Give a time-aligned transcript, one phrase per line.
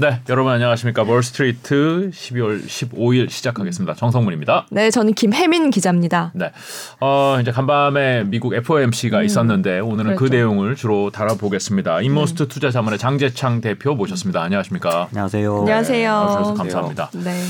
[0.00, 1.02] 네, 여러분 안녕하십니까?
[1.02, 3.94] 월스트리트 12월 15일 시작하겠습니다.
[3.94, 4.68] 정성문입니다.
[4.70, 6.30] 네, 저는 김혜민 기자입니다.
[6.36, 6.52] 네,
[7.00, 10.36] 어, 이제 간밤에 미국 FOMC가 음, 있었는데 오늘은 그 그랬죠.
[10.36, 12.02] 내용을 주로 다뤄보겠습니다.
[12.02, 14.40] 인모스트 투자자문의 장재창 대표 모셨습니다.
[14.40, 15.08] 안녕하십니까?
[15.10, 15.58] 안녕하세요.
[15.58, 16.10] 안녕하세요.
[16.12, 17.10] 나와주셔서 감사합니다.
[17.14, 17.42] 네.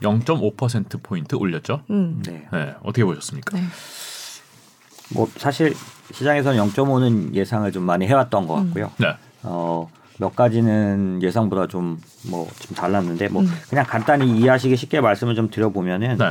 [0.00, 1.82] 0.5% 포인트 올렸죠?
[1.90, 2.22] 음.
[2.24, 2.46] 네.
[2.52, 3.58] 네, 어떻게 보셨습니까?
[3.58, 3.64] 네.
[5.10, 5.74] 뭐 사실
[6.12, 8.92] 시장에서는 0.5는 예상을 좀 많이 해왔던 것 같고요.
[8.98, 13.48] 네, 어, 몇 가지는 예상보다 좀뭐 좀 달랐는데 뭐 음.
[13.68, 16.24] 그냥 간단히 이해하시기 쉽게 말씀을 좀 드려보면은 네,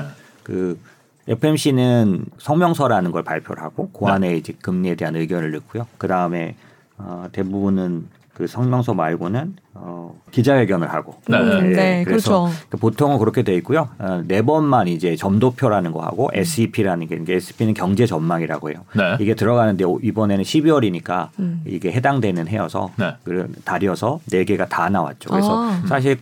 [0.43, 0.79] 그
[1.27, 4.11] FMC는 성명서라는 걸 발표를 하고 그 네.
[4.11, 5.87] 안에 이제 금리에 대한 의견을 넣고요.
[5.97, 6.55] 그 다음에
[6.97, 11.37] 어, 대부분은 그 성명서 말고는 어, 기자회견을 하고 네.
[11.39, 12.59] 음, 네, 그래서 그렇죠.
[12.69, 13.89] 그 보통은 그렇게 돼 있고요.
[13.97, 16.39] 어, 네 번만 이제 점도표라는 거 하고 음.
[16.39, 18.85] SEP라는 게 이게 SEP는 경제 전망이라고 해요.
[18.95, 19.17] 네.
[19.19, 21.63] 이게 들어가는데 오- 이번에는 12월이니까 음.
[21.65, 23.15] 이게 해당되는 해여서 네.
[23.23, 25.31] 그 달이어서 네 개가 다 나왔죠.
[25.31, 25.81] 그래서 아.
[25.87, 26.19] 사실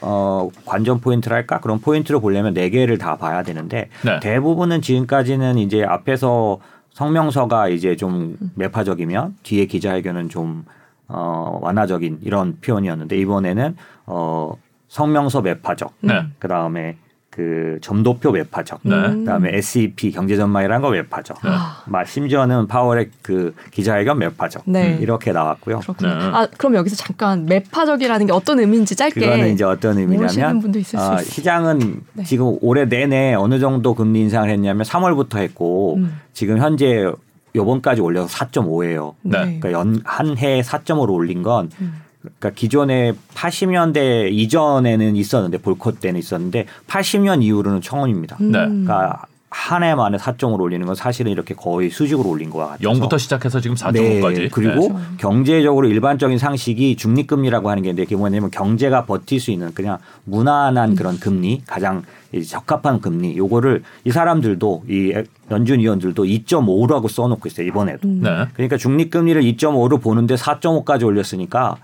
[0.00, 4.20] 어 관전 포인트랄까 그런 포인트를 보려면 네 개를 다 봐야 되는데 네.
[4.20, 6.60] 대부분은 지금까지는 이제 앞에서
[6.94, 10.64] 성명서가 이제 좀 매파적이면 뒤에 기자회견은 좀
[11.08, 14.54] 어, 완화적인 이런 표현이었는데 이번에는 어,
[14.88, 16.24] 성명서 매파적, 네.
[16.38, 16.96] 그 다음에
[17.30, 18.94] 그 점도표 매파적, 네.
[18.94, 19.18] 음.
[19.20, 21.50] 그다음에 SEP 경제 전망이라는 거 매파적, 네.
[21.86, 24.98] 막 심지어는 파월의 그 기자회견 매파적 네.
[25.00, 25.78] 이렇게 나왔고요.
[25.80, 26.18] 그렇군요.
[26.18, 26.24] 네.
[26.32, 31.18] 아, 그럼 여기서 잠깐 매파적이라는 게 어떤 의미인지 짧게 그거는 이제 어떤 의미냐면 있어요.
[31.18, 32.24] 시장은 네.
[32.24, 36.18] 지금 올해 내내 어느 정도 금리 인상을 했냐면 3월부터 했고 음.
[36.32, 37.12] 지금 현재
[37.58, 39.14] 요번까지 올려서 4.5예요.
[39.22, 39.38] 네.
[39.38, 41.94] 그러니까 연, 한 해에 4.5로 올린 건 음.
[42.20, 48.36] 그러니까 기존에 80년대 이전에는 있었는데 볼컷 때는 있었는데 80년 이후로는 처음입니다.
[48.40, 48.52] 음.
[48.52, 48.58] 네.
[48.58, 53.18] 그러니까 한 해 만에 4.5로 올리는 건 사실은 이렇게 거의 수직으로 올린 거와 같아서 0부터
[53.18, 54.34] 시작해서 지금 4.5까지.
[54.34, 55.00] 네, 그리고 그렇죠.
[55.18, 60.94] 경제적으로 일반적인 상식이 중립금리라고 하는 게 있는데 그게 뭐냐면 경제가 버틸 수 있는 그냥 무난한
[60.96, 65.14] 그런 금리 가장 이 적합한 금리 요거를 이 사람들도 이
[65.50, 68.20] 연준 위원들도 2.5라고 써놓고 있어요 이번에도 음.
[68.22, 68.46] 네.
[68.52, 71.76] 그러니까 중립금리를 2.5로 보는데 4.5까지 올렸으니까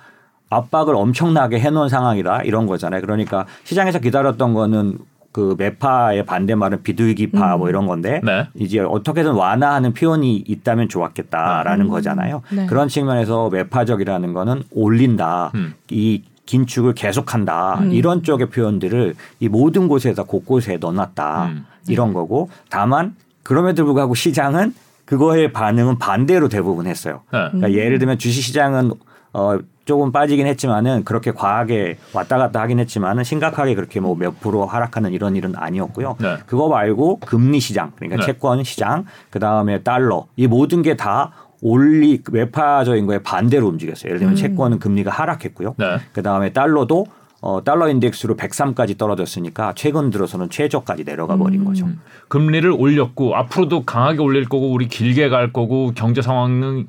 [0.51, 3.01] 압박을 엄청나게 해놓은 상황이다 이런 거잖아요.
[3.01, 4.99] 그러니까 시장에서 기다렸던 거는
[5.34, 8.47] 그 매파의 반대말은 비둘기파 뭐 이런 건데 네.
[8.55, 11.91] 이제 어떻게든 완화하는 표현이 있다면 좋았겠다라는 음.
[11.91, 12.43] 거잖아요.
[12.53, 12.67] 네.
[12.67, 15.50] 그런 측면에서 매파적이라는 거는 올린다.
[15.56, 15.75] 음.
[15.91, 17.81] 이 긴축을 계속한다.
[17.81, 17.93] 음.
[17.93, 21.47] 이런 쪽의 표현들을 이 모든 곳에다 곳곳에 넣어놨다.
[21.47, 21.67] 음.
[21.89, 24.73] 이런 거고 다만 그럼에도 불구하고 시장은
[25.05, 27.23] 그거의 반응은 반대로 대부분 했어요.
[27.33, 27.49] 네.
[27.50, 28.93] 그러니까 예를 들면 주식 시장은
[29.33, 34.65] 어 조금 빠지긴 했지만은 그렇게 과하게 왔다 갔다 하긴 했지만은 심각하게 그렇게 뭐 몇 프로
[34.67, 36.17] 하락하는 이런 일은 아니었고요.
[36.21, 36.37] 네.
[36.47, 38.27] 그거 말고 금리 시장 그러니까 네.
[38.27, 44.11] 채권 시장 그 다음에 달러 이 모든 게 다 올리 외파적인 거에 반대로 움직였어요.
[44.11, 44.37] 예를 들면 음.
[44.37, 45.75] 채권은 금리가 하락했고요.
[45.78, 45.99] 네.
[46.12, 47.06] 그 다음에 달러도
[47.41, 51.65] 어, 달러 인덱스로 103까지 떨어졌으니까 최근 들어서는 최저까지 내려가 버린 음.
[51.67, 51.87] 거죠.
[52.28, 56.87] 금리를 올렸고 앞으로도 강하게 올릴 거고 우리 길게 갈 거고 경제 상황은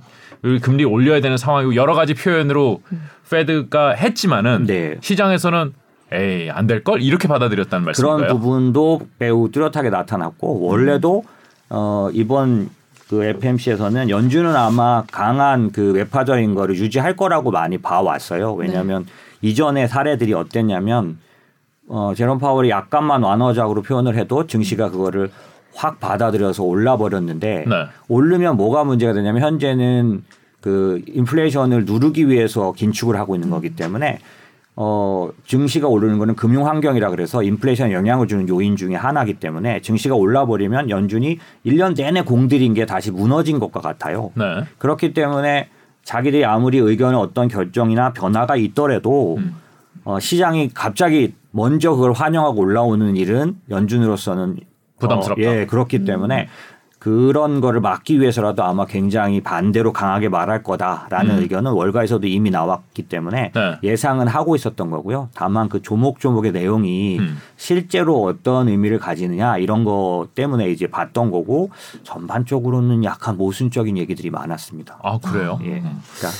[0.61, 2.81] 금리 올려야 되는 상황이고 여러 가지 표현으로
[3.29, 4.95] 페드가 했지만은 네.
[5.01, 5.73] 시장에서는
[6.11, 8.17] 에이 안 될 걸 이렇게 받아들였다는 말씀인가요?
[8.17, 11.23] 그런 부분도 매우 뚜렷하게 나타났고 원래도
[11.69, 12.69] 어 이번
[13.09, 18.53] 그 FMC에서는 연준은 아마 강한 그 외파적인 거를 유지할 거라고 많이 봐왔어요.
[18.53, 19.05] 왜냐하면
[19.41, 21.17] 이전의 사례들이 어땠냐면
[21.87, 25.31] 어 제롬 파월이 약간만 완화적으로 표현을 해도 증시가 그거를
[25.75, 27.85] 확 받아들여서 올라 버렸는데 네.
[28.07, 30.23] 오르면 뭐가 문제가 되냐면 현재는
[30.61, 34.19] 그 인플레이션을 누르기 위해서 긴축을 하고 있는 거기 때문에
[34.77, 40.15] 어 증시가 오르는 거는 금융 환경이라 그래서 인플레이션에 영향을 주는 요인 중에 하나이기 때문에 증시가
[40.15, 44.31] 올라 버리면 연준이 1년 내내 공들인 게 다시 무너진 것과 같아요.
[44.33, 44.63] 네.
[44.77, 45.69] 그렇기 때문에
[46.03, 49.55] 자기들이 아무리 의견에 어떤 결정이나 변화가 있더라도 음.
[50.03, 54.57] 어, 시장이 갑자기 먼저 그걸 환영하고 올라오는 일은 연준으로서는
[54.99, 55.41] 부담스럽다.
[55.41, 56.47] 어, 예, 그렇기 때문에
[57.05, 61.41] 그런 거를 막기 위해서라도 아마 굉장히 반대로 강하게 말할 거다라는 음.
[61.43, 63.77] 의견은 월가에서도 이미 나왔기 때문에 네.
[63.83, 65.29] 예상은 하고 있었던 거고요.
[65.35, 67.37] 다만 그 조목조목의 내용이 음.
[67.57, 71.69] 실제로 어떤 의미를 가지느냐 이런 거 때문에 이제 봤던 거고
[72.01, 74.97] 전반적으로는 약간 모순적인 얘기들이 많았습니다.
[75.03, 75.59] 아 그래요?
[75.63, 75.73] 예.
[75.73, 76.01] 음.
[76.17, 76.39] 그러니까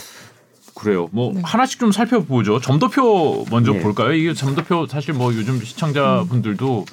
[0.73, 1.09] 그래요.
[1.11, 1.41] 뭐 네.
[1.43, 2.59] 하나씩 좀 살펴보죠.
[2.59, 3.79] 점도표 먼저 예.
[3.81, 4.13] 볼까요?
[4.13, 6.85] 이게 점도표 사실 뭐 요즘 시청자분들도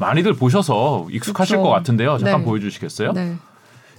[0.00, 1.68] 많이들 보셔서 익숙하실 그렇죠.
[1.68, 2.18] 것 같은데요.
[2.18, 2.46] 잠깐 네.
[2.46, 3.12] 보여주시겠어요?
[3.12, 3.34] 네.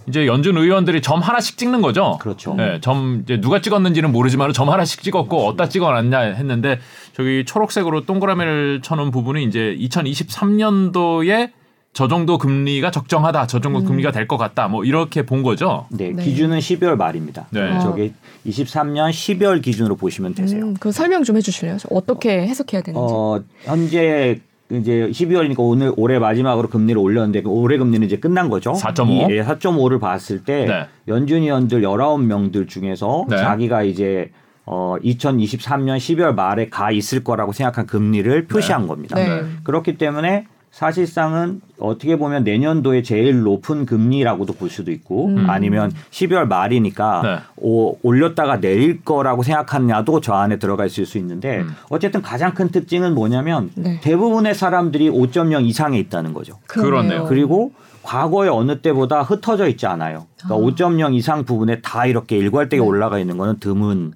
[0.07, 2.17] 이제 연준 의원들이 점 하나씩 찍는 거죠.
[2.19, 2.55] 그렇죠.
[2.55, 6.79] 네, 점 이제 누가 찍었는지는 모르지만 점 하나씩 찍었고 어디다 찍어놨냐 했는데
[7.13, 11.51] 저기 초록색으로 동그라미를 쳐놓은 부분은 이제 2023년도에
[11.93, 13.61] 저 정도 금리가 적정하다, 저 음.
[13.61, 15.87] 정도 금리가 될 것 같다, 뭐 이렇게 본 거죠.
[15.91, 16.23] 네, 네.
[16.23, 17.47] 기준은 12월 말입니다.
[17.51, 17.79] 네.
[17.81, 18.13] 저게
[18.47, 20.63] 23년 12월 기준으로 보시면 되세요.
[20.63, 21.77] 음, 그 설명 좀 해주실래요?
[21.91, 22.97] 어떻게 해석해야 되는지.
[23.13, 24.39] 어, 현재
[24.71, 28.71] 이제 12월이니까 오늘 올해 마지막으로 금리를 올렸는데 그 올해 금리는 이제 끝난 거죠.
[28.73, 29.31] 4.5?
[29.31, 30.87] 예, 4.5를 봤을 때 네.
[31.07, 33.37] 연준 위원들 19명들 중에서 네.
[33.37, 34.31] 자기가 이제
[34.65, 39.15] 어 2023년 12월 말에 가 있을 거라고 생각한 금리를 표시한 겁니다.
[39.15, 39.43] 네.
[39.63, 45.49] 그렇기 때문에 사실상은 어떻게 보면 내년도에 제일 높은 금리라고도 볼 수도 있고 음.
[45.49, 47.37] 아니면 12월 말이니까 네.
[47.57, 51.75] 오, 올렸다가 내릴 거라고 생각하냐도 저 안에 들어가 있을 수 있는데 음.
[51.89, 53.99] 어쨌든 가장 큰 특징은 뭐냐면 네.
[54.01, 56.57] 대부분의 사람들이 5.0 이상에 있다는 거죠.
[56.67, 57.25] 그렇네요.
[57.25, 60.25] 그리고 과거의 어느 때보다 흩어져 있지 않아요.
[60.41, 60.87] 그러니까 아.
[60.87, 64.13] 5.0 이상 부분에 다 이렇게 일괄되게 올라가 있는 거는 드문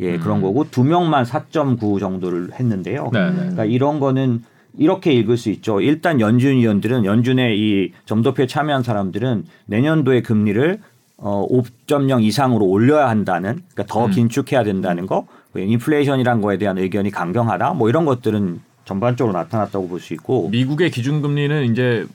[0.00, 3.10] 예 그런 거고 두 명만 4.9 정도를 했는데요.
[3.12, 3.36] 네, 네.
[3.36, 4.42] 그러니까 이런 거는
[4.78, 5.80] 이렇게 읽을 수 있죠.
[5.80, 10.78] 일단 연준 위원들은 연준의 이 점도표에 참여한 사람들은 내년도의 금리를
[11.18, 14.10] 어5.0 이상으로 올려야 한다는 그러니까 더 음.
[14.10, 17.74] 긴축해야 된다는 거, 뭐 인플레이션이란 거에 대한 의견이 강경하다.
[17.74, 22.06] 뭐 이런 것들은 전반적으로 나타났다고 볼 수 있고 미국의 기준금리는 이제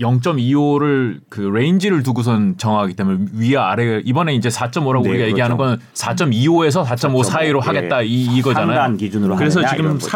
[0.00, 5.78] 0.25를 그 range를 두고선 정하기 때문에 위와 아래 이번에 이제 4.5라고 네, 우리가 얘기하는 건
[5.94, 7.66] 4.25에서 4.5 사이로 예.
[7.66, 8.96] 하겠다 이 이거잖아요.
[8.96, 10.08] 기준으로 그래서 지금 이런 거죠.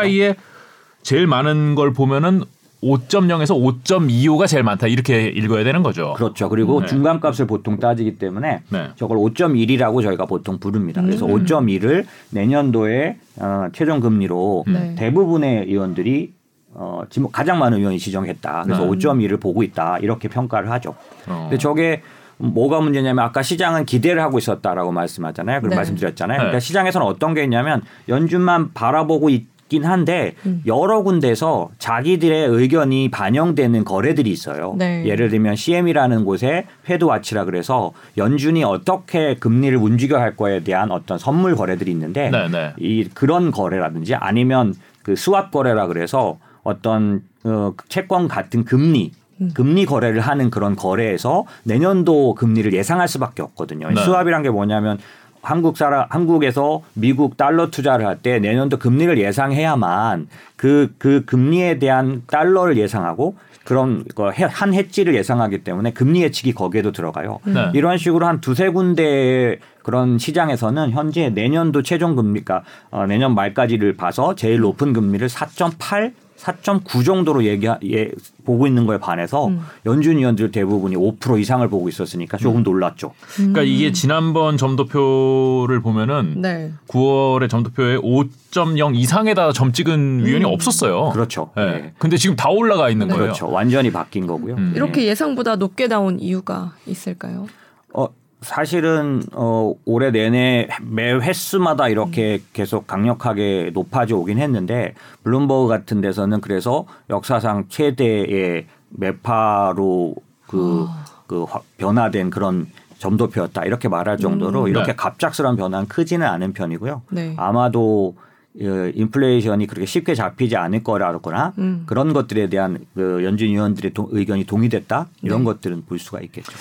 [1.08, 2.42] 제일 많은 걸 보면은
[2.82, 6.12] 5.0에서 5.25가 제일 많다 이렇게 읽어야 되는 거죠.
[6.12, 6.50] 그렇죠.
[6.50, 6.86] 그리고 네.
[6.86, 8.88] 중간값을 보통 따지기 때문에 네.
[8.96, 11.00] 저걸 5.1이라고 저희가 보통 부릅니다.
[11.00, 11.46] 그래서 음.
[11.46, 14.94] 5.1을 내년도에 어, 최종 금리로 네.
[14.96, 16.34] 대부분의 의원들이
[16.74, 18.64] 어, 지금 가장 많은 의원이 지정했다.
[18.64, 18.90] 그래서 네.
[18.90, 20.00] 5.1을 보고 있다.
[20.00, 20.94] 이렇게 평가를 하죠.
[21.26, 21.46] 어.
[21.48, 22.02] 근데 저게
[22.36, 25.62] 뭐가 문제냐면 아까 시장은 기대를 하고 있었다라고 말씀하잖아요.
[25.62, 25.76] 그런 네.
[25.76, 26.36] 말씀드렸잖아요.
[26.36, 26.42] 네.
[26.42, 30.62] 그러니까 시장에서는 어떤 게 있냐면 연준만 바라보고 있 긴 한데 음.
[30.66, 34.74] 여러 군데서 자기들의 의견이 반영되는 거래들이 있어요.
[34.78, 35.04] 네.
[35.06, 41.54] 예를 들면 CM이라는 곳에 페드와치라 그래서 연준이 어떻게 금리를 움직여 할 거에 대한 어떤 선물
[41.54, 42.72] 거래들이 있는데 네, 네.
[42.78, 49.50] 이 그런 거래라든지 아니면 그 스왑 거래라 그래서 어떤 어, 채권 같은 금리 음.
[49.54, 53.88] 금리 거래를 하는 그런 거래에서 내년도 금리를 예상할 수밖에 없거든요.
[53.88, 54.02] 네.
[54.02, 54.98] 스왑이란 게 뭐냐면
[55.42, 62.76] 한국 사람 한국에서 미국 달러 투자를 할 때 내년도 금리를 예상해야만 그그 금리에 대한 달러를
[62.76, 64.04] 예상하고 그런
[64.48, 67.38] 한 해지를 예상하기 때문에 금리 예측이 거기에도 들어가요.
[67.44, 67.70] 네.
[67.74, 74.34] 이런 식으로 한 두세 군데 그런 시장에서는 현재 내년도 최종 금리가 어, 내년 말까지를 봐서
[74.34, 78.10] 제일 높은 금리를 4.8 4.9 정도로 얘기 예,
[78.44, 79.60] 보고 있는 거에 반해서 음.
[79.84, 83.12] 연준 위원들 대부분이 5% 이상을 보고 있었으니까 조금 놀랐죠.
[83.36, 86.72] 그러니까 이게 지난번 점도표를 보면은 네.
[86.88, 91.10] 9월에 점도표에 5.0 이상에다 점 찍은 위원이 없었어요.
[91.10, 91.50] 그렇죠.
[91.56, 91.66] 네.
[91.66, 91.94] 네.
[91.98, 93.22] 근데 지금 다 올라가 있는 거예요.
[93.24, 93.50] 그렇죠.
[93.50, 94.54] 완전히 바뀐 거고요.
[94.54, 94.72] 음.
[94.76, 97.46] 이렇게 예상보다 높게 나온 이유가 있을까요?
[97.92, 98.08] 어
[98.40, 104.94] 사실은 어 올해 내내 매 횟수마다 이렇게 계속 강력하게 높아져 오긴 했는데
[105.24, 110.14] 블룸버그 같은 데서는 그래서 역사상 최대의 매파로
[110.46, 111.04] 그, 아.
[111.26, 112.66] 그 화- 변화된 그런
[112.98, 114.68] 점도표였다 이렇게 말할 정도로 음.
[114.68, 114.96] 이렇게 네.
[114.96, 117.02] 갑작스러운 변화는 크지는 않은 편이고요.
[117.10, 117.34] 네.
[117.36, 118.27] 아마도 어,
[118.60, 121.84] 인플레이션이 그렇게 쉽게 잡히지 않을 거라거나 음.
[121.86, 125.44] 그런 것들에 대한 그 연준 위원들의 동- 의견이 동의됐다 이런 네.
[125.44, 126.52] 것들은 볼 수가 있겠죠.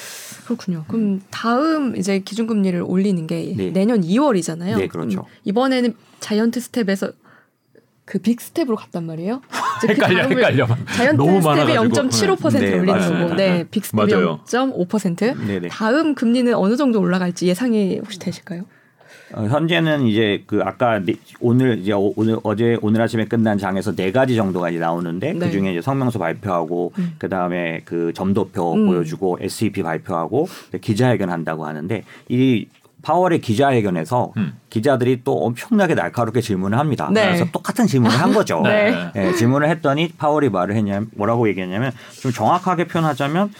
[0.46, 0.86] 그렇군요.
[0.88, 3.72] 그럼 다음 이제 기준금리를 올리는 게 네.
[3.72, 4.78] 내년 2월이잖아요.
[4.78, 5.26] 네, 그렇죠.
[5.44, 7.12] 이번에는 자이언트 스텝에서
[8.06, 9.42] 그 빅 스텝으로 갔단 말이에요.
[9.82, 10.68] 그 헷갈려, 헷갈려.
[10.96, 12.08] 자이언트 너무 스텝이 많아가지고.
[12.10, 13.24] 0.75% 네, 올리는 맞습니다.
[13.26, 14.40] 거고, 네, 빅 스텝이 맞아요.
[14.46, 15.46] 0.5%.
[15.46, 15.68] 네네.
[15.68, 18.64] 다음 금리는 어느 정도 올라갈지 예상이 혹시 되실까요?
[19.34, 23.94] 어, 현재는 이제 그 아까 네- 오늘 이제 오- 오늘 어제 오늘 아침에 끝난 장에서
[23.96, 25.40] 네 가지 정도가 이제 나오는데 네.
[25.40, 27.16] 그 중에 이제 성명서 발표하고 음.
[27.18, 28.88] 그 다음에 그 점도표 음.
[28.88, 30.48] 보여주고 SEP 발표하고
[30.80, 32.68] 기자회견 한다고 하는데 이
[33.02, 34.54] 파월의 기자회견에서 음.
[34.70, 37.10] 기자들이 또 엄청나게 날카롭게 질문을 합니다.
[37.12, 37.26] 네.
[37.26, 38.62] 그래서 똑같은 질문을 한 거죠.
[38.66, 39.12] 네.
[39.16, 41.92] 예, 질문을 했더니 파월이 말을 했냐면 뭐라고 얘기했냐면
[42.22, 43.52] 좀 정확하게 표현하자면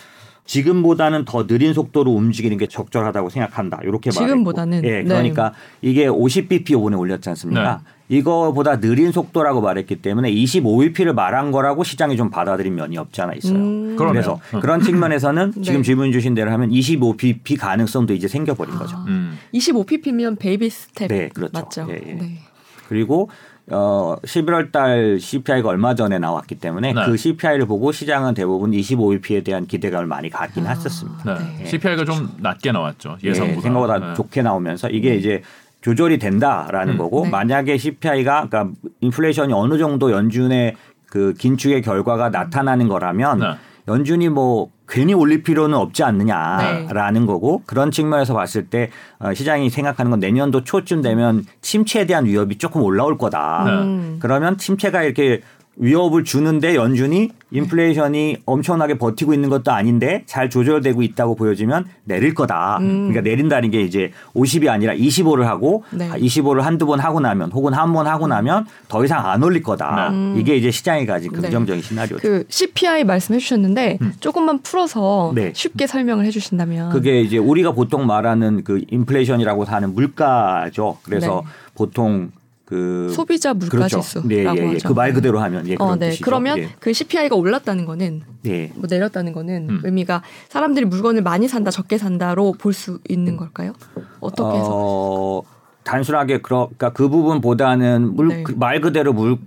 [0.48, 3.82] 지금보다는 더 느린 속도로 움직이는 게 적절하다고 생각한다.
[3.84, 4.26] 이렇게 말했고.
[4.26, 4.84] 지금보다는?
[4.86, 5.04] 예, 네.
[5.04, 7.82] 그러니까 이게 50bp 요번에 올렸지 않습니까?
[8.10, 13.56] 이거보다 느린 속도라고 말했기 때문에 25bp를 말한 거라고 시장이 좀 받아들인 면이 없지 않아 있어요.
[13.56, 13.96] 음.
[13.98, 14.62] 그래서 음.
[14.62, 15.84] 그런 측면에서는 지금 네.
[15.84, 18.96] 질문 주신 대로 하면 25bp 가능성도 이제 생겨버린 거죠.
[18.96, 19.38] 아, 음.
[19.54, 21.52] 25bp면 베이비 스텝 네, 그렇죠.
[21.54, 21.88] 맞죠?
[21.90, 22.14] 예, 예.
[22.14, 22.40] 네.
[22.88, 23.30] 그리고
[23.70, 27.06] 어 11월 달 CPI가 얼마 전에 나왔기 때문에 네.
[27.06, 30.70] 그 CPI를 보고 시장은 대부분 25bp에 대한 기대감을 많이 갖긴 아.
[30.70, 31.34] 했었습니다.
[31.34, 31.58] 네.
[31.60, 31.66] 네.
[31.66, 33.18] CPI가 좀 낮게 나왔죠.
[33.26, 33.62] 예, 예상보다.
[33.62, 34.14] 생각보다 네.
[34.16, 35.42] 좋게 나오면서 이게 이제
[35.82, 36.98] 조절이 된다라는 음.
[36.98, 37.30] 거고 네.
[37.30, 40.76] 만약에 CPI가 그러니까 인플레이션이 어느 정도 연준의
[41.10, 43.46] 그 긴축의 결과가 나타나는 거라면 네.
[43.88, 48.90] 연준이 뭐 괜히 올릴 필요는 없지 않느냐라는 거고 그런 측면에서 봤을 때
[49.20, 53.66] 어, 시장이 생각하는 건 내년도 초쯤 되면 침체에 대한 위협이 조금 올라올 거다.
[53.66, 54.18] 음.
[54.22, 55.42] 그러면 침체가 이렇게
[55.80, 62.78] 위협을 주는데 연준이 인플레이션이 엄청나게 버티고 있는 것도 아닌데 잘 조절되고 있다고 보여지면 내릴 거다.
[62.82, 63.10] 음.
[63.10, 66.10] 그러니까 내린다는 게 이제 50이 아니라 25를 하고 네.
[66.10, 70.12] 25를 한두 번 하고 나면 혹은 한 번 하고 나면 더 이상 안 올릴 거다.
[70.36, 71.40] 이게 이제 시장이 가진 네.
[71.42, 72.22] 긍정적인 시나리오죠.
[72.22, 75.52] 그 CPI 말씀해 주셨는데 조금만 풀어서 네.
[75.56, 80.98] 쉽게 설명을 해 주신다면 그게 이제 우리가 보통 말하는 그 인플레이션이라고 하는 물가죠.
[81.04, 81.52] 그래서 네.
[81.76, 82.32] 보통
[82.68, 84.02] 그 소비자 물가 그렇죠.
[84.02, 84.68] 지수라고 네, 예, 예.
[84.74, 84.90] 하죠.
[84.90, 86.10] 그말 그대로 하면 예, 어, 네.
[86.10, 86.26] 뜻이죠.
[86.26, 86.70] 그러면 예.
[86.82, 88.74] 그 CPI가 올랐다는 거는 예.
[88.76, 89.82] 뭐 내렸다는 거는 음.
[89.86, 93.72] 의미가 사람들이 물건을 많이 산다 적게 산다로 볼 수 있는 걸까요?
[94.20, 94.70] 어떻게 해서?
[94.70, 95.44] 어,
[95.86, 98.44] 단순하게 그러니까 그 부분보다는 물, 네.
[98.44, 99.38] 그- 말 그대로 물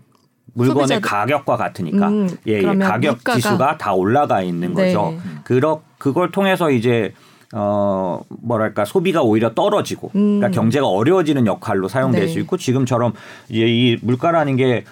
[0.55, 4.95] 물건의 소비자들- 가격과 같으니까 음, 예, 예, 가격 물가가- 지수가 다 올라가 있는 네.
[4.95, 5.15] 거죠.
[5.45, 7.13] 그러 그걸 통해서 이제
[7.55, 10.39] 어 뭐랄까 소비가 오히려 떨어지고 음.
[10.39, 12.29] 그러니까 경제가 어려워지는 역할로 사용될 네.
[12.29, 13.13] 수 있고 지금처럼
[13.49, 14.85] 이제 이 물가라는 게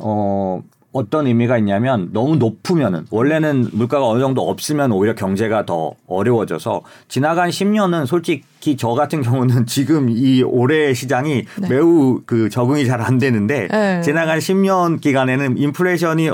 [0.00, 6.82] 어 어떤 의미가 있냐면 너무 높으면은 원래는 물가가 어느 정도 없으면 오히려 경제가 더 어려워져서
[7.08, 11.68] 지나간 10년은 솔직히 저 같은 경우는 지금 이 올해 시장이 네.
[11.68, 14.00] 매우 그 적응이 잘 안 되는데 네.
[14.00, 16.30] 지나간 10년 기간에는 인플레이션이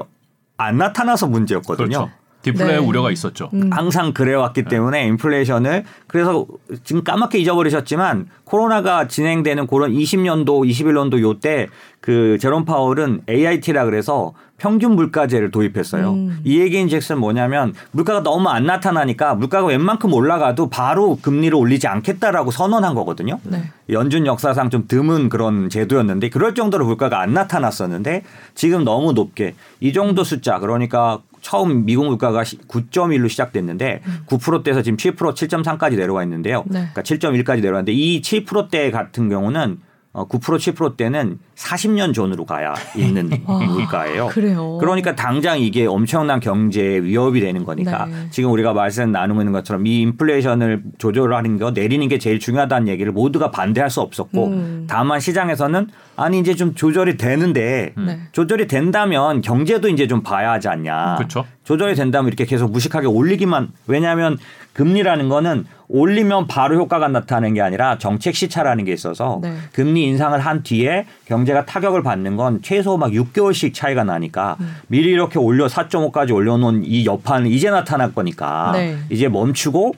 [0.58, 1.88] 안 나타나서 문제였거든요.
[1.88, 2.10] 그렇죠.
[2.42, 2.76] 디플레이 네.
[2.78, 3.50] 우려가 있었죠.
[3.54, 3.70] 음.
[3.72, 6.46] 항상 그래왔기 때문에 인플레이션을 그래서
[6.84, 11.68] 지금 까맣게 잊어버리셨지만 코로나가 진행되는 그런 20년도 21년도 요때
[12.00, 16.12] 그 제롬 파월은 AIT라 그래서 평균 물가제를 도입했어요.
[16.12, 16.40] 음.
[16.44, 22.50] 이 얘기인 즉슨 뭐냐면 물가가 너무 안 나타나니까 물가가 웬만큼 올라가도 바로 금리를 올리지 않겠다라고
[22.52, 23.40] 선언한 거거든요.
[23.42, 23.64] 네.
[23.90, 28.22] 연준 역사상 좀 드문 그런 제도였는데 그럴 정도로 물가가 안 나타났었는데
[28.54, 35.16] 지금 너무 높게 이 정도 숫자 그러니까 처음 미국 물가가 9.1로 시작됐는데 9%대에서 지금 7%
[35.16, 36.64] 7.3까지 내려와 있는데요.
[36.66, 36.88] 네.
[36.92, 39.78] 그러니까 7.1까지 내려왔는데 이 7%대 같은 경우는
[40.14, 44.28] 어, 9% 7%대는 40년 전으로 가야 있는 와, 물가예요.
[44.28, 44.76] 그래요.
[44.78, 48.26] 그러니까 당장 이게 엄청난 경제에 위협이 되는 거니까 네.
[48.30, 53.10] 지금 우리가 말씀 나누고 있는 것처럼 이 인플레이션을 조절하는 거 내리는 게 제일 중요하다는 얘기를
[53.10, 54.86] 모두가 반대할 수 없었고 음.
[54.86, 58.20] 다만 시장에서는 아니 이제 좀 조절이 되는데 네.
[58.32, 61.16] 조절이 된다면 경제도 이제 좀 봐야 하지 않냐.
[61.16, 61.46] 그렇죠.
[61.64, 64.36] 조절이 된다면 이렇게 계속 무식하게 올리기만 왜냐하면
[64.72, 69.54] 금리라는 거는 올리면 바로 효과가 나타나는 게 아니라 정책 시차라는 게 있어서 네.
[69.72, 74.76] 금리 인상을 한 뒤에 경제가 타격을 받는 건 최소 막 6개월씩 차이가 나니까 음.
[74.88, 78.96] 미리 이렇게 올려 4.5까지 올려놓은 이 여파는 이제 나타날 거니까 네.
[79.10, 79.94] 이제 멈추고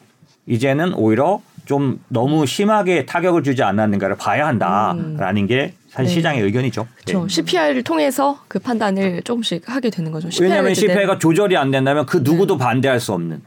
[0.47, 6.15] 이제는 오히려 좀 너무 심하게 타격을 주지 않았는가를 봐야 한다라는 게 사실 네.
[6.15, 6.87] 시장의 의견이죠.
[7.05, 7.23] 그렇죠.
[7.23, 7.29] 네.
[7.29, 10.29] CPI를 통해서 그 판단을 조금씩 하게 되는 거죠.
[10.43, 13.41] 왜냐하면 CPI가 조절이 안 된다면 그 누구도 반대할 수 없는.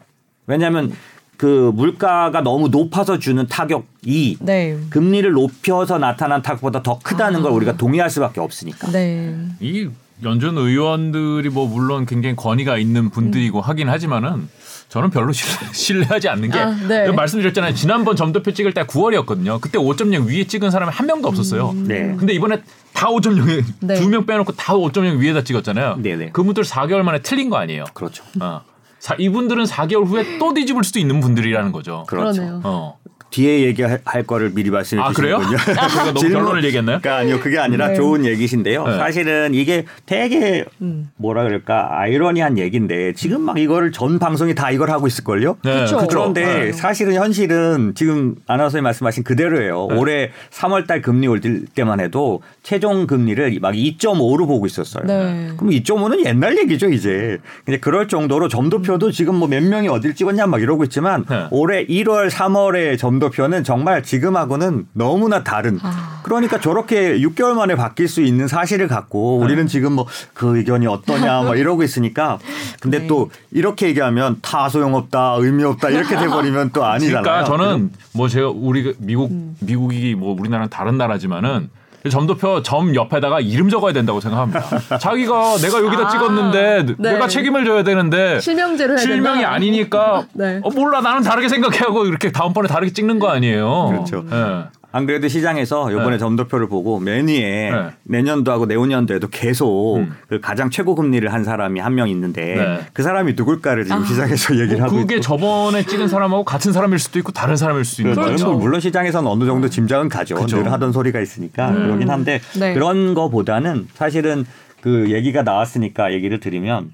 [0.47, 0.93] 왜냐하면
[1.37, 4.77] 그 물가가 너무 높아서 주는 타격이 네.
[4.89, 7.43] 금리를 높여서 나타난 타격보다 더 크다는 아.
[7.43, 8.91] 걸 우리가 동의할 수밖에 없으니까.
[8.91, 9.35] 네.
[9.59, 9.87] 이
[10.23, 14.49] 연준 의원들이 뭐 물론 굉장히 권위가 있는 분들이고 하긴 하지만은
[14.89, 17.11] 저는 별로 신뢰, 신뢰하지 않는 게 아, 네.
[17.11, 17.75] 말씀드렸잖아요.
[17.75, 19.61] 지난번 점도표 찍을 때 9월이었거든요.
[19.61, 21.73] 그때 5.0 위에 찍은 사람이 한 명도 없었어요.
[21.73, 22.15] 네.
[22.17, 22.61] 근데 이번에
[22.93, 23.95] 다 5.0에 네.
[23.95, 25.97] 두명 빼놓고 다 5.0 위에다 찍었잖아요.
[25.99, 26.29] 네 네.
[26.31, 27.83] 그분들 4개월 만에 틀린 거 아니에요.
[27.93, 28.23] 그렇죠.
[28.39, 28.61] 어.
[28.99, 32.03] 사- 이분들은 4개월 후에 또 뒤집을 수도 있는 분들이라는 거죠.
[32.07, 32.33] 그렇죠.
[32.41, 32.61] 그러네요.
[32.63, 32.99] 어.
[33.29, 35.39] 뒤에 얘기할 거를 미리 말씀해 아 그래요?
[35.41, 35.75] 주시는군요.
[36.13, 36.99] 너무 질문- 결론을 얘기했나요?
[37.01, 37.95] 그러니까 아니요 그게 아니라 네.
[37.95, 38.87] 좋은 얘기신데요.
[38.87, 38.97] 네.
[38.97, 41.09] 사실은 이게 되게 음.
[41.17, 45.57] 뭐라 그럴까 아이러니한 얘기인데 지금 막 이거를 전 방송이 다 이걸 하고 있을 걸요.
[45.63, 45.97] 네, 그쵸.
[45.97, 46.07] 그쵸.
[46.09, 46.71] 그런데 네.
[46.71, 49.87] 사실은 현실은 지금 아나운서님 말씀하신 그대로예요.
[49.91, 49.95] 네.
[49.97, 55.03] 올해 3월달 금리 올릴 때만 해도 최종 금리를 막 2.5로 보고 있었어요.
[55.05, 55.49] 네.
[55.57, 57.37] 그럼 2.5는 옛날 얘기죠 이제.
[57.65, 61.47] 근데 그럴 정도로 점도표도 지금 뭐 몇 명이 어딜 찍었냐 막 이러고 있지만 네.
[61.51, 65.79] 올해 1월, 3월의 점 도표는 정말 지금하고는 너무나 다른.
[65.83, 66.21] 아.
[66.23, 71.43] 그러니까 저렇게 6개월 만에 바뀔 수 있는 사실을 갖고 우리는 지금 뭐 그 의견이 어떠냐
[71.43, 72.39] 막 이러고 있으니까
[72.79, 73.07] 근데 네.
[73.07, 77.23] 또 이렇게 얘기하면 다 소용없다 의미 없다 이렇게 돼버리면 또 아니잖아요.
[77.23, 81.69] 그러니까 저는 뭐 제가 우리 미국 미국이 뭐 우리나라는 다른 나라지만은
[82.09, 84.97] 점도표 점 옆에다가 이름 적어야 된다고 생각합니다.
[84.97, 87.11] 자기가 내가 여기다 아, 찍었는데 네.
[87.13, 89.53] 내가 책임을 져야 되는데 실명제로 해야 실명이 된다?
[89.53, 90.59] 아니니까 네.
[90.63, 93.87] 어, 몰라 나는 다르게 생각하고 이렇게 다음번에 다르게 찍는 거 아니에요.
[93.89, 94.25] 그렇죠.
[94.31, 94.63] 예.
[94.97, 96.17] 안 그래도 시장에서 이번에 네.
[96.17, 97.89] 점도표를 보고 맨 위에 네.
[98.03, 100.11] 내년도하고 내후년도에도 계속 음.
[100.27, 102.79] 그 가장 최고 금리를 한 사람이 한 명 있는데 네.
[102.93, 105.21] 그 사람이 누굴까를 지금 시장에서 얘기를 하고 그게 있고.
[105.21, 108.31] 저번에 찍은 사람하고 같은 사람일 수도 있고 다른 사람일 수도 있는 그렇죠.
[108.31, 108.45] 거죠.
[108.51, 110.35] 뭐 물론 시장에서는 어느 정도 짐작은 가죠.
[110.35, 110.57] 그죠.
[110.63, 112.73] 늘 하던 소리가 있으니까 그러긴 한데 네.
[112.73, 114.45] 그런 거보다는 사실은
[114.81, 116.89] 그 얘기가 나왔으니까 얘기를 드리면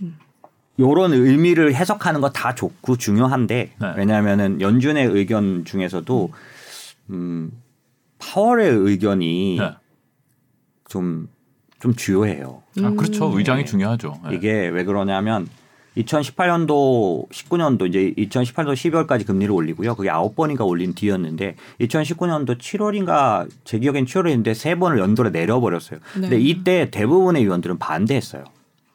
[0.79, 3.93] 요런 의미를 해석하는 거 다 좋고 중요한데 네.
[3.95, 6.31] 왜냐하면은 연준의 의견 중에서도
[7.11, 7.51] 음
[8.23, 9.71] 파월의 의견이 네.
[10.89, 12.63] 좀좀 주요해요.
[12.81, 13.29] 아, 그렇죠.
[13.29, 13.37] 음.
[13.37, 14.19] 의장이 중요하죠.
[14.29, 14.35] 네.
[14.35, 15.47] 이게 왜 그러냐면
[15.97, 19.95] 2018년도 19년도 이제 2018년 12월까지 금리를 올리고요.
[19.95, 25.99] 그게 아홉 번인가 올린 뒤였는데 2019년도 7월인가 제 기억엔 7월인데 세 번을 연달아 내려버렸어요.
[26.13, 26.39] 근데 네.
[26.39, 28.45] 이때 대부분의 위원들은 반대했어요.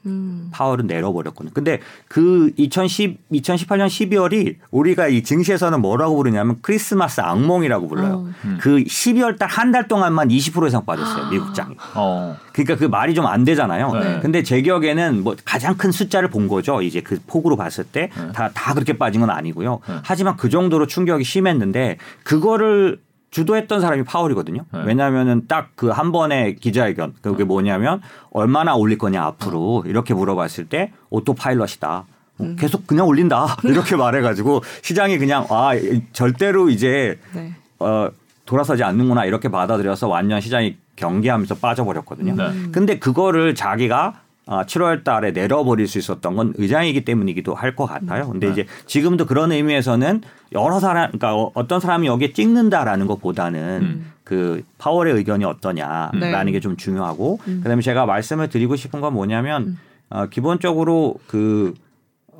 [0.08, 0.48] 음.
[0.52, 1.52] 파월은 내려버렸거든요.
[1.54, 8.14] 근데 그 2010, 2018년 12월이 우리가 이 증시에서는 뭐라고 부르냐면 크리스마스 악몽이라고 불러요.
[8.14, 8.28] 어.
[8.44, 8.58] 음.
[8.60, 11.30] 그 12월 달 한 달 동안만 20% 이상 빠졌어요.
[11.30, 11.76] 미국 장이.
[11.94, 12.36] 어.
[12.52, 13.92] 그러니까 그 말이 좀 안 되잖아요.
[13.92, 14.20] 네.
[14.22, 16.80] 근데 제 기억에는 뭐 가장 큰 숫자를 본 거죠.
[16.80, 19.80] 이제 그 폭으로 봤을 때 다다 그렇게 빠진 건 아니고요.
[19.86, 19.94] 네.
[20.02, 22.98] 하지만 그 정도로 충격이 심했는데 그거를
[23.30, 24.64] 주도했던 사람이 파월이거든요.
[24.72, 24.82] 네.
[24.84, 30.92] 왜냐하면은 딱 그 한 번의 기자회견 그게 뭐냐면 얼마나 올릴 거냐 앞으로 이렇게 물어봤을 때
[31.10, 32.04] autopilot이다.
[32.38, 35.70] 어, 계속 그냥 올린다 이렇게 말해가지고 시장이 그냥 아
[36.12, 37.52] 절대로 이제 네.
[37.80, 38.08] 어,
[38.46, 42.34] 돌아서지 않는구나 이렇게 받아들여서 완전 시장이 경계하면서 빠져버렸거든요.
[42.34, 42.70] 네.
[42.72, 48.28] 근데 그거를 자기가 아, 7월 달에 내려버릴 수 있었던 건 의장이기 때문이기도 할 것 같아요.
[48.30, 48.52] 근데 네.
[48.52, 54.12] 이제 지금도 그런 의미에서는 여러 사람, 그러니까 어- 어떤 사람이 여기에 찍는다라는 것보다는 음.
[54.24, 56.52] 그 파월의 의견이 어떠냐라는 네.
[56.52, 57.60] 게좀 중요하고 음.
[57.62, 59.76] 그다음에 제가 말씀을 드리고 싶은 건 뭐냐면
[60.10, 61.74] 어, 기본적으로 그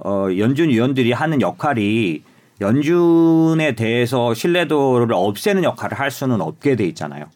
[0.04, 2.22] 어, 연준 위원들이 하는 역할이
[2.60, 7.26] 연준에 대해서 신뢰도를 없애는 역할을 할 수는 없게 돼 있잖아요.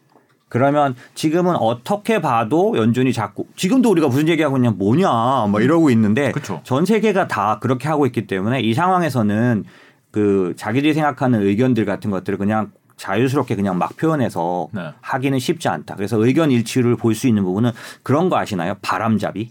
[0.52, 6.30] 그러면 지금은 어떻게 봐도 연준이 자꾸 지금도 우리가 무슨 얘기하고 있냐 뭐냐 뭐 이러고 있는데
[6.32, 6.60] 그쵸.
[6.62, 9.64] 전 세계가 다 그렇게 하고 있기 때문에 이 상황에서는
[10.10, 14.90] 그 자기들이 생각하는 의견들 같은 것들을 그냥 자유스럽게 그냥 막 표현해서 네.
[15.00, 15.94] 하기는 쉽지 않다.
[15.94, 17.70] 그래서 의견 일치를 볼 수 있는 부분은
[18.02, 18.74] 그런 거 아시나요?
[18.82, 19.50] 바람잡이.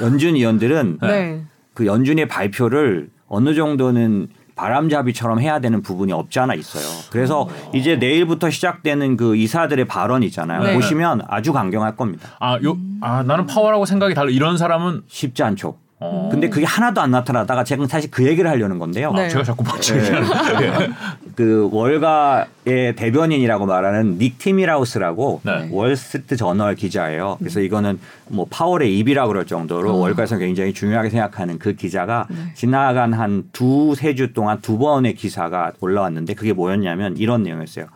[0.00, 1.44] 연준 위원들은 네.
[1.74, 6.84] 그 연준의 발표를 어느 정도는 바람잡이처럼 해야 되는 부분이 없지 않아 있어요.
[7.10, 10.62] 그래서 이제 내일부터 시작되는 그 이사들의 발언 있잖아요.
[10.62, 10.74] 네.
[10.74, 12.30] 보시면 아주 강경할 겁니다.
[12.40, 14.30] 아, 요, 아, 나는 파월하고 생각이 달라.
[14.30, 15.76] 이런 사람은 쉽지 않죠.
[15.98, 16.28] 어.
[16.30, 19.12] 근데 그게 하나도 안 나타나다가 제가 사실 그 얘기를 하려는 건데요.
[19.12, 19.28] 네.
[19.30, 20.94] 제가 자꾸 박치기 하는.
[21.34, 25.68] 그 월가의 대변인이라고 말하는 닉 티미라오스라고 네.
[25.72, 27.36] 월스트리트 저널 기자예요.
[27.38, 29.96] 그래서 이거는 뭐 파월의 입이라 그럴 정도로 어.
[29.96, 32.36] 월가에서 굉장히 중요하게 생각하는 그 기자가 네.
[32.54, 37.86] 지나간 한 두 세 주 동안 두 번의 기사가 올라왔는데 그게 뭐였냐면 이런 내용이었어요.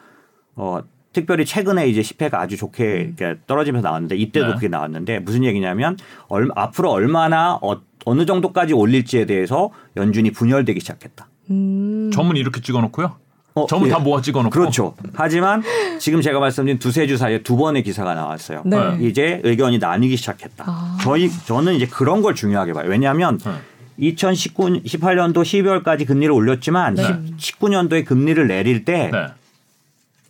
[0.56, 0.80] 어,
[1.12, 4.55] 특별히 최근에 이제 10회가 아주 좋게 이렇게 떨어지면서 나왔는데 이때도 네.
[4.55, 5.96] 그게 나왔는데 무슨 얘기냐면
[6.29, 11.27] 얼, 앞으로 얼마나 어, 어느 정도까지 올릴지에 대해서 연준이 분열되기 시작했다.
[11.51, 12.11] 음.
[12.12, 13.16] 점은 이렇게 찍어놓고요.
[13.55, 13.90] 어, 점은 예.
[13.90, 14.51] 다 모아 찍어놓고.
[14.51, 14.94] 그렇죠.
[15.14, 15.62] 하지만
[15.99, 18.62] 지금 제가 말씀드린 두세 주 사이에 두 번의 기사가 나왔어요.
[18.64, 18.77] 네.
[19.01, 20.64] 이제 의견이 나뉘기 시작했다.
[20.66, 20.99] 아.
[21.03, 22.88] 저희 저는 이제 그런 걸 중요하게 봐요.
[22.88, 23.51] 왜냐하면 네.
[23.99, 27.03] 2019 18년도 12월까지 금리를 올렸지만 네.
[27.37, 29.27] 19년도에 금리를 내릴 때 네.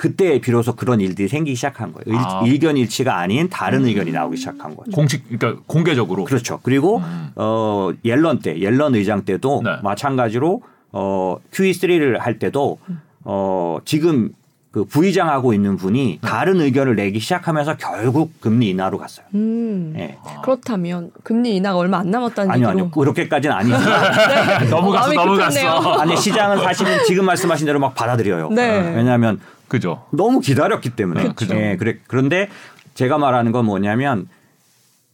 [0.01, 2.05] 그때 비로소 그런 일들이 생기기 시작한 거예요.
[2.07, 2.41] 일, 아.
[2.43, 4.91] 의견 일치가 아닌 다른 의견이 나오기 시작한 거죠.
[4.93, 6.25] 공식, 그러니까 공개적으로.
[6.25, 6.59] 그렇죠.
[6.63, 7.03] 그리고
[7.37, 9.65] 어 옐런 때 옐런 의장 때도 음.
[9.65, 9.73] 네.
[9.83, 12.79] 마찬가지로 어 QE3를 할 때도
[13.25, 14.31] 어 지금
[14.71, 16.27] 그 부의장하고 있는 분이 네.
[16.27, 19.27] 다른 의견을 내기 시작하면서 결국 금리 인하로 갔어요.
[19.35, 19.93] 음.
[19.99, 20.17] 예.
[20.43, 22.91] 그렇다면 금리 인하가 얼마 안 남았다는 아니요, 얘기로 아니요.
[22.91, 23.55] 그렇게까지는
[24.71, 25.61] 넘어갔어, 마음이 넘어갔어.
[25.61, 26.01] 급했네요.
[26.01, 28.49] 아니 시장은 사실은 지금 말씀하신 대로 막 받아들여요.
[28.51, 28.95] 네.
[28.97, 30.05] 왜냐하면 그죠.
[30.11, 31.23] 너무 기다렸기 때문에.
[31.23, 31.55] 네, 그죠.
[31.55, 31.99] 예, 그래.
[32.09, 32.49] 그런데
[32.95, 34.29] 제가 말하는 건 뭐냐면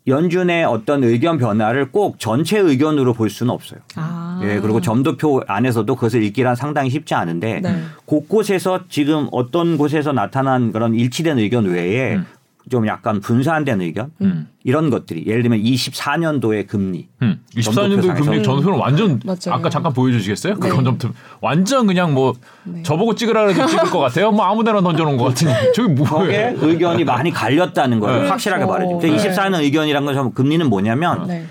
[0.06, 3.80] 연준의 어떤 의견 변화를 꼭 전체 의견으로 볼 수는 없어요.
[3.96, 4.40] 아.
[4.44, 7.82] 예, 그리고 점도표 안에서도 그것을 읽기란 상당히 쉽지 않은데 네.
[8.06, 12.24] 곳곳에서 지금 어떤 곳에서 나타난 그런 일치된 의견 외에 음.
[12.70, 14.48] 좀 약간 분산된 의견 음.
[14.64, 17.40] 이런 것들이 예를 들면 24년도의 금리 음.
[17.54, 18.24] 24년도 점도표상에서.
[18.24, 19.38] 금리 전표는 완전 맞아요.
[19.50, 20.56] 아까 잠깐 보여주시겠어요?
[20.56, 20.82] 그 네.
[20.82, 22.82] 점표 완전 그냥 뭐 네.
[22.82, 24.32] 저보고 찍으라 그래도 찍을 것 같아요.
[24.32, 26.56] 뭐 아무데나 던져놓은 것 같으니 저기 거기에 뭐예요?
[26.60, 28.28] 의견이 많이 갈렸다는 걸 네.
[28.28, 28.98] 확실하게 그렇죠.
[29.00, 29.06] 말해줘.
[29.06, 29.30] 네.
[29.30, 31.46] 24년 의견이란 건 금리는 뭐냐면 네.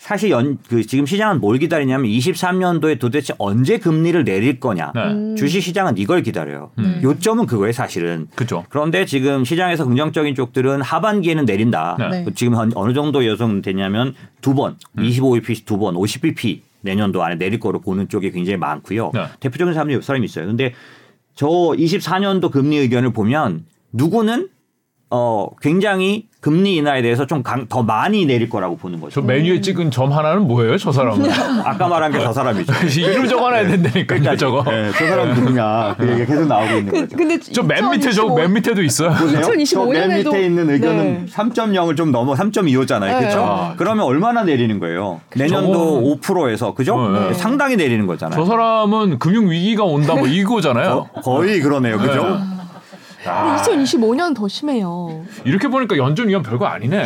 [0.00, 4.92] 사실 연, 그 지금 시장은 뭘 기다리냐면 23년도에 도대체 언제 금리를 내릴 거냐.
[4.94, 5.02] 네.
[5.12, 5.36] 음.
[5.36, 6.70] 주식 시장은 이걸 기다려요.
[6.78, 7.00] 음.
[7.02, 8.26] 요점은 그거예요, 사실은.
[8.34, 8.64] 그죠.
[8.70, 11.96] 그런데 지금 시장에서 긍정적인 쪽들은 하반기에는 내린다.
[11.98, 12.24] 네.
[12.24, 12.26] 네.
[12.34, 15.02] 지금 한 어느 정도 예상되냐면 두 번, 음.
[15.02, 19.10] 25bp 두 번, 50bp 내년도 안에 내릴 거로 보는 쪽이 굉장히 많고요.
[19.12, 19.26] 네.
[19.40, 20.46] 대표적인 사람이 사람이 있어요.
[20.46, 20.72] 근데
[21.34, 24.48] 저 24년도 금리 의견을 보면 누구는
[25.12, 29.20] 어 굉장히 금리 인하에 대해서 좀 더 많이 내릴 거라고 보는 거죠.
[29.20, 31.28] 저 메뉴에 찍은 점 하나는 뭐예요, 저 사람은?
[31.64, 32.72] 아까 말한 게 저 사람이죠.
[33.00, 34.62] 이름 적어놔야 된다니까 저거.
[34.70, 37.16] 네, 저 사람 누구냐 그 얘기가 계속 나오고 있는 그, 거죠.
[37.16, 39.10] 근데 저 맨 밑에 저맨 밑에도 있어요.
[39.10, 39.40] 보세요.
[39.40, 41.32] 2025 저맨 년에도 밑에 있는 의견은 네.
[41.32, 43.00] 3.0을 좀 넘어 3.25잖아요.
[43.00, 43.18] 네.
[43.18, 43.40] 그렇죠?
[43.40, 45.20] 아, 그러면 얼마나 내리는 거예요?
[45.36, 46.96] 내년도 5%에서 그죠?
[47.10, 47.34] 네.
[47.34, 48.38] 상당히 내리는 거잖아요.
[48.40, 51.08] 저 사람은 금융 위기가 온다 뭐 이거잖아요.
[51.14, 51.98] 거- 거의 그러네요.
[51.98, 52.38] 그죠?
[53.26, 55.24] 아, 2025년 더 심해요.
[55.44, 57.04] 이렇게 보니까 연준 위원 별거 아니네.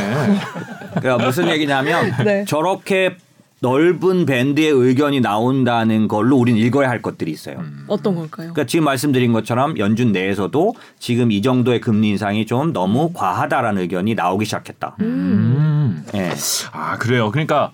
[0.95, 2.45] 그러니까 무슨 얘기냐면 네.
[2.47, 3.17] 저렇게
[3.61, 7.63] 넓은 밴드의 의견이 나온다는 걸로 우리는 읽어야 할 것들이 있어요.
[7.87, 8.53] 어떤 걸까요?
[8.53, 14.15] 그러니까 지금 말씀드린 것처럼 연준 내에서도 지금 이 정도의 금리 인상이 좀 너무 과하다라는 의견이
[14.15, 14.97] 나오기 시작했다.
[15.01, 16.05] 음.
[16.15, 16.33] 예.
[16.73, 17.31] 아 그래요.
[17.31, 17.73] 그러니까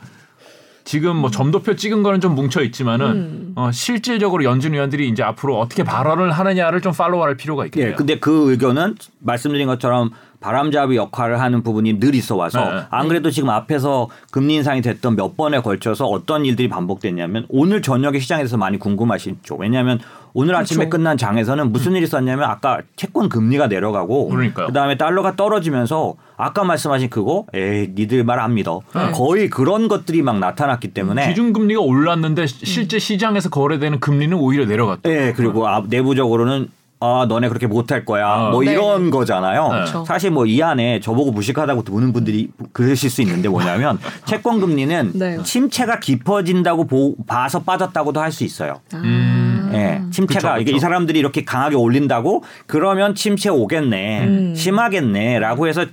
[0.91, 3.53] 지금 뭐 점도표 찍은 거는 좀 뭉쳐 있지만은 음.
[3.55, 7.93] 어, 실질적으로 연준 위원들이 이제 앞으로 어떻게 발언을 하느냐를 좀 팔로우할 필요가 있겠네요.
[7.93, 7.95] 예.
[7.95, 12.83] 근데 그 의견은 말씀드린 것처럼 바람잡이 역할을 하는 부분이 늘 있어 와서 네.
[12.91, 18.19] 안 그래도 지금 앞에서 금리 인상이 됐던 몇 번에 걸쳐서 어떤 일들이 반복됐냐면 오늘 저녁에
[18.19, 19.55] 시장에 대해서 많이 궁금하시죠.
[19.55, 20.01] 왜냐하면
[20.33, 20.91] 오늘 아침에 그렇죠.
[20.91, 24.67] 끝난 장에서는 무슨 일이 있었냐면 아까 채권 금리가 내려가고 그러니까요.
[24.69, 28.81] 그다음에 달러가 떨어지면서 아까 말씀하신 그거 에이 니들 말 안 믿어.
[28.95, 29.11] 네.
[29.13, 34.65] 거의 그런 것들이 막 나타났기 때문에 기준 금리가 올랐는데 시- 실제 시장에서 거래되는 금리는 오히려
[34.67, 35.11] 내려갔다.
[35.11, 36.69] 예, 그리고 아, 내부적으로는
[37.03, 38.27] 아, 너네 그렇게 못할 거야.
[38.29, 38.51] 아.
[38.51, 38.73] 뭐 네.
[38.73, 39.69] 이런 거잖아요.
[39.71, 40.05] 그렇죠.
[40.07, 45.43] 사실 뭐 이 안에 저보고 무식하다고 보는 분들이 그러실 수 있는데 뭐냐면 채권 금리는 네.
[45.43, 48.81] 침체가 깊어진다고 보, 봐서 빠졌다고도 할 수 있어요.
[48.95, 49.50] 음.
[49.73, 50.77] 예, 침체가 그쵸, 이게 그쵸.
[50.77, 54.55] 이 사람들이 이렇게 강하게 올린다고 그러면 침체 오겠네, 음.
[54.55, 55.87] 심하겠네라고 해서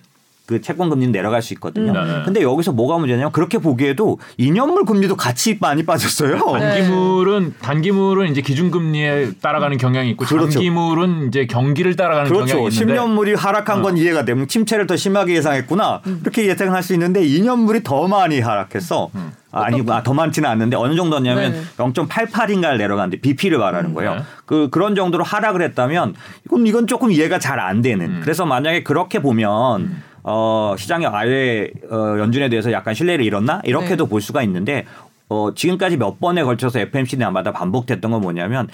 [0.48, 1.92] 그 채권 금리는 내려갈 수 있거든요.
[1.92, 2.08] 음.
[2.08, 2.22] 네.
[2.24, 6.38] 근데 여기서 뭐가 문제냐면 그렇게 보기에도 인연물 금리도 같이 많이 빠졌어요.
[6.58, 10.50] 단기물은 단기물은 이제 기준금리에 따라가는 경향이 있고 그렇죠.
[10.52, 12.56] 장기물은 이제 경기를 따라가는 그렇죠.
[12.56, 16.02] 경향이 있는데 10년물이 하락한 건 이해가 되면 침체를 더 심하게 예상했구나.
[16.22, 19.10] 이렇게 예상할 수 있는데 2년물이 더 많이 하락했어.
[19.52, 21.62] 아, 아니 아, 더 많지는 않는데 어느 정도냐면 네.
[21.78, 24.16] 0.88인가를 내려갔는데 BP를 말하는 거예요.
[24.16, 24.22] 네.
[24.46, 28.22] 그 그런 정도로 하락을 했다면 이건 이건 조금 이해가 잘 안 되는.
[28.22, 34.10] 그래서 만약에 그렇게 보면 어, 시장이 아예 어, 연준에 대해서 약간 신뢰를 잃었나 이렇게도 네.
[34.10, 34.86] 볼 수가 있는데
[35.30, 38.68] 어, 지금까지 몇 번에 걸쳐서 FMC마다 반복됐던 건 뭐냐면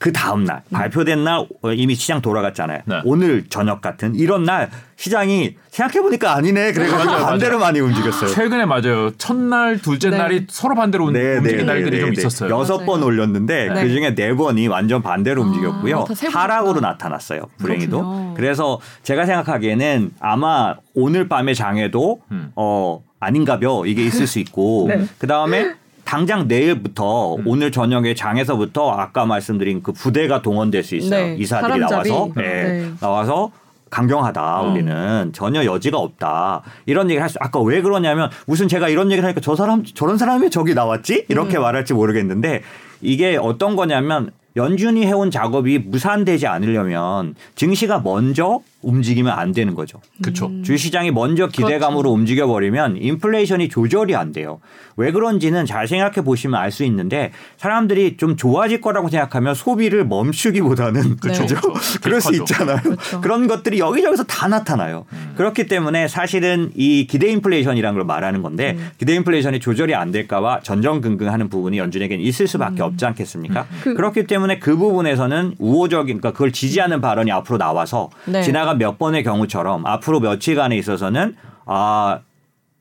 [0.00, 2.78] 그 다음 날 발표된 날 어, 이미 시장 돌아갔잖아요.
[2.86, 3.00] 네.
[3.04, 6.72] 오늘 저녁 같은 이런 날 시장이 생각해 보니까 아니네.
[6.72, 8.30] 그래가지고 맞아요, 반대로 많이 움직였어요.
[8.30, 9.10] 최근에 맞아요.
[9.18, 10.16] 첫날, 둘째 네.
[10.16, 12.48] 날이 서로 반대로 운- 움직인 날들이 좀 있었어요.
[12.58, 12.86] 여섯 맞아요.
[12.86, 13.82] 번 올렸는데 네.
[13.82, 16.04] 그 중에 네 번이 완전 반대로 아, 움직였고요.
[16.08, 16.42] 다 세보셨구나.
[16.44, 17.42] 하락으로 나타났어요.
[17.58, 17.98] 불행히도.
[17.98, 18.34] 그렇군요.
[18.34, 22.52] 그래서 제가 생각하기에는 아마 오늘 밤의 장에도 음.
[22.56, 25.04] 어 아닌가벼 이게 있을 수 있고 네.
[25.18, 25.74] 그 다음에
[26.10, 27.44] 당장 내일부터 음.
[27.46, 31.24] 오늘 저녁에 장에서부터 아까 말씀드린 그 부대가 동원될 수 있어요.
[31.24, 32.08] 네, 이사들이 사람잡이.
[32.08, 32.90] 나와서 네, 네.
[32.98, 33.52] 나와서
[33.90, 34.72] 강경하다 음.
[34.72, 39.22] 우리는 전혀 여지가 없다 이런 얘기를 할 수 아까 왜 그러냐면 무슨 제가 이런 얘기를
[39.24, 41.62] 하니까 저 사람 저런 사람이 저기 나왔지 이렇게 음.
[41.62, 42.62] 말할지 모르겠는데
[43.02, 50.00] 이게 어떤 거냐면 연준이 해온 작업이 무산되지 않으려면 증시가 먼저 움직이면 안 되는 거죠.
[50.22, 50.50] 그렇죠.
[50.64, 54.58] 주시장이 먼저 기대감으로 움직여 버리면 인플레이션이 조절이 안 돼요.
[55.00, 61.16] 왜 그런지는 잘 생각해 보시면 알 수 있는데 사람들이 좀 좋아질 거라고 생각하면 소비를 멈추기보다는
[61.16, 61.54] 그쵸, 그죠?
[61.56, 61.72] 그쵸.
[62.02, 62.34] 그럴 수.
[62.34, 62.76] 있잖아요.
[62.82, 63.20] 그렇죠.
[63.20, 65.04] 그런 것들이 여기저기서 다 나타나요.
[65.36, 71.48] 그렇기 때문에 사실은 이 기대 인플레이션이라는 걸 말하는 건데 기대 인플레이션이 조절이 안 될까봐 전전긍긍하는
[71.48, 73.66] 부분이 연준에게는 있을 수밖에 없지 않겠습니까?
[73.82, 78.42] 그- 그렇기 때문에 그 부분에서는 우호적인 그러니까 그걸 지지하는 발언이 앞으로 나와서 네.
[78.42, 81.34] 지나간 몇 번의 경우처럼 앞으로 며칠간에 있어서는
[81.66, 82.20] 아.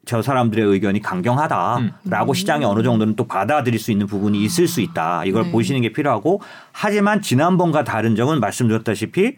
[0.10, 5.24] 저 사람들의 의견이 강경하다라고 시장이 어느 정도는 또 받아들일 수 있는 부분이 있을 수 있다.
[5.26, 5.52] 이걸 네.
[5.52, 6.42] 보시는 게 필요하고
[6.72, 9.36] 하지만 지난번과 다른 점은 말씀드렸다시피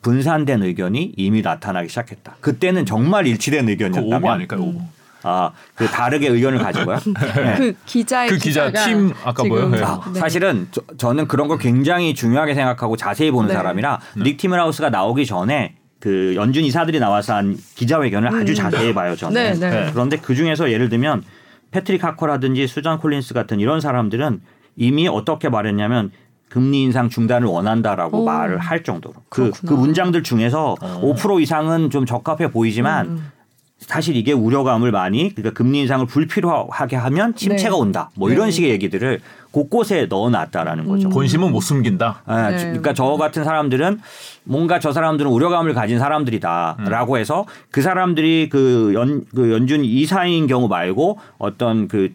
[0.00, 2.36] 분산된 의견이 이미 나타나기 시작했다.
[2.40, 4.62] 그때는 정말 일치된 그 오버 의견이었다면 아닐까요?
[4.62, 4.80] 오버.
[5.22, 6.96] 아, 그 다르게 의견을 가지고요.
[7.36, 7.54] 네.
[7.58, 9.68] 그 기자의 그 기자 팀 아까 지금 뭐예요?
[9.68, 9.82] 네.
[9.82, 10.18] 아, 네.
[10.18, 13.54] 사실은 저, 는 그런 걸 굉장히 중요하게 생각하고 자세히 보는 네.
[13.54, 19.34] 사람이라 닉 티머라우스가 나오기 전에 그 연준 이사들이 나와서 한 기자회견을 아주 자세히 봐요 저는.
[19.34, 19.70] 네, 네.
[19.70, 19.90] 네.
[19.92, 21.22] 그런데 그 중에서 예를 들면
[21.70, 24.40] 패트릭 하커라든지 수잔 콜린스 같은 이런 사람들은
[24.76, 26.10] 이미 어떻게 말했냐면
[26.48, 28.24] 금리 인상 중단을 원한다라고 오.
[28.24, 29.70] 말을 할 정도로 그, 그렇구나.
[29.70, 31.14] 그 문장들 중에서 어.
[31.14, 33.32] 5% 이상은 좀 적합해 보이지만 음.
[33.80, 37.80] 사실 이게 우려감을 많이 그러니까 금리 인상을 불필요하게 하면 침체가 네.
[37.80, 38.10] 온다.
[38.14, 38.50] 뭐 이런 네.
[38.52, 41.08] 식의 얘기들을 곳곳에 넣어놨다라는 거죠.
[41.08, 41.10] 음.
[41.10, 42.22] 본심은 못 숨긴다.
[42.26, 42.58] 아, 네.
[42.58, 44.00] 그러니까 저 같은 사람들은
[44.44, 50.68] 뭔가 저 사람들은 우려감을 가진 사람들이다라고 해서 그 사람들이 그 연 그 연준 이사인 경우
[50.68, 52.10] 말고 어떤 그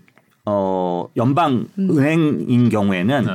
[0.47, 3.31] 어 연방 은행인 경우에는 네.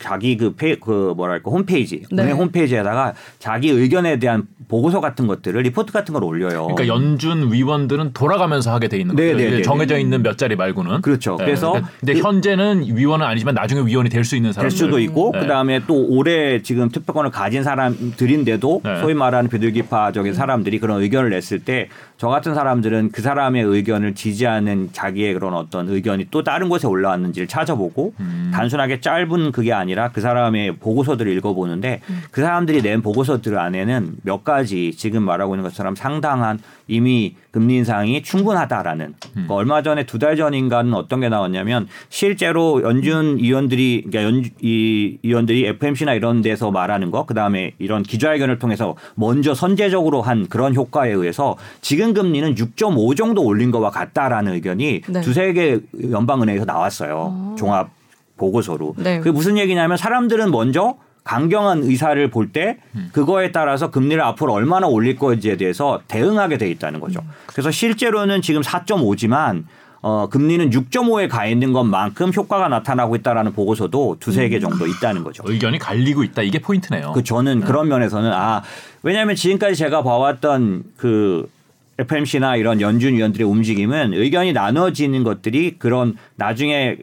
[0.00, 2.22] 자기 그, 페이, 그 뭐랄까 홈페이지 네.
[2.22, 6.68] 은행 홈페이지에다가 자기 의견에 대한 보고서 같은 것들을 리포트 같은 걸 올려요.
[6.68, 9.36] 그러니까 연준 위원들은 돌아가면서 하게 돼 있는 네, 거죠.
[9.38, 10.00] 네, 이제 네, 정해져 네.
[10.00, 11.02] 있는 몇 자리 말고는.
[11.02, 11.36] 그렇죠.
[11.38, 11.44] 네.
[11.44, 14.68] 그래서 근데 그- 현재는 위원은 아니지만 나중에 위원이 될 수 있는 사람.
[14.68, 15.40] 될 수도 있고 네.
[15.40, 19.00] 그다음에 또 올해 지금 투표권을 가진 사람들인데도 네.
[19.00, 21.88] 소위 말하는 비둘기파적인 사람들이 그런 의견을 냈을 때
[22.20, 27.48] 저 같은 사람들은 그 사람의 의견을 지지하는 자기의 그런 어떤 의견이 또 다른 곳에 올라왔는지를
[27.48, 28.50] 찾아보고 음.
[28.52, 34.94] 단순하게 짧은 그게 아니라 그 사람의 보고서들을 읽어보는데 그 사람들이 낸 보고서들 안에는 몇 가지
[34.98, 36.58] 지금 말하고 있는 것처럼 상당한
[36.90, 39.14] 이미 금리 인상이 충분하다라는 음.
[39.32, 45.16] 그러니까 얼마 전에 두 달 전인가는 어떤 게 나왔냐면 실제로 연준 위원들이 그러니까 연, 이
[45.22, 51.10] 위원들이 FMC나 이런 데서 말하는 거 그다음에 이런 기자회견을 통해서 먼저 선제적으로 한 그런 효과에
[51.10, 55.20] 의해서 지금 금리는 6.5 정도 올린 거와 같다라는 의견이 네.
[55.22, 55.78] 두세 개
[56.10, 57.16] 연방은행에서 나왔어요.
[57.18, 57.56] 어.
[57.58, 57.88] 종합
[58.36, 58.94] 보고서로.
[58.98, 59.18] 네.
[59.18, 62.78] 그게 무슨 얘기냐면 사람들은 먼저 강경한 의사를 볼 때
[63.12, 67.20] 그거에 따라서 금리를 앞으로 얼마나 올릴 건지에 대해서 대응하게 돼 있다는 거죠.
[67.46, 69.64] 그래서 실제로는 지금 4.5지만
[70.02, 75.42] 어, 금리는 6.5에 가 있는 것만큼 효과가 나타나고 있다라는 보고서도 두세 개 정도 있다는 거죠.
[75.46, 76.40] 의견이 갈리고 있다.
[76.42, 77.12] 이게 포인트네요.
[77.12, 78.62] 그 저는 그런 면에서는 아
[79.02, 81.50] 왜냐하면 지금까지 제가 봐왔던 그
[81.98, 86.96] FMC나 이런 연준 위원들의 움직임은 의견이 나눠지는 것들이 그런 나중에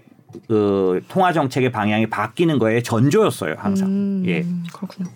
[0.48, 3.88] 그 통화 정책의 방향이 바뀌는 거에 전조였어요 항상.
[3.88, 4.46] 음, 예.
[4.74, 5.10] 그렇군요.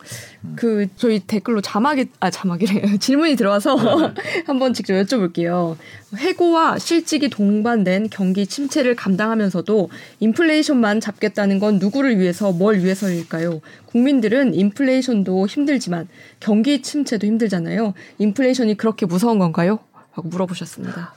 [0.56, 2.97] 그 저희 댓글로 자막이 아 자막이래요.
[3.00, 3.76] 질문이 들어와서
[4.47, 5.76] 한번 직접 여쭤볼게요.
[6.15, 13.62] 해고와 실직이 동반된 경기 침체를 감당하면서도 인플레이션만 잡겠다는 건 누구를 위해서 뭘 위해서일까요?
[13.88, 16.08] 국민들은 인플레이션도 힘들지만
[16.39, 17.93] 경기 침체도 힘들잖아요.
[18.17, 19.80] 인플레이션이 그렇게 무서운 건가요?
[20.12, 21.13] 하고 물어보셨습니다.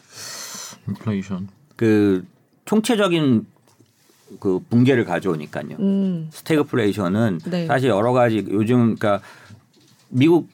[0.89, 1.49] 인플레이션.
[1.77, 2.25] 그
[2.65, 3.47] 총체적인
[4.41, 5.77] 그 붕괴를 가져오니까요.
[5.81, 7.67] 음, 스태그플레이션은 네.
[7.67, 9.21] 사실 여러 가지 요즘 그러니까
[10.09, 10.49] 미국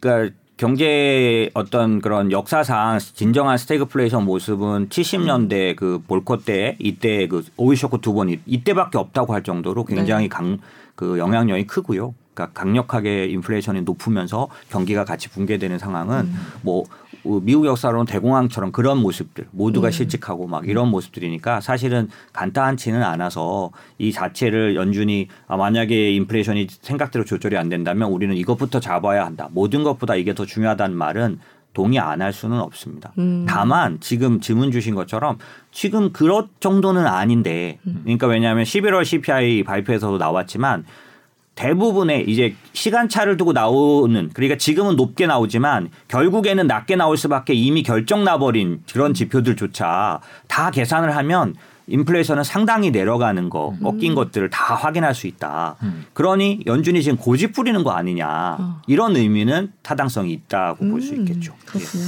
[0.00, 7.78] 그러니까 경제 어떤 그런 역사상 진정한 스태그플레이션 모습은 70년대 그 볼코 때 이때 그 오일
[7.78, 12.14] 쇼크 두 번 이때밖에 없다고 할 정도로 굉장히 강그 영향력이 크고요.
[12.34, 16.30] 그러니까 강력하게 인플레이션이 높으면서 경기가 같이 붕괴되는 상황은
[16.62, 16.84] 뭐 어,
[17.24, 24.76] 미국 역사로는 대공황처럼 그런 모습들 모두가 실직하고 막 이런 모습들이니까 사실은 간단치는 않아서 이 자체를
[24.76, 29.48] 연준이 아, 만약에 인플레이션이 생각대로 조절이 안 된다면 우리는 이것부터 잡아야 한다.
[29.52, 31.38] 모든 것보다 이게 더 중요하다는 말은
[31.72, 33.12] 동의 안 할 수는 없습니다.
[33.18, 33.46] 음.
[33.48, 35.38] 다만 지금 질문 주신 것처럼
[35.70, 40.84] 지금 그런 정도는 아닌데 그러니까 왜냐하면 11월 CPI 발표에서도 나왔지만
[41.60, 48.24] 대부분의 이제 시간차를 두고 나오는 그러니까 지금은 높게 나오지만 결국에는 낮게 나올 수밖에 이미 결정
[48.24, 51.54] 나버린 그런 지표들조차 다 계산을 하면
[51.86, 55.76] 인플레이션은 상당히 내려가는 거 꺾인 것들을 다 확인할 수 있다.
[55.82, 56.06] 음.
[56.14, 58.80] 그러니 연준이 지금 고집 부리는 거 아니냐 어.
[58.86, 61.52] 이런 의미는 타당성이 있다고 볼수 음, 있겠죠.
[61.52, 61.66] 예.
[61.66, 62.04] 그렇군요.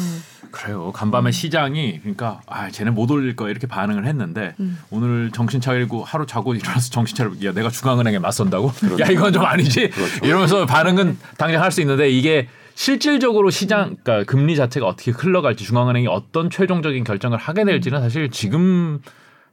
[0.52, 0.92] 그래요.
[0.92, 4.78] 간밤에 시장이 그러니까 아 쟤네 못 올릴 거야 이렇게 반응을 했는데 음.
[4.90, 8.70] 오늘 정신 차리고 하루 자고 일어나서 정신 차리고 야 내가 중앙은행에 맞선다고?
[9.00, 9.90] 야 이건 좀 아니지?
[10.22, 16.06] 이러면서 반응은 당장 할 수 있는데 이게 실질적으로 시장 그러니까 금리 자체가 어떻게 흘러갈지 중앙은행이
[16.06, 19.00] 어떤 최종적인 결정을 하게 될지는 사실 지금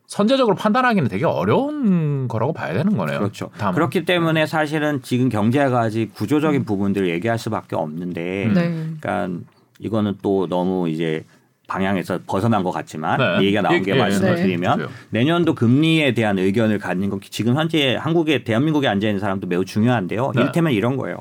[0.08, 3.20] 선제적으로 판단하기는 되게 어려운 거라고 봐야 되는 거네요.
[3.20, 3.52] 그렇죠.
[3.58, 3.76] 다만.
[3.76, 8.54] 그렇기 때문에 사실은 지금 경제가 아직 구조적인 부분들을 얘기할 수밖에 없는데, 음.
[8.54, 8.98] 네.
[9.00, 9.40] 그러니까
[9.80, 11.24] 이거는 또 너무 이제
[11.68, 13.44] 방향에서 벗어난 것 같지만 네.
[13.44, 14.00] 이 얘기가 나온 게 예, 예.
[14.00, 14.42] 말씀을 네.
[14.42, 14.90] 드리면 그래요.
[15.12, 20.32] 내년도 금리에 대한 의견을 갖는 건 지금 현재 한국에 대한민국에 앉아 있는 사람도 매우 중요한데요.
[20.36, 20.42] 네.
[20.42, 21.20] 이를테면 이런 거예요.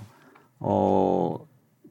[0.59, 1.37] 어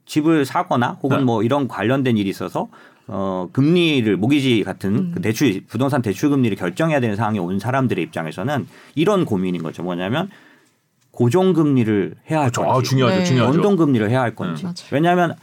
[0.06, 1.24] 집을 사거나 혹은 네.
[1.24, 2.68] 뭐 이런 관련된 일이 있어서
[3.08, 5.12] 어 금리를 모기지 같은 음.
[5.14, 9.84] 그 대출 부동산 대출 금리를 결정해야 되는 상황에 온 사람들의 입장에서는 이런 고민인 거죠.
[9.84, 10.30] 뭐냐면
[11.12, 12.70] 고정 금리를 해야 할 그렇죠.
[12.70, 13.20] 건지 아, 중요하죠.
[13.20, 13.24] 네.
[13.24, 13.56] 중요하죠.
[13.56, 14.64] 연동 금리를 해야 할 건지.
[14.64, 14.76] 맞아요.
[14.92, 15.36] 왜냐하면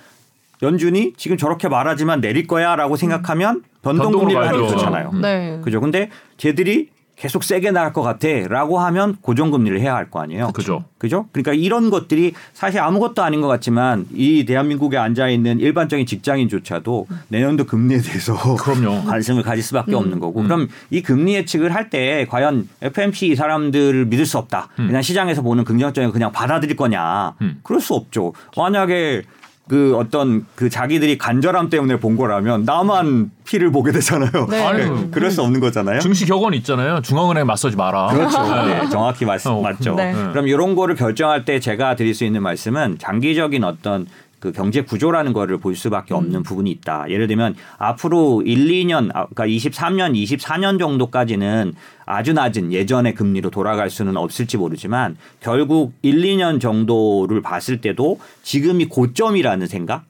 [0.69, 4.69] 연준이 지금 저렇게 말하지만 내릴 거야라고 생각하면 변동 변동으로 금리를 하는.
[4.69, 5.11] 좋잖아요.
[5.13, 5.21] 음.
[5.21, 5.61] 네.
[5.63, 5.81] 그죠?
[5.81, 10.49] 근데 쟤들이 계속 세게 나갈 것 같아라고 하면 고정 금리를 해야 할 거 아니에요.
[10.53, 10.85] 그죠.
[10.99, 11.27] 그죠?
[11.31, 17.67] 그러니까 이런 것들이 사실 아무것도 아닌 것 같지만 이 대한민국에 앉아 있는 일반적인 직장인조차도 내년도
[17.67, 19.05] 금리에 대해서 그럼요.
[19.07, 19.99] 관심을 가질 수밖에 음.
[19.99, 20.45] 없는 거고 음.
[20.47, 24.71] 그럼 이 금리 예측을 할 때 과연 FMC 이 사람들을 믿을 수 없다.
[24.81, 24.89] 음.
[24.89, 27.35] 그냥 시장에서 보는 긍정적인 그냥 받아들일 거냐?
[27.43, 27.61] 음.
[27.63, 28.33] 그럴 수 없죠.
[28.57, 29.23] 만약에
[29.67, 34.47] 그 어떤 그 자기들이 간절함 때문에 본 거라면 나만 피를 보게 되잖아요.
[34.51, 34.63] 네.
[34.63, 36.01] 아니, 그럴 수 없는 거잖아요.
[36.01, 37.01] 증시 격언 있잖아요.
[37.01, 38.09] 중앙은행 맞서지 마라.
[38.09, 38.43] 그렇죠.
[38.67, 39.95] 네, 정확히 맞, 어, 맞죠.
[39.95, 40.13] 네.
[40.13, 44.07] 그럼 이런 거를 결정할 때 제가 드릴 수 있는 말씀은 장기적인 어떤
[44.45, 47.07] 그 경제 구조라는 거를 볼 수밖에 없는 부분이 있다.
[47.09, 51.73] 예를 들면 앞으로 1, 2년 아, 그러니까 23년, 24년 정도까지는
[52.05, 58.91] 아주 낮은 예전의 금리로 돌아갈 수는 없을지 모르지만 결국 1, 2년 정도를 봤을 때도 지금이
[58.91, 60.05] 고점이라는 생각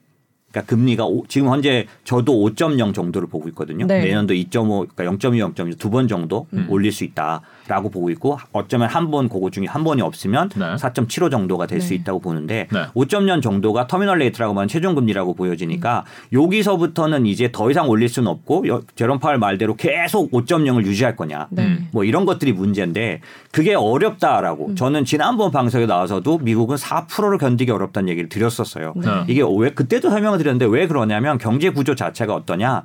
[0.55, 3.85] 그러니까 금리가 오, 지금 현재 저도 5.0 정도를 보고 있거든요.
[3.85, 3.99] 네.
[4.05, 6.65] 내년도 2.5, 그러니까 0.2, 0.2 두 번 정도 음.
[6.69, 10.75] 올릴 수 있다라고 보고 있고 어쩌면 한 번 그거 중에 한 번이 없으면 네.
[10.75, 11.95] 4.75 정도가 될수 네.
[11.95, 12.85] 있다고 보는데 네.
[12.95, 18.67] 5.0 정도가 terminal rate라고 하면 최종 금리라고 보여지니까 여기서부터는 이제 더 이상 올릴 수는 없고
[18.67, 21.47] 여- 제롬 파월 말대로 계속 5.0을 유지할 거냐.
[21.51, 21.65] 네.
[21.65, 21.87] 음.
[21.91, 23.21] 뭐 이런 것들이 문제인데
[23.55, 24.75] 그게 어렵다라고 음.
[24.75, 28.93] 저는 지난번 방송에 나와서도 미국은 4%를 견디기 어렵다는 얘기를 드렸었어요.
[28.97, 29.23] 네.
[29.29, 32.83] 이게 왜 그때도 설명을 드렸는데 왜 그러냐면 경제 구조 자체가 어떠냐?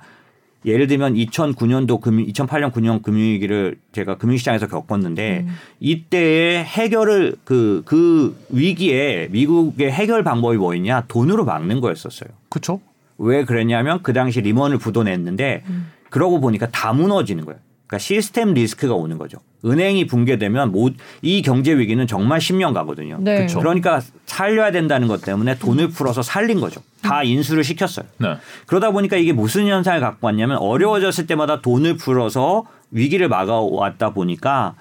[0.64, 5.56] 예를 들면 2009년도 금융 2008년 9년 금융위기를 제가 금융시장에서 겪었는데 음.
[5.80, 11.06] 이때의 해결을 그그 위기에 미국의 해결 방법이 뭐였냐?
[11.08, 12.30] 돈으로 막는 거였었어요.
[12.48, 12.80] 그렇죠.
[13.18, 15.64] 왜 그랬냐면 그 당시 리먼을 부도냈는데
[16.10, 17.58] 그러고 보니까 다 무너지는 거예요.
[17.90, 19.38] 그러니까 시스템 리스크가 오는 거죠.
[19.64, 20.90] 은행이 붕괴되면 모-
[21.22, 23.18] 이 경제 위기는 정말 10년 가거든요.
[23.20, 23.46] 네.
[23.48, 26.80] 그러니까 살려야 된다는 것 때문에 돈을 풀어서 살린 거죠.
[27.02, 28.06] 다 인수를 시켰어요.
[28.18, 28.36] 네.
[28.66, 34.76] 그러다 보니까 이게 무슨 현상을 갖고 왔냐면 어려워졌을 때마다 돈을 풀어서 위기를 막아왔다 보니까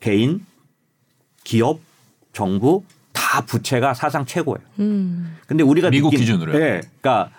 [0.00, 0.44] 개인,
[1.44, 1.80] 기업,
[2.32, 4.58] 정부 다 부채가 사상 최고예요.
[4.78, 5.36] 음.
[5.46, 6.58] 근데 우리가 미국 느낀- 기준으로요?
[6.58, 7.30] 네, 그러니까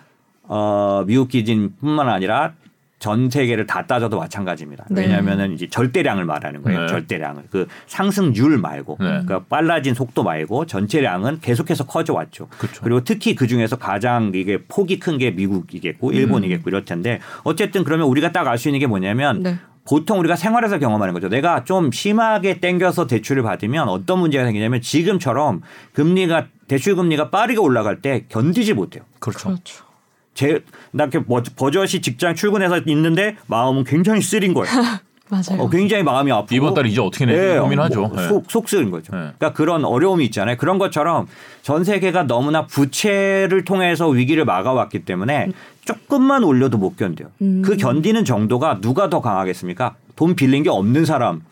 [0.44, 2.52] 어, 미국 기준뿐만 아니라
[2.98, 4.86] 전 세계를 다 따져도 마찬가지입니다.
[4.90, 5.02] 네.
[5.02, 6.80] 왜냐하면은 이제 절대량을 말하는 거예요.
[6.80, 6.86] 네.
[6.88, 9.06] 절대량을 그 상승률 말고, 네.
[9.06, 12.48] 그러니까 빨라진 속도 말고 전체량은 계속해서 커져 왔죠.
[12.58, 12.80] 그쵸.
[12.82, 18.06] 그리고 특히 그 중에서 가장 이게 폭이 큰 게 미국이겠고 일본이겠고 이럴 텐데 어쨌든 그러면
[18.06, 19.58] 우리가 딱 알 수 있는 게 뭐냐면 네.
[19.88, 21.28] 보통 우리가 생활에서 경험하는 거죠.
[21.28, 25.62] 내가 좀 심하게 땡겨서 대출을 받으면 어떤 문제가 생기냐면 지금처럼
[25.94, 29.02] 금리가 대출 금리가 빠르게 올라갈 때 견디지 못해요.
[29.18, 29.48] 그렇죠.
[29.48, 29.84] 그렇죠.
[30.38, 30.60] 제,
[30.92, 34.70] 나 이렇게 버- 버젓이 직장 출근해서 있는데 마음은 굉장히 쓰린 거예요.
[35.30, 35.60] 맞아요.
[35.60, 38.00] 어, 굉장히 마음이 아프고 이번 달 이제 어떻게 내지 네, 고민하죠.
[38.02, 38.28] 뭐 네.
[38.28, 39.10] 속, 속 쓰는 거죠.
[39.12, 39.18] 네.
[39.36, 40.56] 그러니까 그런 어려움이 있잖아요.
[40.56, 41.26] 그런 것처럼
[41.62, 45.48] 전 세계가 너무나 부채를 통해서 위기를 막아왔기 때문에
[45.84, 47.30] 조금만 올려도 못 견뎌요.
[47.42, 47.62] 음.
[47.64, 49.96] 그 견디는 정도가 누가 더 강하겠습니까?
[50.14, 51.42] 돈 빌린 게 없는 사람,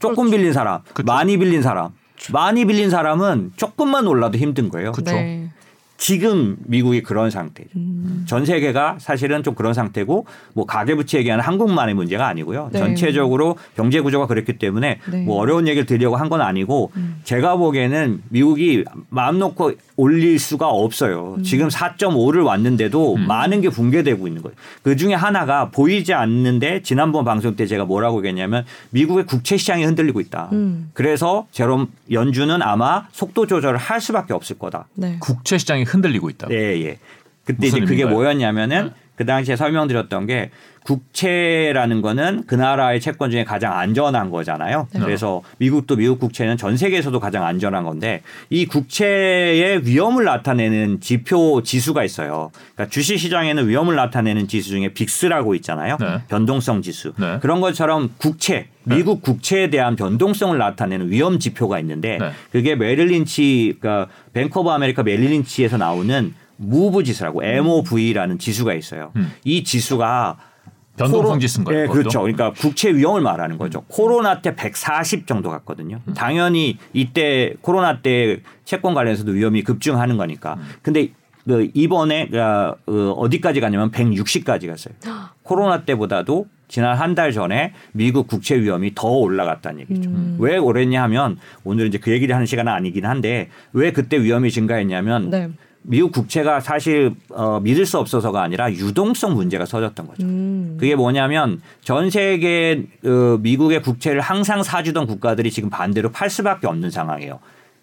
[0.00, 1.02] 조금 빌린 사람, 그쵸.
[1.10, 1.92] 많이 빌린 사람.
[2.30, 4.92] 많이 빌린 사람은 조금만 올라도 힘든 거예요.
[4.92, 5.12] 그쵸.
[5.12, 5.43] 네.
[5.96, 7.70] 지금 미국이 그런 상태죠.
[7.76, 8.24] 음.
[8.26, 12.70] 전 세계가 사실은 좀 그런 상태고 뭐 가계부채 얘기하는 한국만의 문제가 아니고요.
[12.72, 12.78] 네.
[12.80, 15.22] 전체적으로 경제 구조가 그랬기 때문에 네.
[15.24, 17.20] 뭐 어려운 얘기를 드리려고 한 건 아니고 음.
[17.24, 21.36] 제가 보기에는 미국이 마음 놓고 올릴 수가 없어요.
[21.38, 21.42] 음.
[21.44, 24.56] 지금 4.5를 왔는데도 많은 게 붕괴되고 있는 거예요.
[24.82, 30.20] 그 중에 하나가 보이지 않는데 지난번 방송 때 제가 뭐라고 얘기했냐면 미국의 국채 시장이 흔들리고
[30.20, 30.48] 있다.
[30.52, 30.90] 음.
[30.94, 34.86] 그래서 제롬 연준은 아마 속도 조절을 할 수밖에 없을 거다.
[34.94, 35.16] 네.
[35.20, 36.48] 국채 시장이 흔들리고 있다.
[36.50, 36.98] 예, 예.
[37.44, 38.14] 그때 이제 그게 의미인가요?
[38.14, 40.50] 뭐였냐면은 그 당시에 설명드렸던 게
[40.84, 44.86] 국채라는 거는 그 나라의 채권 중에 가장 안전한 거잖아요.
[44.92, 45.00] 네.
[45.00, 52.04] 그래서 미국도 미국 국채는 전 세계에서도 가장 안전한 건데 이 국채의 위험을 나타내는 지표 지수가
[52.04, 52.50] 있어요.
[52.74, 55.96] 그러니까 주식 시장에는 위험을 나타내는 지수 중에 빅스라고 있잖아요.
[55.98, 56.20] 네.
[56.28, 57.14] 변동성 지수.
[57.16, 57.38] 네.
[57.40, 62.32] 그런 것처럼 국채, 미국 국채에 대한 변동성을 나타내는 위험 지표가 있는데 네.
[62.52, 64.10] 그게 메릴린치 그러니까
[64.54, 69.12] 오브 아메리카 메릴린치에서 나오는 MOVE 지수라고 MOVE라는 지수가 있어요.
[69.16, 69.32] 음.
[69.44, 70.38] 이 지수가
[70.96, 71.76] 변동성 지수인가요?
[71.76, 71.98] 예, 그것도?
[71.98, 72.20] 그렇죠.
[72.20, 73.82] 그러니까 국채 위험을 말하는 거죠.
[73.88, 76.00] 코로나 때 140 정도 갔거든요.
[76.06, 76.14] 음.
[76.14, 80.54] 당연히 이때 코로나 때 채권 관련해서도 위험이 급증하는 거니까.
[80.54, 80.62] 음.
[80.82, 81.08] 근데
[81.46, 84.94] 그 이번에 어, 어디까지 갔냐면 160까지 갔어요.
[85.42, 90.08] 코로나 때보다도 지난 한 달 전에 미국 국채 위험이 더 올라갔다는 얘기죠.
[90.10, 90.36] 음.
[90.40, 95.28] 왜 그랬냐 하면 오늘 이제 그 얘기를 하는 시간은 아니긴 한데 왜 그때 위험이 증가했냐면
[95.30, 95.50] 네.
[95.86, 100.22] 미국 국채가 사실 어, 믿을 수 없어서가 아니라 유동성 문제가 터졌던 거죠.
[100.22, 100.76] 음.
[100.80, 106.90] 그게 뭐냐면 전 세계 어, 미국의 국채를 항상 사주던 국가들이 지금 반대로 팔 수밖에 없는
[106.90, 107.38] 상황이에요.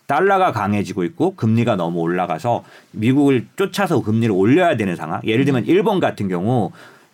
[0.08, 5.22] 달러가 강해지고 있고 금리가 너무 올라가서 미국을 쫓아서 금리를 올려야 되는 상황.
[5.24, 6.72] 예를 들면 일본 같은 경우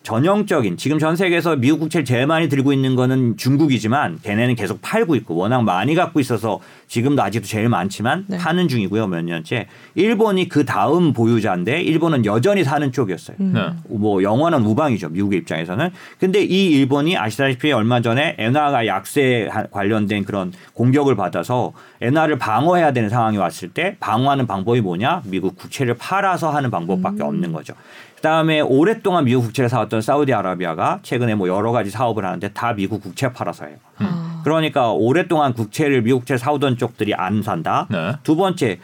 [0.08, 5.17] 전형적인 지금 전 세계에서 미국 국채를 제일 많이 들고 있는 거는 중국이지만 걔네는 계속 팔고
[5.17, 8.38] 있고 워낙 많이 갖고 있어서 지금도 아직도 제일 많지만 네.
[8.38, 13.36] 파는 중이고요 몇 년째 일본이 그 다음 보유자인데 일본은 여전히 사는 쪽이었어요.
[13.41, 13.52] 음.
[13.54, 13.70] 네.
[13.89, 15.89] 뭐 영원한 우방이죠 미국의 입장에서는.
[16.22, 23.10] 근데 이 일본이 아시다시피 얼마 전에 엔화가 약세 관련된 그런 공격을 받아서 엔화를 방어해야 되는
[23.10, 25.24] 상황이 왔을 때 방어하는 방법이 뭐냐?
[25.26, 27.74] 미국 국채를 팔아서 하는 방법밖에 없는 거죠.
[28.17, 33.32] 그다음에 오랫동안 미국 국채를 사왔던 사우디아라비아가 최근에 뭐 여러 가지 사업을 하는데 다 미국 국채
[33.32, 33.78] 팔아서 해요.
[33.97, 34.41] 아.
[34.43, 37.88] 그러니까 오랫동안 국채를 미국 국채를 사오던 쪽들이 안 산다.
[37.89, 38.13] 네.
[38.24, 38.80] 두 번째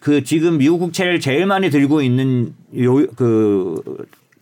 [0.00, 3.82] 그 지금 미국 국채를 제일 많이 들고 있는 요 그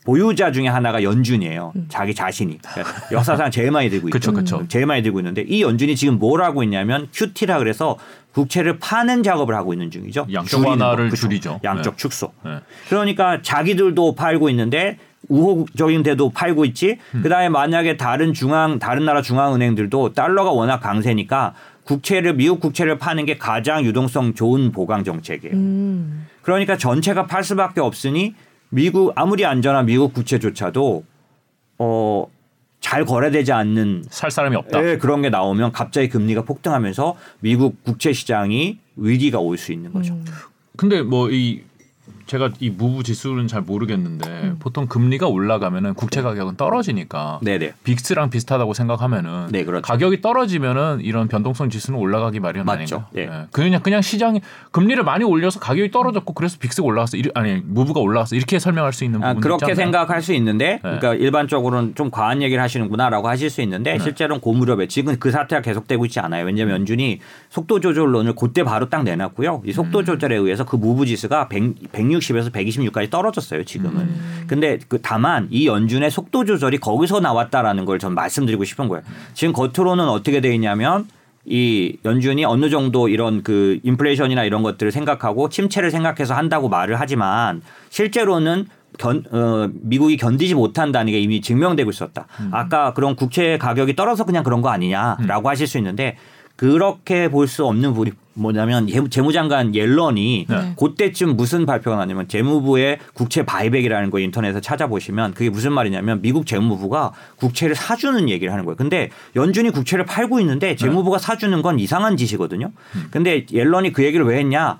[0.05, 1.73] 보유자 중에 하나가 연준이에요.
[1.75, 1.85] 음.
[1.89, 4.19] 자기 자신이 그러니까 역사상 제일 많이 들고 있죠.
[4.19, 4.67] 그쵸, 그쵸.
[4.67, 7.97] 제일 많이 들고 있는데 이 연준이 지금 뭘 하고 있냐면 QT라 그래서
[8.33, 10.27] 국채를 파는 작업을 하고 있는 중이죠.
[10.31, 10.69] 양적 거.
[10.69, 11.09] 완화를.
[11.11, 11.59] 줄이죠.
[11.63, 11.97] 양적 네.
[11.97, 12.33] 축소.
[12.43, 12.59] 네.
[12.89, 14.97] 그러니까 자기들도 팔고 있는데
[15.29, 16.97] 우호적인 데도 팔고 있지.
[17.11, 21.53] 그다음에 만약에 다른 중앙 다른 나라 중앙은행들도 달러가 워낙 강세니까
[21.85, 25.55] 국채를 미국 국채를 파는 게 가장 유동성 좋은 보강 정책이에요.
[25.55, 26.27] 음.
[26.41, 28.35] 그러니까 전체가 팔 수밖에 없으니
[28.73, 31.03] 미국 아무리 안전한 미국 국채조차도
[31.79, 32.25] 어
[32.83, 34.85] 잘 거래되지 않는 살 사람이 없다.
[34.85, 40.13] 예, 그런 게 나오면 갑자기 금리가 폭등하면서 미국 국채 시장이 위기가 올 수 있는 거죠.
[40.13, 40.25] 음.
[40.75, 41.61] 근데 뭐 이
[42.25, 44.55] 제가 이 무브 지수는 잘 모르겠는데 음.
[44.59, 47.73] 보통 금리가 올라가면은 국채 가격은 떨어지니까 네네.
[47.83, 49.81] 빅스랑 비슷하다고 생각하면은 네, 그렇죠.
[49.81, 53.05] 가격이 떨어지면은 이런 변동성 지수는 올라가기 마련 맞죠.
[53.13, 53.43] 아닌가요?
[53.43, 53.47] 예.
[53.51, 57.17] 그냥 그냥 시장이 금리를 많이 올려서 가격이 떨어졌고 그래서 빅스가 올라갔어.
[57.35, 58.35] 아니 무브가 올라갔어.
[58.35, 59.85] 이렇게 설명할 수 있는 아, 부분이 그렇게 있잖아요.
[59.85, 60.79] 생각할 수 있는데, 네.
[60.81, 65.61] 그러니까 일반적으로는 좀 과한 얘기를 하시는구나라고 하실 수 있는데, 실제로는 그 무렵에 지금 그 사태가
[65.61, 66.45] 계속되고 있지 않아요.
[66.45, 67.19] 왜냐하면 연준이
[67.49, 69.63] 속도 조절론을 그때 바로 딱 내놨고요.
[69.65, 73.63] 이 속도 조절에 의해서 그 무브 지수가 100, 160에서 126까지 떨어졌어요.
[73.63, 74.09] 지금은.
[74.47, 79.03] 근데 그 다만 이 연준의 속도 조절이 거기서 나왔다라는 걸 전 말씀드리고 싶은 거예요.
[79.33, 81.07] 지금 겉으로는 어떻게 돼 있냐면.
[81.45, 87.61] 이 연준이 어느 정도 이런 그 인플레이션이나 이런 것들을 생각하고 침체를 생각해서 한다고 말을 하지만
[87.89, 92.27] 실제로는 견, 어, 미국이 견디지 못한다는 게 이미 증명되고 있었다.
[92.51, 96.15] 아까 그런 국채 가격이 떨어서 그냥 그런 거 아니냐라고 하실 수 있는데
[96.55, 100.73] 그렇게 볼 수 없는 부분이 뭐냐면 예- 재무장관 옐런이 네.
[100.77, 107.11] 그때쯤 무슨 발표가 나냐면 재무부의 국채 바이백이라는 거 인터넷에 찾아보시면 그게 무슨 말이냐면 미국 재무부가
[107.37, 108.75] 국채를 사주는 얘기를 하는 거예요.
[108.75, 112.71] 근데 연준이 국채를 팔고 있는데 재무부가 사주는 건 이상한 짓이거든요.
[113.11, 114.79] 근데 옐런이 그 얘기를 왜 했냐?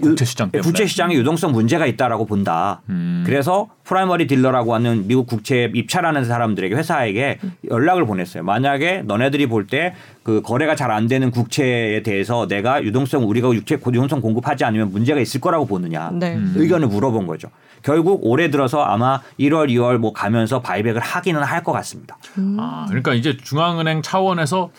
[0.00, 0.64] 국채 시장 때문에.
[0.66, 2.80] 국채 시장에 유동성 문제가 있다라고 본다.
[2.88, 3.22] 음.
[3.26, 7.38] 그래서 primary dealer라고 하는 미국 국채 입찰하는 사람들에게 회사에게
[7.70, 8.42] 연락을 보냈어요.
[8.42, 13.74] 만약에 너네들이 볼 때 그 거래가 잘 안 되는 국채에 대해서 내가 유동성 우리가 국채
[13.74, 16.38] 유동성 공급하지 않으면 문제가 있을 거라고 보느냐 네.
[16.54, 17.48] 의견을 물어본 거죠.
[17.82, 22.16] 결국 올해 들어서 아마 1월, 2월 뭐 가면서 바이백을 하기는 할 것 같습니다.
[22.58, 24.70] 아, 그러니까 이제 중앙은행 차원에서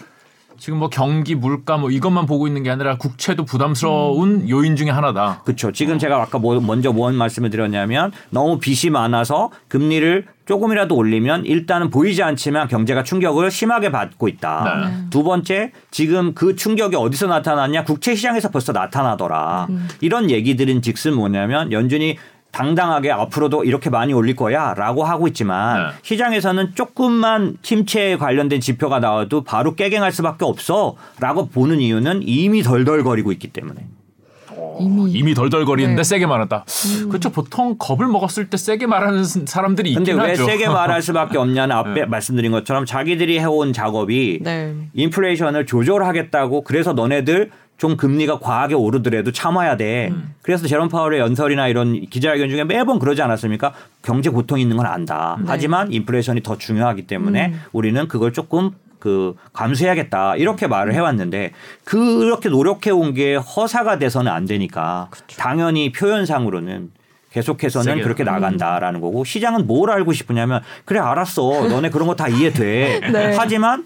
[0.64, 5.42] 지금 뭐 경기, 물가 뭐 이것만 보고 있는 게 아니라 국채도 부담스러운 요인 중에 하나다.
[5.44, 5.74] 그렇죠.
[5.74, 11.90] 지금 제가 아까 뭐 먼저 뭔 말씀을 드렸냐면 너무 빚이 많아서 금리를 조금이라도 올리면 일단은
[11.90, 14.88] 보이지 않지만 경제가 충격을 심하게 받고 있다.
[14.88, 15.10] 네.
[15.10, 17.84] 두 번째, 지금 그 충격이 어디서 나타났냐?
[17.84, 19.68] 국채 시장에서 벌써 나타나더라.
[20.00, 22.18] 이런 얘기들은 즉슨 뭐냐면 연준이
[22.54, 25.94] 당당하게 앞으로도 이렇게 많이 올릴 거야 라고 하고 있지만 네.
[26.04, 33.32] 시장에서는 조금만 침체에 관련된 지표가 나와도 바로 깨갱할 수밖에 없어 라고 보는 이유는 이미 덜덜거리고
[33.34, 33.88] 있기 때문에.
[34.80, 36.04] 이미 이미 덜덜거리는데 네.
[36.04, 36.66] 세게 말한다.
[37.10, 37.30] 그렇죠.
[37.32, 40.46] 보통 겁을 먹었을 때 세게 말하는 사람들이 근데 있긴 왜 하죠.
[40.46, 42.06] 세게 말할 수밖에 없냐는 앞에 네.
[42.06, 44.74] 말씀드린 것처럼 자기들이 해온 작업이 네.
[44.94, 50.10] 인플레이션을 조절하겠다고 그래서 너네들 좀 금리가 과하게 오르더라도 참아야 돼.
[50.12, 50.34] 음.
[50.42, 53.74] 그래서 제롬 파월의 연설이나 이런 기자회견 중에 매번 그러지 않았습니까?
[54.02, 55.36] 경제 고통이 있는 건 안다.
[55.40, 55.46] 네.
[55.48, 57.62] 하지만 인플레이션이 더 중요하기 때문에 음.
[57.74, 61.52] 우리는 그걸 조금 그 감수해야겠다 이렇게 말을 해왔는데
[61.84, 66.92] 그렇게 노력해 온 게 허사가 돼서는 안 되니까 당연히 표현상으로는
[67.32, 73.02] 계속해서는 그렇게 나간다라는 거고 시장은 뭘 알고 싶으냐면 그래 알았어 너네 그런 거 다 이해돼
[73.12, 73.36] 네.
[73.38, 73.86] 하지만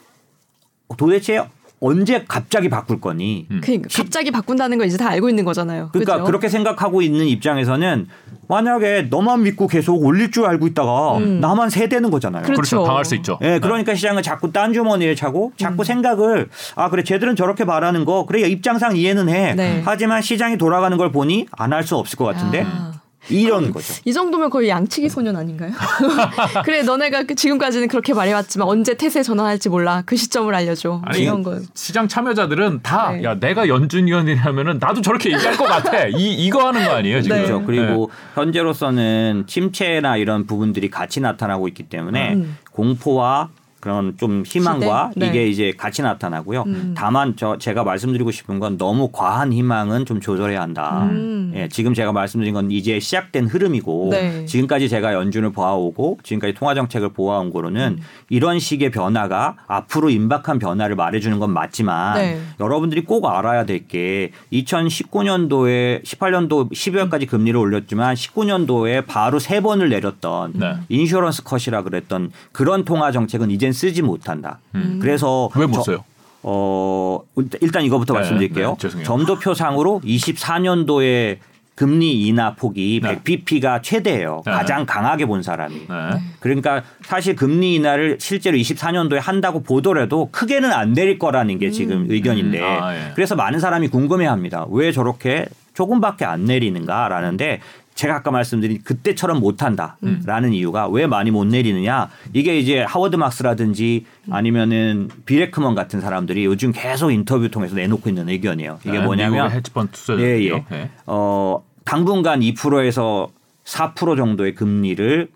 [0.98, 1.44] 도대체
[1.80, 5.90] 언제 갑자기 바꿀 거니 그러니까 갑자기 바꾼다는 걸 이제 다 알고 있는 거잖아요.
[5.92, 6.26] 그러니까 그죠?
[6.26, 8.08] 그렇게 생각하고 있는 입장에서는
[8.48, 12.44] 만약에 너만 믿고 계속 올릴 줄 알고 있다가 나만 세대는 거잖아요.
[12.44, 12.62] 그렇죠.
[12.62, 12.84] 그렇죠.
[12.86, 13.38] 당할 수 있죠.
[13.44, 15.52] 예, 그러니까 시장은 자꾸 딴 주머니를 차고 음.
[15.58, 19.54] 자꾸 생각을 아 그래 쟤들은 저렇게 말하는 거 그래 입장상 이해는 해.
[19.54, 19.82] 네.
[19.86, 22.94] 하지만 시장이 돌아가는 걸 보니 안 할 수 없을 것 같은데 아.
[23.30, 23.94] 이런 거죠.
[24.06, 25.72] 이 정도면 거의 양치기 소년 아닌가요?
[26.64, 31.44] 그래 너네가 그 지금까지는 그렇게 말해왔지만 언제 태세 전환할지 몰라 그 시점을 알려줘 아니 이런
[31.44, 31.60] 거.
[31.74, 33.24] 시장 참여자들은 다 네.
[33.24, 36.08] 야 내가 연준위원이라면은 나도 저렇게 얘기할 것 같아.
[36.08, 37.38] 이 이거 하는 거 아니에요 지금?
[37.38, 37.44] 네.
[37.44, 37.66] 그렇죠.
[37.66, 42.58] 그리고 현재로서는 침체나 이런 부분들이 같이 나타나고 있기 때문에 음.
[42.72, 43.50] 공포와
[43.88, 45.12] 그런 좀 희망과?
[45.16, 45.28] 네.
[45.28, 46.64] 이게 이제 같이 나타나고요.
[46.68, 46.94] 음.
[46.98, 51.08] 다만 저 제가 말씀드리고 싶은 건 너무 과한 희망은 좀 조절해야 한다.
[51.10, 51.54] 음.
[51.56, 54.46] 예, 지금 제가 말씀드린 건 이제 시작된 흐름이고 네.
[54.46, 58.04] 지금까지 제가 연준을 보아오고 지금까지 통화 정책을 보아온 거로는 음.
[58.30, 62.42] 이런 식의 변화가 앞으로 임박한 변화를 말해주는 건 맞지만 네.
[62.60, 70.54] 여러분들이 꼭 알아야 될 게 2019년도에 18년도 12월까지 금리를 올렸지만 19년도에 바로 세 번을 내렸던
[70.56, 70.76] 네.
[70.90, 74.60] 인슈런스 컷이라 그랬던 그런 통화 정책은 이젠 쓰지 못한다.
[75.00, 76.04] 그래서 왜못 저- 써요?
[76.44, 77.20] 어
[77.62, 78.72] 일단 이거부터 네, 말씀드릴게요.
[78.72, 79.06] 네, 죄송해요.
[79.06, 81.38] 점도표상으로 24년도에
[81.76, 83.20] 금리 인하 폭이 네.
[83.20, 84.42] 100bp가 최대예요.
[84.46, 84.52] 네.
[84.52, 85.76] 가장 강하게 본 사람이.
[85.76, 86.20] 네.
[86.40, 92.60] 그러니까 사실 금리 인하를 실제로 24년도에 한다고 보더라도 크게는 안 내릴 거라는 게 지금 의견인데
[92.60, 92.64] 음.
[92.66, 93.12] 아, 예.
[93.14, 94.66] 그래서 많은 사람이 궁금해합니다.
[94.72, 97.60] 왜 저렇게 조금밖에 안 내리는가라는데
[97.98, 105.10] 제가 아까 말씀드린 그때처럼 못한다라는 이유가 왜 많이 못 내리느냐 이게 이제 하워드 막스라든지 아니면은
[105.26, 108.80] 비레크먼 같은 사람들이 요즘 계속 인터뷰 통해서 내놓고 있는 의견이에요.
[108.84, 110.24] 이게 네, 뭐냐면 헤지펀드 투자자들.
[110.24, 110.66] 예, 예.
[110.72, 110.90] 예.
[111.08, 113.30] 어, 당분간 2%에서
[113.66, 115.30] 4% 정도의 금리를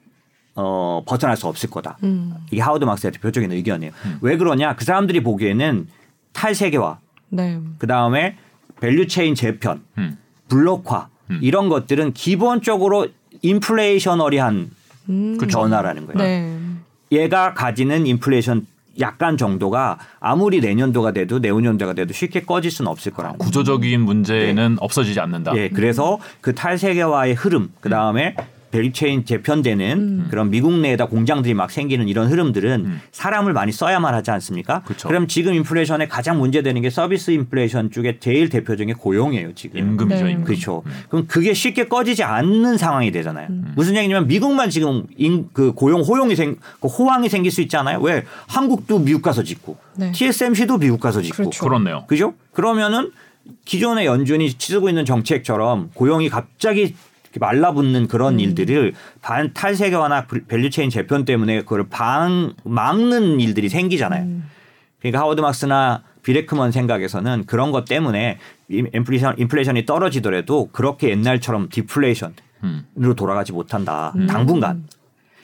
[0.53, 1.97] 어, 벗어날 수 없을 거다.
[2.03, 2.35] 음.
[2.51, 3.91] 이게 하워드 막스의 대표적인 의견이에요.
[4.21, 4.75] 왜 그러냐?
[4.75, 5.87] 그 사람들이 보기에는
[6.33, 6.99] 탈세계화,
[7.29, 7.59] 네.
[7.79, 8.37] 그 다음에
[8.79, 10.19] value chain 재편, 음.
[10.47, 11.09] 블록화
[11.41, 13.07] 이런 것들은 기본적으로
[13.41, 14.71] inflationary한
[15.09, 15.37] 음.
[15.39, 16.17] 그 변화라는 거예요.
[16.17, 16.57] 네.
[17.11, 18.67] 얘가 가지는 인플레이션
[18.99, 23.33] 약간 정도가 아무리 내년도가 돼도 내후년도가 돼도 쉽게 꺼질 수는 없을 거예요.
[23.39, 25.55] 구조적인 문제는 없어지지 않는다.
[25.55, 28.35] 예, 그래서 그 탈세계화의 흐름, 그 다음에
[28.71, 34.31] value chain 재편되는 그런 미국 내에다 공장들이 막 생기는 이런 흐름들은 사람을 많이 써야만 하지
[34.31, 34.81] 않습니까?
[34.83, 35.09] 그쵸.
[35.11, 39.79] 그럼 지금 인플레이션에 가장 문제되는 게 서비스 인플레이션 쪽에 제일 대표적인 게 고용이에요, 지금.
[39.79, 40.31] 임금이죠, 네.
[40.31, 40.45] 임금.
[40.45, 40.83] 그렇죠.
[41.09, 43.49] 그럼 그게 쉽게 꺼지지 않는 상황이 되잖아요.
[43.75, 47.99] 무슨 얘기냐면 미국만 지금 인, 그 고용 호용이 생, 그 호황이 생길 수 있잖아요.
[47.99, 50.11] 왜 한국도 미국 가서 짓고 네.
[50.11, 51.63] TSMC도 미국 가서 짓고 그렇죠.
[51.65, 52.05] 그렇네요.
[52.07, 52.33] 그죠?
[52.53, 53.11] 그러면은
[53.65, 56.95] 기존의 연준이 치르고 있는 정책처럼 고용이 갑자기
[57.39, 64.41] 말라붙는 그런 일들을 반 탈세계화나 value chain 재편 때문에 그걸 방 막는 일들이 생기잖아요.
[64.99, 68.37] 그러니까 하워드 막스나 빌 애크먼 생각에서는 그런 것 때문에
[68.69, 73.15] 이 인플레이션, 인플레이션이 떨어지더라도 그렇게 옛날처럼 디플레이션으로 음.
[73.15, 74.13] 돌아가지 못한다.
[74.27, 74.85] 당분간.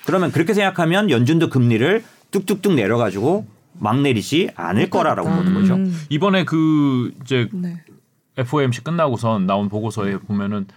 [0.05, 3.47] 그러면 그렇게 생각하면 연준도 금리를 뚝뚝뚝 내려가지고
[3.79, 5.75] 막 내리지 않을 거라라고 보는 거죠.
[5.75, 6.01] 음.
[6.09, 7.83] 이번에 그 이제 네.
[8.37, 10.67] FOMC 끝나고선 나온 보고서에 보면은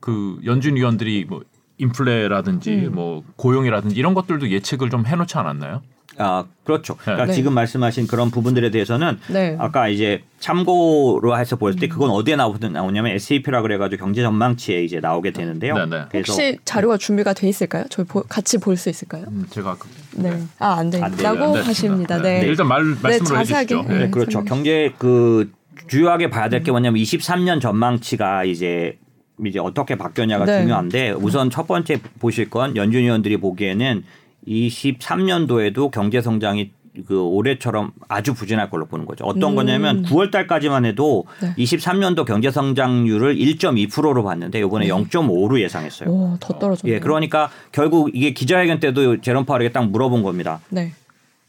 [0.00, 1.42] 그 연준 위원들이 뭐
[1.78, 2.94] 인플레라든지 음.
[2.94, 5.82] 뭐 고용이라든지 이런 것들도 예측을 좀 해놓지 않았나요?
[6.18, 6.96] 아 그렇죠.
[6.96, 7.32] 그러니까 네.
[7.32, 9.56] 지금 말씀하신 그런 부분들에 대해서는 네.
[9.58, 15.00] 아까 이제 참고로 해서 보였을 때 그건 어디에 나오- 나오냐면 SAP라 그래가지고 경제 전망치에 이제
[15.00, 15.74] 나오게 되는데요.
[15.76, 16.04] 네, 네.
[16.10, 17.84] 그래서 혹시 자료가 준비가 돼 있을까요?
[17.88, 19.24] 저희 보- 같이 볼 수 있을까요?
[19.28, 20.30] 음, 제가 그, 네.
[20.58, 21.04] 아, 안안 돼요.
[21.04, 22.16] 된다고 안 하십니다.
[22.16, 22.18] 됐습니다.
[22.22, 22.40] 네.
[22.44, 22.82] 일단 말
[23.24, 23.74] 자세하게.
[23.76, 23.82] 해주시죠.
[23.88, 23.98] 네.
[24.00, 24.44] 네, 그렇죠.
[24.44, 25.50] 경제 그
[25.88, 28.98] 주요하게 봐야 될 게 뭐냐면 23년 전망치가 이제
[29.46, 30.60] 이제 어떻게 바뀌었냐가 네.
[30.60, 34.04] 중요한데 우선 첫 번째 보실 건 연준 위원들이 보기에는
[34.46, 36.70] 23년도에도 경제 성장이
[37.06, 39.24] 그 올해처럼 아주 부진할 걸로 보는 거죠.
[39.24, 39.54] 어떤 음.
[39.54, 41.54] 거냐면 9월 달까지만 해도 네.
[41.56, 44.92] 23년도 경제 성장률을 1.2%로 봤는데 이번에 네.
[44.92, 46.10] 0.5로 예상했어요.
[46.10, 46.96] 오, 더 떨어졌네요.
[46.96, 50.60] 예, 그러니까 결국 이게 기자회견 때도 제롬 파월에게 딱 물어본 겁니다.
[50.68, 50.92] 네.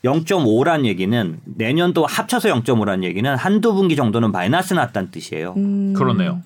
[0.04, 5.54] 0.5란 얘기는 내년도 합쳐서 0.5란 얘기는 한두 분기 정도는 마이너스 났다는 뜻이에요.
[5.58, 5.94] 음.
[5.94, 6.42] 그렇네요.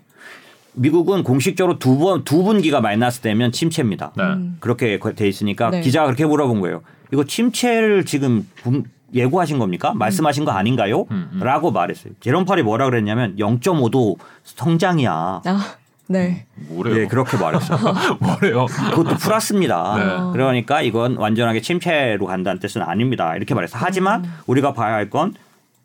[0.75, 4.11] 미국은 공식적으로 두 번 두 분기가 마이너스 되면 침체입니다.
[4.17, 4.23] 네.
[4.59, 5.81] 그렇게 돼 있으니까 네.
[5.81, 6.81] 기자가 그렇게 물어본 거예요.
[7.13, 9.93] 이거 침체를 지금 분- 예고하신 겁니까?
[9.95, 11.03] 말씀하신 거 아닌가요?
[11.11, 11.39] 음, 음.
[11.41, 12.13] 라고 말했어요.
[12.19, 15.41] 제롬 팔이 뭐라 그랬냐면 0.5도 성장이야.
[15.45, 15.65] 아,
[16.07, 16.45] 네.
[16.67, 16.95] 뭐래요?
[16.95, 17.79] 네, 그렇게 말했어요.
[18.19, 18.65] 뭐래요?
[18.65, 19.95] 그것도 플러스입니다.
[19.97, 20.31] 네.
[20.33, 23.35] 그러니까 이건 완전하게 침체로 간다는 뜻은 아닙니다.
[23.37, 23.81] 이렇게 말했어요.
[23.83, 25.33] 하지만 우리가 봐야 할 건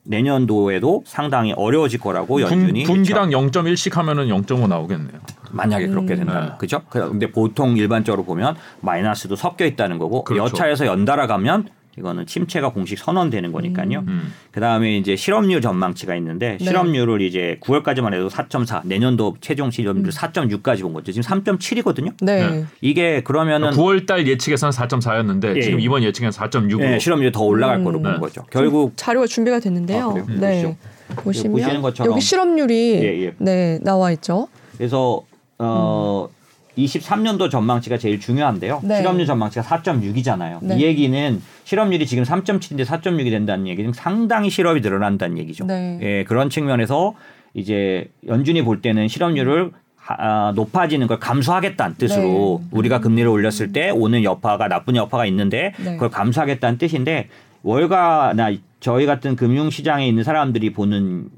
[0.05, 5.21] 내년도에도 상당히 어려워질 거라고 분, 연준이 분 기당 0.1씩 하면은 0.5 나오겠네요.
[5.53, 6.55] 만약에 그렇게 된다면 네.
[6.59, 6.83] 그죠?
[6.89, 10.45] 근데 보통 일반적으로 보면 마이너스도 섞여 있다는 거고 그렇죠.
[10.45, 14.05] 여차에서 연달아 가면 이거는 침체가 공식 선언되는 거니까요.
[14.07, 14.33] 음.
[14.53, 16.65] 그다음에 이제 실업률 전망치가 있는데 네.
[16.65, 21.13] 실업률을 이제 9월까지만 해도 4.4 내년도 최종 실업률 4.6까지 본 거죠.
[21.13, 22.15] 지금 3.7이거든요.
[22.23, 22.49] 네.
[22.49, 22.65] 네.
[22.81, 25.85] 이게 그러면은 9월 달 예측에서는 4.4였는데 예, 지금 예.
[25.85, 28.21] 이번 예측에는 4.6으로 네, 실업률이 더 올라갈 거로 보는 네.
[28.21, 28.45] 거죠.
[28.51, 30.11] 결국 자료가 준비가 됐는데요.
[30.11, 30.15] 아?
[30.15, 30.77] 음, 네.
[31.17, 33.35] 보시면 것처럼 여기 실업률이 예, 예.
[33.39, 34.49] 네, 나와 있죠.
[34.77, 35.23] 그래서
[35.59, 36.29] 어
[36.79, 38.81] 23년도 전망치가 제일 중요한데요.
[38.85, 38.99] 네.
[38.99, 40.59] 실업률 전망치가 4.6이잖아요.
[40.63, 40.77] 네.
[40.79, 45.65] 이 얘기는 실업률이 지금 3.7인데 4.6이 된다는 얘기는 상당히 실업이 늘어난다는 얘기죠.
[45.67, 45.99] 네.
[46.03, 47.15] 예, 그런 측면에서
[47.55, 50.17] 이제 연준이 볼 때는 실업률을 하-
[50.49, 52.69] 아, 높아지는 걸 감수하겠다는 뜻으로 네.
[52.71, 55.93] 우리가 금리를 올렸을 때 오는 여파가 나쁜 여파가 있는데 네.
[55.95, 57.29] 그걸 감수하겠다는 뜻인데
[57.63, 61.29] 월가나 저희 같은 금융시장에 있는 사람들이 보는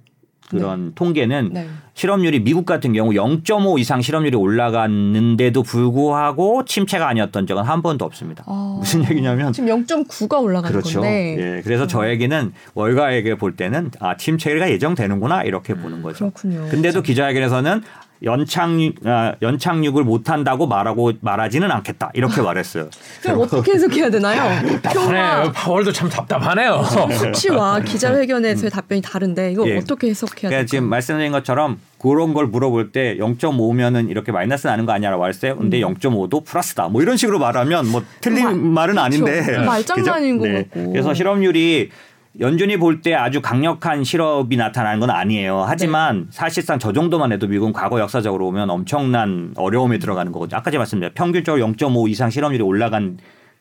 [0.59, 1.69] 그런 통계는 네.
[1.95, 8.45] 실업률이 미국 같은 경우 0.5 이상 실업률이 올라갔는데도 불구하고 침체가 아니었던 적은 한 번도 없습니다.
[8.47, 11.01] 아, 무슨 얘기냐면 지금 0.9가 올라가는 그렇죠.
[11.01, 11.37] 건데.
[11.39, 16.31] 예, 그래서 저에게는 월가에게 볼 때는 아 침체가 예정되는구나 이렇게 보는 거죠.
[16.31, 16.69] 그렇군요.
[16.69, 17.83] 근데도 기자회견에서는
[18.25, 18.69] 연착
[19.05, 22.89] 아, 연착륙을 못 한다고 말하고 말하지는 않겠다 이렇게 말했어요.
[23.23, 24.61] 그럼 어떻게 해석해야 되나요?
[24.83, 25.53] 답답하네요.
[25.53, 26.83] 파월도 참 답답하네요.
[27.13, 29.79] 수치와 기자회견에서의 답변이 다른데 이거 예.
[29.79, 30.67] 어떻게 해석해야 그러니까 될까요?
[30.67, 35.57] 지금 말씀드린 것처럼 그런 걸 물어볼 때 0.5면은 이렇게 마이너스 나는 거 아니야라고 말했어요.
[35.57, 36.89] 근데 0.5도 플러스다.
[36.89, 39.65] 뭐 이런 식으로 말하면 뭐 틀린 말- 말은 아닌데 그렇죠.
[39.65, 40.81] 말장난인 것 같고.
[40.81, 40.87] 네.
[40.93, 41.91] 그래서 실업률이
[42.41, 45.65] 연준이 볼 때 아주 강력한 실업이 나타나는 건 아니에요.
[45.67, 50.59] 하지만 사실상 저 정도만 해도 미국은 과거 역사적으로 보면 엄청난 어려움에 들어가는 거거든요.
[50.59, 51.15] 아까 제가 말씀드렸죠.
[51.15, 53.19] 평균적으로 0.5 이상 실업률이 올라간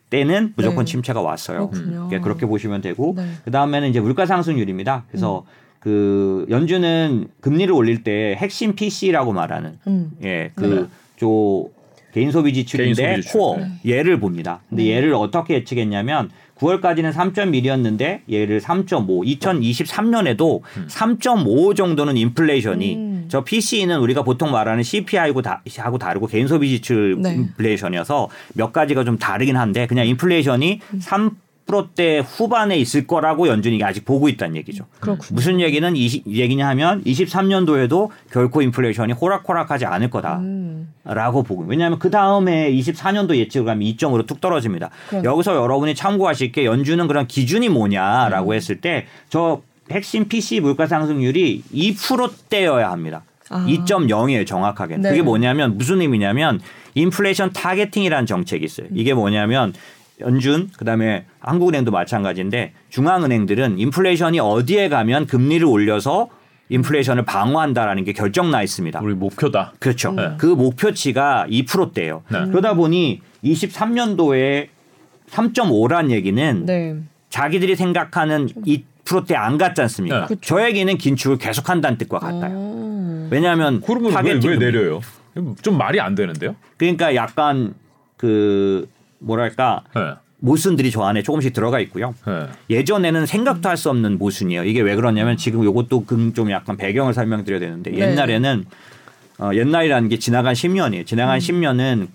[0.10, 0.92] 때는 무조건 네.
[0.92, 1.70] 침체가 왔어요.
[1.70, 2.08] 그렇군요.
[2.08, 3.26] 그러니까 그렇게 보시면 되고 네.
[3.44, 5.04] 그 다음에는 이제 물가 상승률입니다.
[5.10, 5.46] 그래서
[5.80, 10.12] 그 연준은 금리를 올릴 때 핵심 PC라고 말하는 음.
[10.24, 11.66] 예, 그저
[12.14, 13.40] 개인 소비 지출인데 개인 소비 지출.
[13.40, 13.72] 코어 네.
[13.98, 14.62] 얘를 봅니다.
[14.70, 16.30] 근데 얘를 어떻게 예측했냐면
[16.62, 19.40] 9월까지는 3.1이었는데 얘를 3.5.
[19.40, 23.26] 2023년에도 3.5 정도는 인플레이션이 음.
[23.28, 27.34] 저 PC는 우리가 보통 말하는 CPI하고 다, 하고 다르고 개인 소비 지출 네.
[27.34, 31.32] 인플레이션이어서 몇 가지가 좀 다르긴 한데 그냥 인플레이션이 3
[31.72, 34.86] 프로대 후반에 있을 거라고 연준이 아직 보고 있다는 얘기죠.
[35.00, 35.30] 그렇군요.
[35.34, 40.40] 무슨 얘기는 이 얘기냐 하면 23년도에도 결코 인플레이션이 호락호락하지 않을 거다.
[40.40, 40.94] 음.
[41.06, 44.90] 라고 보고 왜냐하면 그 다음에 24년도 예측을 하면 2점으로 뚝 떨어집니다.
[45.10, 45.24] 그럼.
[45.24, 47.74] 여기서 여러분이 참고하실 게 연준은 그런 기준이 음.
[47.74, 53.24] 뭐냐라고 했을 때 저 핵심 PC 물가 상승률이 2%대여야 합니다.
[53.50, 53.66] 아.
[53.68, 54.98] 2.0이에요 정확하게.
[54.98, 55.10] 네.
[55.10, 56.60] 그게 뭐냐면 무슨 의미냐면
[56.96, 58.88] inflation targeting이라는 정책이 있어요.
[58.94, 59.74] 이게 뭐냐면
[60.22, 66.30] 연준 그다음에 한국은행도 마찬가지인데 중앙은행들은 인플레이션이 어디에 가면 금리를 올려서
[66.70, 69.02] 인플레이션을 방어한다라는 게 결정 나 있습니다.
[69.02, 69.74] 우리 목표다.
[69.80, 70.14] 그렇죠.
[70.14, 70.32] 네.
[70.38, 72.24] 그 목표치가 2%대예요.
[72.30, 72.46] 네.
[72.46, 74.68] 그러다 보니 23년도에
[75.30, 76.96] 3.5란 얘기는 네.
[77.30, 80.28] 자기들이 생각하는 2%대 안 갔지 않습니까?
[80.28, 80.36] 네.
[80.42, 82.54] 저 얘기는 긴축을 계속한다는 뜻과 같아요.
[82.56, 83.28] 어.
[83.32, 84.58] 왜냐하면 그러면 왜, 왜 금리.
[84.58, 85.02] 내려요?
[85.62, 86.56] 좀 말이 안 되는데요?
[86.78, 87.74] 그러니까 약간
[88.18, 88.88] 그
[89.22, 90.14] 뭐랄까 네.
[90.40, 92.16] 모순들이 저 안에 조금씩 들어가 있고요.
[92.26, 92.48] 네.
[92.70, 94.64] 예전에는 생각도 할 수 없는 모순이에요.
[94.64, 98.00] 이게 왜 그러냐면 지금 요것도 그좀 약간 배경을 설명드려야 되는데 네.
[98.00, 98.66] 옛날에는
[99.40, 101.06] 어, 옛날이라는 게 지나간 10년이에요.
[101.06, 102.08] 지나간 10년은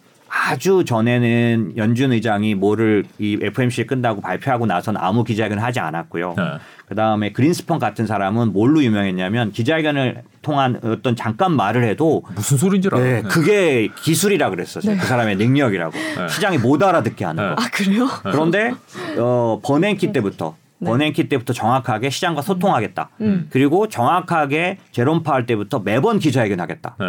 [0.46, 6.34] 아주 전에는 연준 의장이 뭐를 이 FMC 끝나고 발표하고 나서는 아무 기자회견을 하지 않았고요.
[6.36, 6.42] 네.
[6.86, 12.88] 그 다음에 그린스펀 같은 사람은 뭘로 유명했냐면 기자회견을 통한 어떤 잠깐 말을 해도 무슨 소리인지
[12.92, 13.02] 알아요.
[13.02, 13.28] 네, 네.
[13.28, 14.94] 그게 기술이라 그랬었어요.
[14.94, 15.00] 네.
[15.00, 15.98] 그 사람의 능력이라고.
[16.30, 17.54] 시장이 못 알아듣게 하는 네.
[17.54, 17.62] 거.
[17.62, 18.08] 아 그래요?
[18.22, 18.72] 그런데
[19.18, 23.08] 어, 버냉키 때부터 버냉키 때부터 정확하게 시장과 소통하겠다.
[23.20, 23.48] 음.
[23.50, 26.94] 그리고 정확하게 제롬 파월 때부터 매번 기자회견 하겠다.
[27.00, 27.06] 네.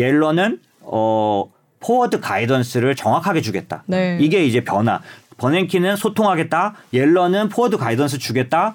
[0.00, 1.44] 옐런은 어,
[1.80, 3.82] forward guidance를 정확하게 주겠다.
[3.86, 4.18] 네.
[4.20, 5.00] 이게 이제 변화.
[5.36, 6.74] 버냉키는 소통하겠다.
[6.92, 8.74] 옐런은 forward guidance 주겠다.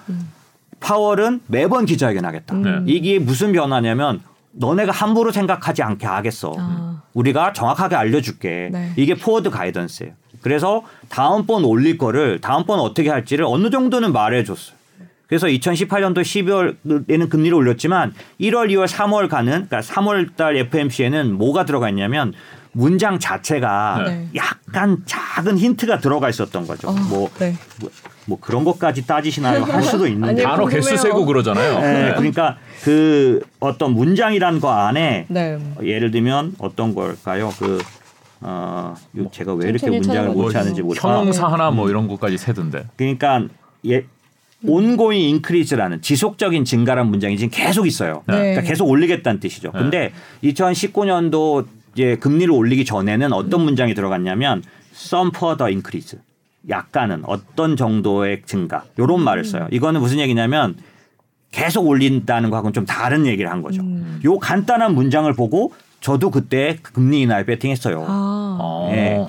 [0.80, 2.56] 파월은 매번 기자회견하겠다.
[2.56, 2.70] 네.
[2.86, 6.54] 이게 무슨 변화냐면 너네가 함부로 생각하지 않게 하겠어.
[6.58, 7.02] 아.
[7.14, 8.70] 우리가 정확하게 알려줄게.
[8.72, 8.94] 네.
[8.96, 10.14] 이게 forward guidance예요.
[10.42, 14.76] 그래서 다음번 올릴 거를 다음번 어떻게 할지를 어느 정도는 말해줬어요.
[15.28, 21.90] 그래서 2018년도 12월에는 금리를 올렸지만 1월, 2월, 3월 가는 그러니까 3월 달 FMC에는 뭐가 들어가
[21.90, 22.34] 있냐면
[22.74, 24.28] 문장 자체가 네.
[24.36, 26.90] 약간 작은 힌트가 들어가 있었던 거죠.
[26.90, 27.56] 어, 뭐, 네.
[27.80, 27.90] 뭐,
[28.26, 29.64] 뭐 그런 것까지 따지시나요?
[29.64, 30.44] 할 수도 있는데.
[30.44, 30.98] 아니요, 단어 개수.
[30.98, 31.80] 세고 그러잖아요.
[31.80, 35.58] 네, 그러니까 그 어떤 문장이란 거 안에 네.
[35.84, 37.54] 예를 들면 어떤 걸까요?
[37.60, 37.82] 그
[38.42, 40.50] 어, 요 제가 왜 이렇게 문장을 못.
[40.52, 40.98] 찾는지 모르.
[41.04, 42.86] 아, 형용사 하나 뭐 이런 것까지 세던데.
[42.98, 43.46] 그러니까
[43.88, 44.06] 예
[44.66, 48.24] 온고잉 인크리즈라는 지속적인 증가란 문장이 지금 계속 있어요.
[48.28, 48.36] 네.
[48.36, 49.72] 그러니까 계속 올리겠다는 뜻이죠.
[49.74, 50.12] 근데
[50.44, 54.64] 2019년도 이제 금리를 올리기 전에는 어떤 문장이 들어갔냐면
[54.94, 56.20] some further increase.
[56.70, 58.84] 약간은 어떤 정도의 증가.
[58.98, 59.68] 요런 말을 써요.
[59.72, 60.76] 이거는 무슨 얘기냐면
[61.52, 63.84] 계속 올린다는 거하고는 좀 다른 얘기를 한 거죠.
[64.26, 68.06] 요 간단한 문장을 보고 저도 그때 금리 인하에 베팅했어요.
[68.08, 68.58] 아.
[68.60, 68.90] 어.
[68.92, 69.26] 네.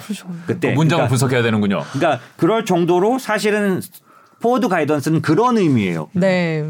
[0.47, 1.83] 그때 그 문장을 그러니까 분석해야 되는군요.
[1.93, 3.81] 그러니까 그럴 정도로 사실은
[4.41, 6.09] forward guidance는 그런 의미예요.
[6.13, 6.65] 네.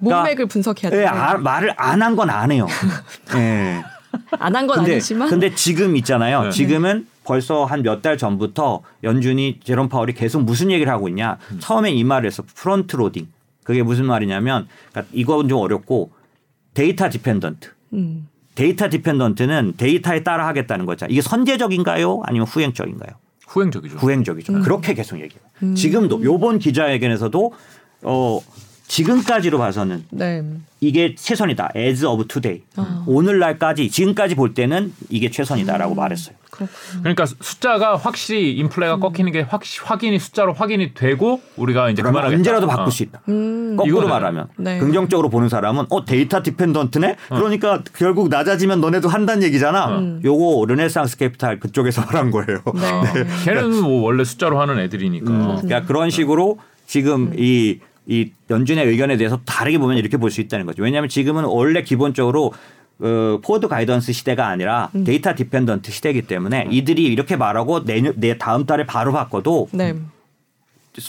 [0.00, 1.02] 문맥을 분석해야 돼요.
[1.02, 2.66] 예, 아, 말을 안 한 건 안 해요.
[3.36, 3.82] 예.
[4.38, 6.44] 안 한건 근데, 아니지만 근데 지금 있잖아요.
[6.44, 6.50] 네.
[6.50, 11.38] 지금은 벌써 한 몇 달 전부터 연준이 제롬 파월이 계속 무슨 얘기를 하고 있냐.
[11.60, 12.42] 처음에 이 말을 했어.
[12.54, 13.28] front loading.
[13.64, 16.10] 그게 무슨 말이냐면 그러니까 이건 좀 어렵고
[16.74, 17.68] data dependent.
[17.94, 18.28] 음.
[18.54, 21.06] data dependent는 데이터에 따라 하겠다는 거죠.
[21.08, 22.22] 이게 선제적인가요?
[22.24, 23.10] 아니면 후행적인가요?
[23.46, 23.96] 후행적이죠.
[23.98, 24.52] 후행적이죠.
[24.62, 25.74] 그렇게 계속 얘기해요.
[25.74, 27.52] 지금도 요번 기자회견에서도
[28.02, 28.40] 어
[28.88, 30.42] 지금까지로 봐서는 네.
[30.80, 31.70] 이게 최선이다.
[31.76, 32.62] as of today.
[32.76, 33.04] 아.
[33.06, 36.34] 오늘날까지 지금까지 볼 때는 이게 최선이다라고 말했어요.
[36.50, 37.02] 그렇군요.
[37.02, 39.00] 그러니까 숫자가 확실히 인플레가 음.
[39.00, 42.38] 꺾이는 게 확, 확인이 숫자로 확인이 되고 우리가 이제 그러면 그만하겠다.
[42.38, 42.90] 언제라도 바꿀 어.
[42.90, 43.20] 수 있다.
[43.28, 43.76] 음.
[43.76, 44.78] 거꾸로 이거는- 말하면 네.
[44.78, 47.16] 긍정적으로 보는 사람은 어 data dependent네.
[47.28, 50.20] 그러니까 결국 낮아지면 너네도 한다는 얘기잖아.
[50.24, 52.62] 요거 르네상스 캐피탈 그쪽에서 말한 거예요.
[53.14, 53.26] 네.
[53.44, 55.30] 걔는 뭐 원래 숫자로 하는 애들이니까.
[55.30, 60.40] 음, 그러니까 그런 식으로 지금 이, 이 연준의 의견에 대해서 다르게 보면 이렇게 볼 수
[60.40, 60.82] 있다는 거죠.
[60.82, 62.52] 왜냐하면 지금은 원래 기본적으로
[63.00, 68.66] 어, forward guidance 시대가 아니라 data dependent 시대이기 때문에 이들이 이렇게 말하고 내년 내 다음
[68.66, 69.94] 달에 바로 바꿔도 네.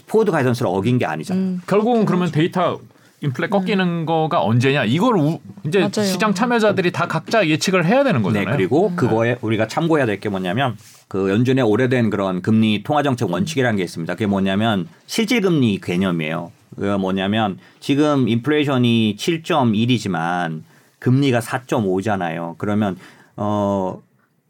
[0.08, 1.44] forward guidance를 어긴 게 아니잖아요.
[1.44, 1.62] 음.
[1.66, 2.80] 결국은 그러면 데이터
[3.22, 6.04] 인플레 꺾이는 거가 언제냐 이걸 우, 이제 맞아요.
[6.08, 8.56] 시장 참여자들이 다 각자 예측을 해야 되는 네, 거잖아요.
[8.56, 10.78] 그리고 그거에 우리가 참고해야 될 게 뭐냐면
[11.08, 14.14] 그 연준의 오래된 그런 금리 통화 정책 원칙이라는 게 있습니다.
[14.14, 16.52] 그게 뭐냐면 실질 금리 개념이에요.
[16.98, 20.64] 뭐냐면 지금 인플레이션이 7.1이지만
[21.00, 22.56] 금리가 4.5잖아요.
[22.58, 22.98] 그러면
[23.36, 24.02] 어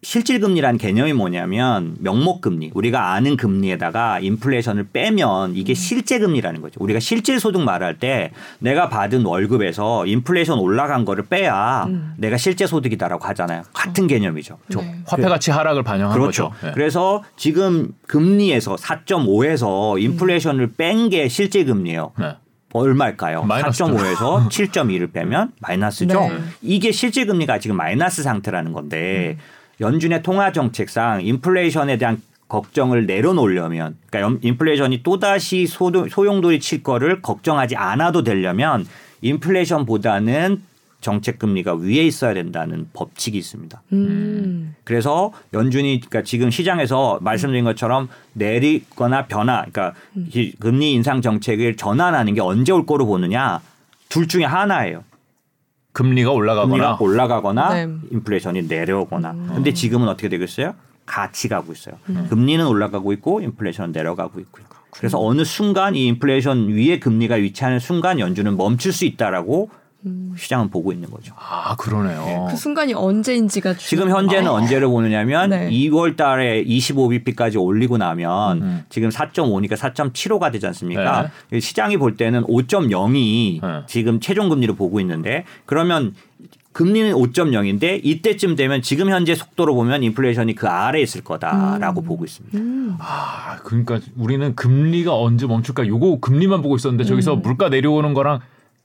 [0.02, 6.78] 실질 금리라는 개념이 뭐냐면 명목 금리 우리가 아는 금리에다가 인플레이션을 빼면 이게 실제 금리라는 거죠.
[6.82, 13.26] 우리가 실질 소득 말할 때 내가 받은 월급에서 인플레이션 올라간 거를 빼야 내가 실제 소득이다라고
[13.28, 13.64] 하잖아요.
[13.74, 14.58] 같은 개념이죠.
[14.72, 14.96] 저 네.
[15.06, 16.50] 화폐 가치 하락을 반영한 그렇죠.
[16.52, 16.68] 거죠.
[16.68, 16.72] 예.
[16.72, 22.12] 그래서 지금 금리에서 4.5에서 인플레이션을 뺀 게 실제 금리예요.
[22.20, 22.36] 네.
[22.72, 23.44] 얼마일까요?
[23.44, 23.86] 마이너스죠.
[23.88, 26.20] 4.5에서 7.2를 빼면 마이너스죠.
[26.20, 26.40] 네.
[26.62, 29.38] 이게 실질 금리가 지금 마이너스 상태라는 건데
[29.82, 37.76] 연준의 통화 정책상 인플레이션에 대한 걱정을 내려놓으려면 그러니까 연- 인플레이션이 또다시 소용돌이 칠 거를 걱정하지
[37.76, 38.86] 않아도 되려면
[39.22, 40.62] 인플레이션보다는
[41.02, 43.82] 정책 금리가 위에 있어야 된다는 법칙이 있습니다.
[43.94, 44.76] 음.
[44.84, 52.34] 그래서 연준이 그러니까 지금 시장에서 말씀드린 것처럼 내리거나 변화, 그러니까 이 금리 인상 정책을 전환하는
[52.34, 53.62] 게 언제 올 거로 보느냐
[54.10, 55.04] 둘 중에 하나예요.
[55.94, 57.94] 금리가 올라가거나 금리가 올라가거나 네.
[58.12, 59.34] 인플레이션이 내려오거나.
[59.54, 60.76] 근데 지금은 어떻게 되고 있어요?
[61.06, 61.96] 같이 가고 있어요.
[62.30, 64.66] 금리는 올라가고 있고 인플레이션은 내려가고 있고요.
[64.92, 69.70] 그래서 어느 순간 이 인플레이션 위에 금리가 위치하는 순간 연준은 멈출 수 있다라고
[70.38, 71.34] 시장은 보고 있는 거죠.
[71.38, 72.48] 아 그러네요.
[72.50, 74.10] 그 순간이 언제인지가 지금.
[74.10, 75.70] 현재는 언제를 보느냐면 네.
[75.70, 78.84] 2월 달에 25bp까지 올리고 나면 음.
[78.88, 81.30] 지금 4.5니까 4.75가 되지 않습니까?
[81.60, 83.82] 시장이 볼 때는 5.0이 네.
[83.88, 86.14] 지금 최종 금리로 보고 있는데 그러면
[86.72, 92.58] 금리는 5.0인데 이때쯤 되면 지금 현재 속도로 보면 인플레이션이 그 아래에 있을 거다라고 보고 있습니다.
[93.00, 97.42] 아 그러니까 우리는 금리가 언제 멈출까 요거 금리만 보고 있었는데 저기서 음.
[97.42, 98.40] 물가 내려오는 거랑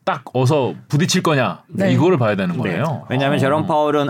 [0.05, 1.93] 딱 어디서 부딪힐 거냐 네.
[1.93, 2.59] 이거를 봐야 되는 네.
[2.59, 3.07] 거네요.
[3.09, 3.41] 왜냐하면 아.
[3.41, 4.09] 제롬 파월은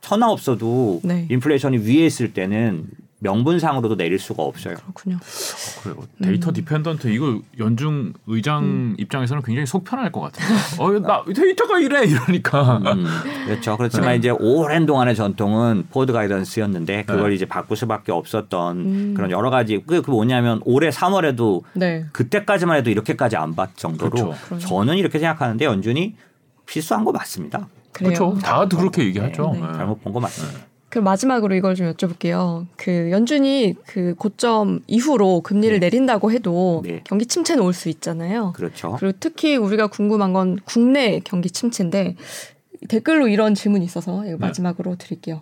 [0.00, 1.26] 천하 없어도 네.
[1.30, 2.86] 인플레이션이 위에 있을 때는
[3.22, 4.74] 명분상으로도 내릴 수가 없어요.
[4.74, 5.18] 그렇군요.
[5.82, 5.96] 그래요.
[6.20, 6.54] 데이터 음.
[6.54, 10.48] dependent 이거 연준 의장 입장에서는 굉장히 속편할 것 같아요.
[10.78, 12.78] 어나 데이터가 이래 이러니까.
[12.78, 13.06] 음,
[13.46, 13.76] 그렇죠.
[13.76, 14.16] 그렇지만 네.
[14.16, 17.36] 이제 오랜 동안의 전통은 forward guidance였는데 그걸 네.
[17.36, 19.14] 이제 바꿀 수밖에 없었던 음.
[19.14, 22.04] 그런 여러 가지 그, 그 뭐냐면 올해 3월에도 네.
[22.12, 24.58] 그때까지만 해도 이렇게까지 안 봤 정도로 그렇죠.
[24.58, 26.14] 저는 이렇게 생각하는데 연준이
[26.66, 27.68] 실수한 거 맞습니다.
[27.92, 28.14] 그래요.
[28.14, 28.38] 그렇죠.
[28.42, 29.50] 다들 그렇게 얘기하죠.
[29.52, 29.60] 네.
[29.60, 29.72] 네.
[29.74, 30.71] 잘못 본 거 맞습니다.
[30.92, 32.66] 그 마지막으로 이걸 좀 여쭤볼게요.
[32.76, 35.86] 그 연준이 그 고점 이후로 금리를 네.
[35.86, 37.00] 내린다고 해도 네.
[37.04, 38.52] 경기 침체는 올 수 있잖아요.
[38.54, 38.94] 그렇죠.
[39.00, 42.16] 그리고 특히 우리가 궁금한 건 국내 경기 침체인데
[42.88, 44.36] 댓글로 이런 질문이 있어서 이거 네.
[44.36, 45.40] 마지막으로 드릴게요.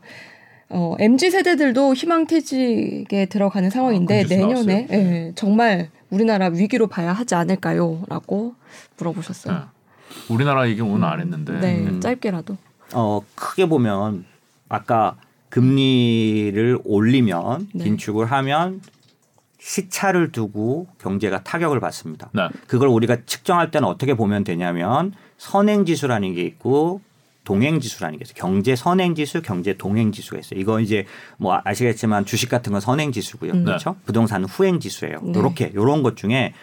[0.69, 7.35] 어, MZ 세대들도 희망퇴직에 들어가는 상황인데 아, 그 내년에 예, 정말 우리나라 위기로 봐야 하지
[7.35, 8.55] 않을까요?라고
[8.99, 9.53] 물어보셨어요.
[9.53, 9.61] 네.
[10.33, 11.59] 우리나라 얘기 오늘 안 했는데.
[11.59, 12.01] 네, 음.
[12.01, 12.57] 짧게라도.
[12.95, 14.25] 어 크게 보면
[14.69, 15.17] 아까
[15.51, 17.85] 금리를 올리면 네.
[17.85, 18.81] 긴축을 하면
[19.59, 22.31] 시차를 두고 경제가 타격을 받습니다.
[22.33, 22.49] 네.
[22.67, 27.03] 그걸 우리가 측정할 때는 어떻게 보면 되냐면 선행 지수라는 게 있고
[27.45, 28.35] 동행 지수라는 게 있어요.
[28.37, 30.61] 경제 선행 지수, 경제 동행 지수가 있어요.
[30.61, 31.05] 이거 이제
[31.37, 33.53] 뭐 아시겠지만 주식 같은 건 선행 지수고요.
[33.53, 33.65] 음.
[33.65, 33.97] 그렇죠?
[34.07, 35.21] 부동산은 후행 지수예요.
[35.23, 35.39] 네.
[35.39, 36.55] 이렇게 이런 것 중에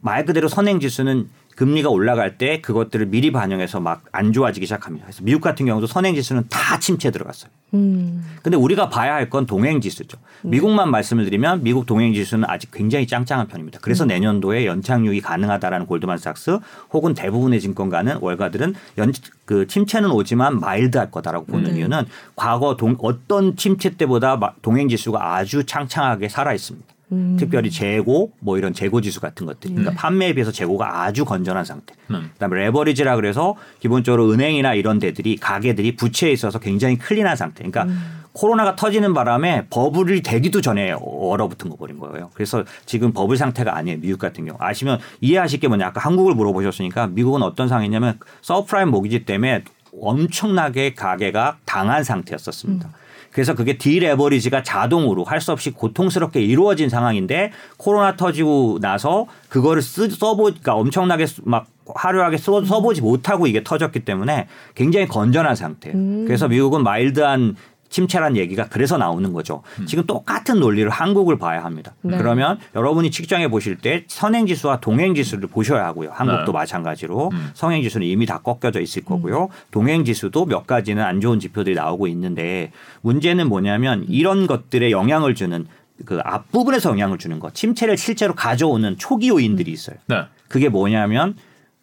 [0.00, 5.06] 말 그대로 선행 지수는 금리가 올라갈 때 그것들을 미리 반영해서 막 안 좋아지기 시작합니다.
[5.06, 7.50] 그래서 미국 같은 경우도 선행 지수는 다 침체 들어갔어요.
[7.74, 10.18] 음, 근데 우리가 봐야 할 건 동행 지수죠.
[10.42, 13.78] 미국만 말씀을 드리면 미국 동행 지수는 아직 굉장히 짱짱한 편입니다.
[13.80, 16.58] 그래서 내년도에 연착륙이 가능하다라는 골드만삭스
[16.92, 19.12] 혹은 대부분의 증권가는 월가들은 연,
[19.46, 21.78] 그 침체는 오지만 마일드할 거다라고 보는 네.
[21.78, 22.04] 이유는
[22.36, 26.86] 과거 동, 어떤 침체 때보다 마- 동행 지수가 아주 창창하게 살아 있습니다.
[27.12, 27.36] 음.
[27.38, 29.70] 특별히 재고 뭐 이런 재고 지수 같은 것들.
[29.70, 29.96] 그러니까 네.
[29.96, 31.94] 판매에 비해서 재고가 아주 건전한 상태.
[32.10, 32.30] 음.
[32.34, 37.58] 그다음에 레버리지라 그래서 기본적으로 은행이나 이런 데들이 가계들이 부채에 있어서 굉장히 clean한 상태.
[37.58, 38.22] 그러니까 음.
[38.32, 42.30] 코로나가 터지는 바람에 버블이 되기도 전에 얼어붙은 거 버린 거예요.
[42.32, 43.98] 그래서 지금 버블 상태가 아니에요.
[44.00, 44.56] 미국 같은 경우.
[44.58, 45.88] 아시면 이해하실 게 뭐냐.
[45.88, 49.64] 아까 한국을 물어보셨으니까 미국은 어떤 상황이냐면 subprime mortgage 때문에
[50.00, 52.88] 엄청나게 가계가 당한 상태였었습니다.
[53.32, 60.08] 그래서 그게 디레버리지가 자동으로 할 수 없이 고통스럽게 이루어진 상황인데 코로나 터지고 나서 그거를 쓰,
[60.08, 65.98] 써보, 그러니까 엄청나게 쓰- 막 화려하게 써, 써보지 못하고 이게 터졌기 때문에 굉장히 건전한 상태예요.
[65.98, 66.24] 음.
[66.26, 67.56] 그래서 미국은 마일드한
[67.92, 69.62] 침체란 얘기가 그래서 나오는 거죠.
[69.86, 71.94] 지금 똑같은 논리를 한국을 봐야 합니다.
[72.00, 72.16] 네.
[72.16, 76.10] 그러면 여러분이 측정해 보실 때 선행지수와 동행지수를 보셔야 하고요.
[76.10, 76.52] 한국도 네.
[76.52, 77.50] 마찬가지로 음.
[77.52, 79.50] 성행지수는 이미 다 꺾여져 있을 거고요.
[79.70, 82.72] 동행지수도 몇 가지는 안 좋은 지표들이 나오고 있는데
[83.02, 85.66] 문제는 뭐냐면 이런 것들에 영향을 주는
[86.06, 89.96] 그 앞부분에서 영향을 주는 것, 침체를 실제로 가져오는 초기 요인들이 있어요.
[90.06, 90.24] 네.
[90.48, 91.36] 그게 뭐냐면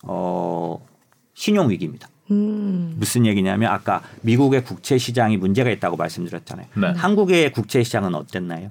[0.03, 0.83] 어
[1.35, 2.09] 신용 위기입니다.
[2.31, 2.95] 음.
[2.97, 6.67] 무슨 얘기냐면 아까 미국의 국채 시장이 문제가 있다고 말씀드렸잖아요.
[6.75, 6.87] 네.
[6.95, 8.69] 한국의 국채 시장은 어땠나요?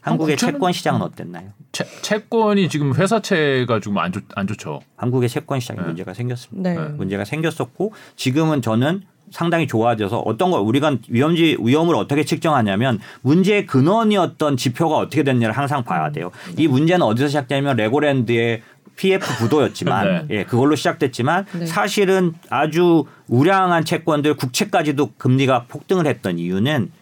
[0.00, 1.50] 한국의 채권 시장은 어땠나요?
[1.72, 4.80] 채, 채권이 지금 회사채가 지금 안, 좋, 안 좋죠.
[4.96, 5.86] 한국의 채권 시장에 네.
[5.86, 6.70] 문제가 생겼습니다.
[6.70, 6.76] 네.
[6.76, 6.88] 네.
[6.94, 14.56] 문제가 생겼었고 지금은 저는 상당히 좋아져서 어떤 걸 우리가 위험지 위험을 어떻게 측정하냐면 문제의 근원이었던
[14.56, 16.32] 지표가 어떻게 됐냐를 항상 봐야 돼요.
[16.58, 18.62] 이 문제는 어디서 시작되냐면 레고랜드의
[19.00, 21.64] PF 부도였지만 예, 그걸로 시작됐지만 네.
[21.64, 26.92] 사실은 아주 우량한 채권들 국채까지도 금리가 폭등을 했던 이유는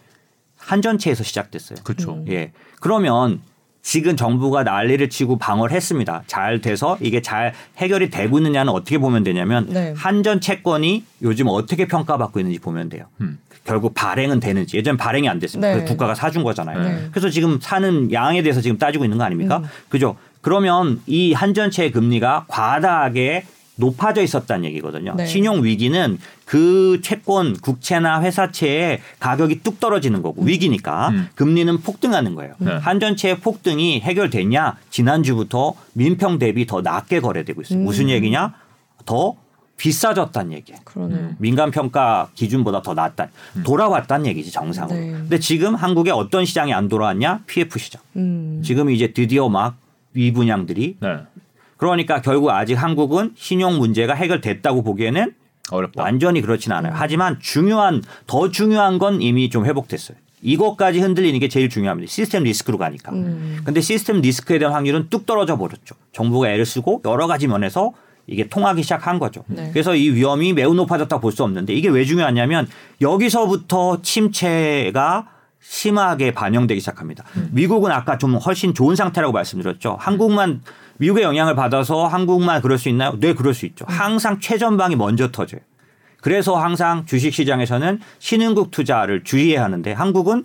[0.57, 1.79] 한전채에서 시작됐어요.
[1.83, 2.23] 그렇죠.
[2.29, 2.53] 예.
[2.79, 3.41] 그러면
[3.81, 6.23] 지금 정부가 난리를 치고 방어를 했습니다.
[6.25, 9.93] 잘 돼서 이게 잘 해결이 되고 있느냐는 어떻게 보면 되냐면 네.
[9.97, 13.07] 한전 채권이 요즘 어떻게 평가받고 있는지 보면 돼요.
[13.19, 13.39] 음.
[13.65, 15.75] 결국 발행은 되는지 예전 발행이 안 됐습니다.
[15.75, 15.83] 네.
[15.83, 16.81] 국가가 사준 거잖아요.
[16.81, 17.07] 네.
[17.11, 19.57] 그래서 지금 사는 양에 대해서 지금 따지고 있는 거 아닙니까?
[19.57, 19.65] 음.
[19.89, 20.15] 그죠?
[20.41, 23.45] 그러면 이 한전채 금리가 과다하게
[23.79, 25.15] 높아져 있었다는 얘기거든요.
[25.15, 25.25] 네.
[25.25, 31.29] 신용 위기는 그 채권 국채나 회사채의 가격이 뚝 떨어지는 거고 위기니까 음.
[31.35, 32.55] 금리는 폭등하는 거예요.
[32.57, 32.73] 네.
[32.73, 34.75] 한전채의 폭등이 해결됐냐?
[34.89, 37.79] 지난주부터 민평 대비 더 낮게 거래되고 있어요.
[37.79, 37.85] 음.
[37.85, 38.53] 무슨 얘기냐?
[39.05, 39.35] 더
[39.77, 40.81] 비싸졌다는 얘기예요.
[40.83, 41.35] 그러네요.
[41.37, 43.29] 민간 평가 기준보다 더 낮다.
[43.63, 44.99] 돌아왔다는 얘기지 정상으로.
[44.99, 45.11] 네.
[45.11, 47.43] 근데 지금 한국에 어떤 시장이 안 돌아왔냐?
[47.47, 48.01] PF 시장.
[48.17, 48.61] 음.
[48.61, 49.77] 지금 이제 드디어 막
[50.13, 51.17] 위분양들이 네.
[51.77, 55.33] 그러니까 결국 아직 한국은 신용 문제가 해결됐다고 보기에는
[55.71, 56.03] 어렵다.
[56.03, 56.93] 완전히 그렇진 않아요.
[56.95, 60.17] 하지만 중요한 더 중요한 건 이미 좀 회복됐어요.
[60.41, 62.09] 이것까지 흔들리는 게 제일 중요합니다.
[62.09, 63.11] 시스템 리스크로 가니까.
[63.11, 63.61] 음.
[63.63, 65.95] 근데 시스템 리스크에 대한 확률은 뚝 떨어져 버렸죠.
[66.13, 67.91] 정부가 애를 쓰고 여러 가지 면에서
[68.25, 69.43] 이게 통하기 시작한 거죠.
[69.47, 69.69] 네.
[69.71, 72.67] 그래서 이 위험이 매우 높아졌다 볼 수 없는데 이게 왜 중요하냐면
[73.01, 75.27] 여기서부터 침체가
[75.61, 77.23] 심하게 반영되기 시작합니다.
[77.51, 79.97] 미국은 아까 좀 훨씬 좋은 상태라고 말씀드렸죠.
[79.99, 80.61] 한국만
[80.97, 83.17] 미국의 영향을 받아서 한국만 그럴 수 있나요?
[83.19, 83.85] 네, 그럴 수 있죠.
[83.87, 85.61] 항상 최전방이 먼저 터져요.
[86.21, 90.43] 그래서 항상 주식 시장에서는 신흥국 투자를 주의해야 하는데 한국은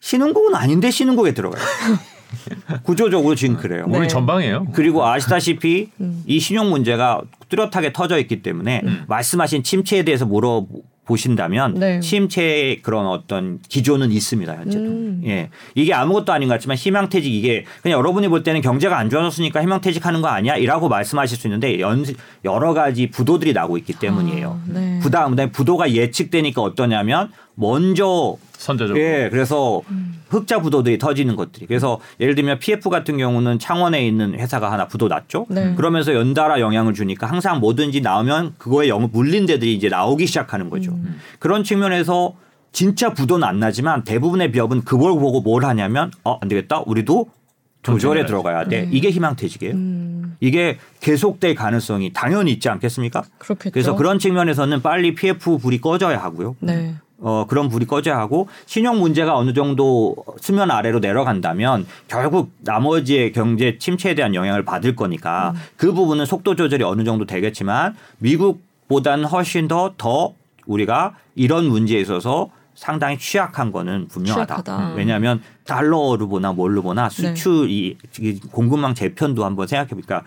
[0.00, 1.62] 신흥국은 아닌데 신흥국에 들어가요.
[2.82, 3.84] 구조적으로 지금 그래요.
[3.88, 4.08] 우리 네.
[4.08, 4.68] 전방이에요.
[4.72, 6.22] 그리고 아시다시피 음.
[6.26, 9.04] 이 신용 문제가 뚜렷하게 터져 있기 때문에 음.
[9.06, 10.66] 말씀하신 침체에 대해서 물어
[11.04, 12.00] 보신다면 네.
[12.00, 15.22] 침체의 그런 어떤 기조는 있습니다 현재도 음.
[15.26, 19.62] 예 이게 아무것도 아닌 것 같지만 희망퇴직 이게 그냥 여러분이 볼 때는 경제가 안 좋아졌으니까
[19.62, 22.04] 희망퇴직하는 거 아니야이라고 말씀하실 수 있는데 연
[22.44, 24.98] 여러 가지 부도들이 나고 있기 때문이에요 아, 네.
[25.00, 28.98] 부담 그다음에 부도가 예측되니까 어떠냐면 먼저 선제적으로.
[29.02, 29.82] 예, 그래서
[30.28, 31.66] 흑자 부도들이 터지는 것들이.
[31.66, 35.46] 그래서 예를 들면 PF 같은 경우는 창원에 있는 회사가 하나 부도 났죠.
[35.50, 35.74] 네.
[35.74, 40.92] 그러면서 연달아 영향을 주니까 항상 뭐든지 나오면 그거에 영 물린 데들이 이제 나오기 시작하는 거죠.
[40.92, 41.20] 음.
[41.38, 42.34] 그런 측면에서
[42.70, 46.82] 진짜 부도는 안 나지만 대부분의 기업은 그걸 보고 뭘 하냐면 어, 안 되겠다.
[46.86, 47.28] 우리도
[47.82, 48.24] 조절에.
[48.26, 48.82] 들어가야 돼.
[48.82, 48.88] 네.
[48.92, 49.74] 이게 희망퇴직이에요.
[49.74, 50.36] 음.
[50.40, 53.24] 이게 계속될 가능성이 당연히 있지 않겠습니까?
[53.38, 53.72] 그렇겠죠.
[53.72, 56.56] 그래서 그런 측면에서는 빨리 PF 불이 꺼져야 하고요.
[56.60, 56.94] 네.
[57.22, 63.78] 어, 그런 불이 꺼져야 하고 신용 문제가 어느 정도 수면 아래로 내려간다면 결국 나머지의 경제
[63.78, 70.34] 침체에 대한 영향을 받을 거니까 그 부분은 속도 조절이 어느 정도 되겠지만 미국보다는 훨씬 더더
[70.66, 74.62] 우리가 이런 문제에 있어서 상당히 취약한 거는 분명하다.
[74.62, 74.94] 취약하다.
[74.94, 77.34] 왜냐하면 달러로 보나 뭘로 보나 네.
[77.34, 80.22] 수출이 이 공급망 재편도 한번 생각해 보니까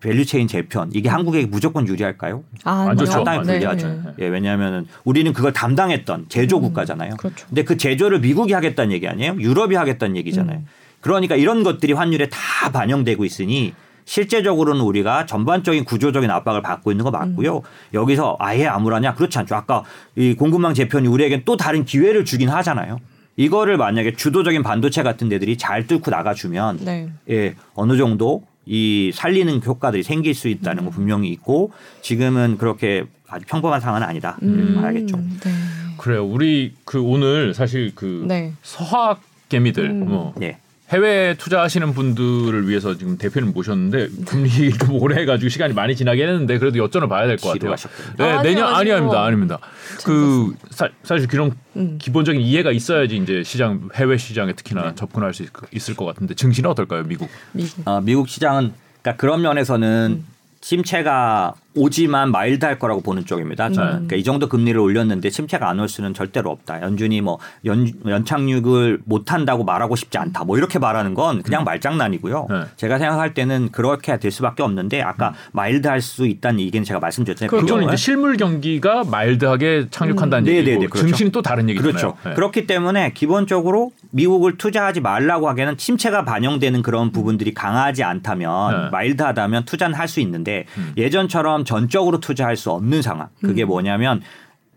[0.00, 2.44] value chain 재편 이게 한국에게 무조건 유리할까요?
[2.64, 3.10] 아, 안 좋죠.
[3.10, 3.88] 상당히 네, 불리하죠.
[3.88, 4.00] 네.
[4.20, 7.16] 예, 왜냐하면 우리는 그걸 담당했던 제조 국가잖아요.
[7.16, 7.46] 그렇죠.
[7.48, 9.36] 근데 그 제조를 미국이 하겠다는 얘기 아니에요?
[9.38, 10.58] 유럽이 하겠다는 얘기잖아요.
[10.58, 10.66] 음.
[11.00, 13.74] 그러니까 이런 것들이 환율에 다 반영되고 있으니
[14.04, 17.62] 실제적으로는 우리가 전반적인 구조적인 압박을 받고 있는 거 맞고요.
[17.92, 19.54] 여기서 아예 아무라냐 그렇지 않죠.
[19.54, 19.82] 아까
[20.14, 23.00] 이 공급망 재편이 우리에겐 또 다른 기회를 주긴 하잖아요.
[23.36, 27.08] 이거를 만약에 주도적인 반도체 같은 데들이 잘 뚫고 나가주면 네.
[27.28, 33.44] 예, 어느 정도 이 살리는 효과들이 생길 수 있다는 거 분명히 있고 지금은 그렇게 아주
[33.46, 34.36] 평범한 상황은 아니다.
[34.42, 35.16] 음, 말하겠죠.
[35.16, 35.50] 네.
[35.98, 36.24] 그래요.
[36.26, 38.52] 우리 그 오늘 사실 그 네.
[38.62, 40.08] 서학 개미들 음.
[40.08, 40.58] 뭐 예.
[40.90, 46.58] 해외 투자하시는 분들을 위해서 지금 대표님 모셨는데 금리 좀 오래 해가지고 시간이 많이 지나긴 했는데
[46.58, 47.74] 그래도 여쭤는 봐야 될 것 같아요.
[48.16, 48.74] 네, 아니요, 내년.
[48.74, 49.58] 아니 아닙니다, 아닙니다.
[50.04, 51.98] 그 사, 사실 그런 음.
[52.00, 54.94] 기본적인 이해가 있어야지 이제 시장 해외 시장에 특히나 네.
[54.94, 57.28] 접근할 수 있, 있을 것 같은데 증시는 어떨까요, 미국?
[57.52, 57.82] 미국.
[57.84, 58.72] 어, 미국 시장은
[59.02, 60.24] 그러니까 그런 면에서는
[60.60, 63.70] 침체가 오지만 마일드할 거라고 보는 쪽입니다.
[63.70, 63.84] 저는.
[63.86, 63.92] 네.
[63.92, 66.80] 그러니까 이 정도 금리를 올렸는데 침체가 안 올 수는 절대로 없다.
[66.80, 70.44] 연준이 뭐 연, 연착륙을 못 한다고 말하고 싶지 않다.
[70.44, 72.46] 뭐 이렇게 말하는 건 그냥 말장난이고요.
[72.48, 72.60] 네.
[72.76, 77.50] 제가 생각할 때는 그렇게 될 수밖에 없는데 아까 마일드할 수 있다는 얘기는 제가 말씀드렸잖아요.
[77.50, 77.84] 그거는 비교를.
[77.88, 80.56] 이제 실물 경기가 마일드하게 착륙한다는 음.
[80.56, 81.06] 얘기고 그렇죠.
[81.08, 81.92] 증시는 또 다른 얘기잖아요.
[81.92, 82.16] 그렇죠.
[82.24, 82.34] 네.
[82.34, 88.90] 그렇기 때문에 기본적으로 미국을 투자하지 말라고 하기에는 침체가 반영되는 그런 부분들이 강하지 않다면 네.
[88.90, 90.92] 마일드하다면 투자는 할 수 있는데 음.
[90.96, 93.28] 예전처럼 전적으로 투자할 수 없는 상황.
[93.42, 94.22] 그게 뭐냐면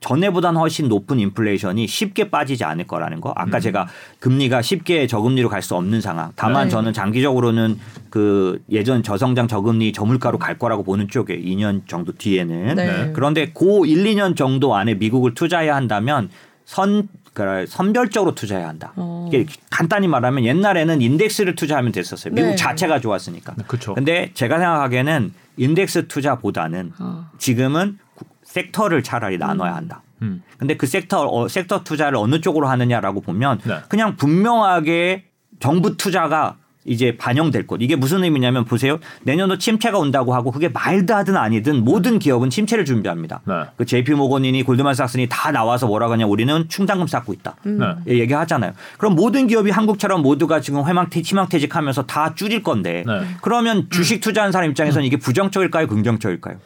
[0.01, 3.33] 전에보다는 훨씬 높은 인플레이션이 쉽게 빠지지 않을 거라는 거.
[3.35, 3.61] 아까 음.
[3.61, 3.87] 제가
[4.19, 6.31] 금리가 쉽게 저금리로 갈 수 없는 상황.
[6.35, 6.69] 다만 네.
[6.69, 7.77] 저는 장기적으로는
[8.09, 12.75] 그 예전 저성장 저금리 저물가로 갈 거라고 보는 쪽에 2년 정도 뒤에는.
[12.75, 13.11] 네.
[13.13, 16.29] 그런데 고 1, 2년 정도 안에 미국을 투자해야 한다면
[16.63, 18.93] 선 그러니까 선별적으로 투자해야 한다.
[18.95, 19.27] 어.
[19.27, 22.33] 이게 간단히 말하면 옛날에는 인덱스를 투자하면 됐었어요.
[22.33, 22.55] 미국 네.
[22.55, 23.55] 자체가 좋았으니까.
[23.67, 23.93] 그렇죠.
[23.95, 25.33] 근데 제가 생각하기에는
[25.63, 27.29] 인덱스 투자보다는 아.
[27.37, 30.01] 지금은 구- 섹터를 차라리 나눠야 한다.
[30.21, 30.41] 음.
[30.57, 33.79] 근데 그 섹터 어, 섹터 투자를 어느 쪽으로 하느냐라고 보면 네.
[33.89, 35.25] 그냥 분명하게
[35.59, 36.57] 정부 투자가
[36.89, 37.81] 이제 반영될 것.
[37.81, 38.99] 이게 무슨 의미냐면 보세요.
[39.23, 43.41] 내년도 침체가 온다고 하고 그게 마일드하든 아니든 모든 기업은 침체를 준비합니다.
[43.45, 43.53] 네.
[43.77, 47.55] 그 JP 모건이니 골드만삭스니 다 나와서 뭐라고 하냐 우리는 충당금 쌓고 있다.
[47.67, 47.77] 음.
[47.79, 48.13] 네.
[48.13, 48.73] 예, 얘기하잖아요.
[48.97, 53.21] 그럼 모든 기업이 한국처럼 모두가 지금 회망퇴 희망퇴직하면서 다 줄일 건데 네.
[53.41, 56.57] 그러면 주식 투자하는 사람 입장에서는 이게 부정적일까요, 긍정적일까요?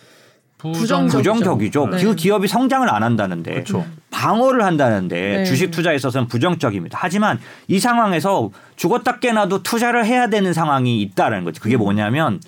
[0.71, 1.17] 부정적.
[1.17, 1.87] 부정적 이죠.
[1.87, 2.01] 네.
[2.01, 3.85] 그 기업이 성장을 안 한다는데 그렇죠.
[4.11, 5.45] 방어를 한다는데 네.
[5.45, 6.97] 주식 투자에 있어서는 부정적입니다.
[7.01, 11.59] 하지만 이 상황에서 죽었다 깨나도 투자를 해야 되는 상황이 있다라는 거죠.
[11.59, 11.63] 음.
[11.63, 12.39] 그게 뭐냐면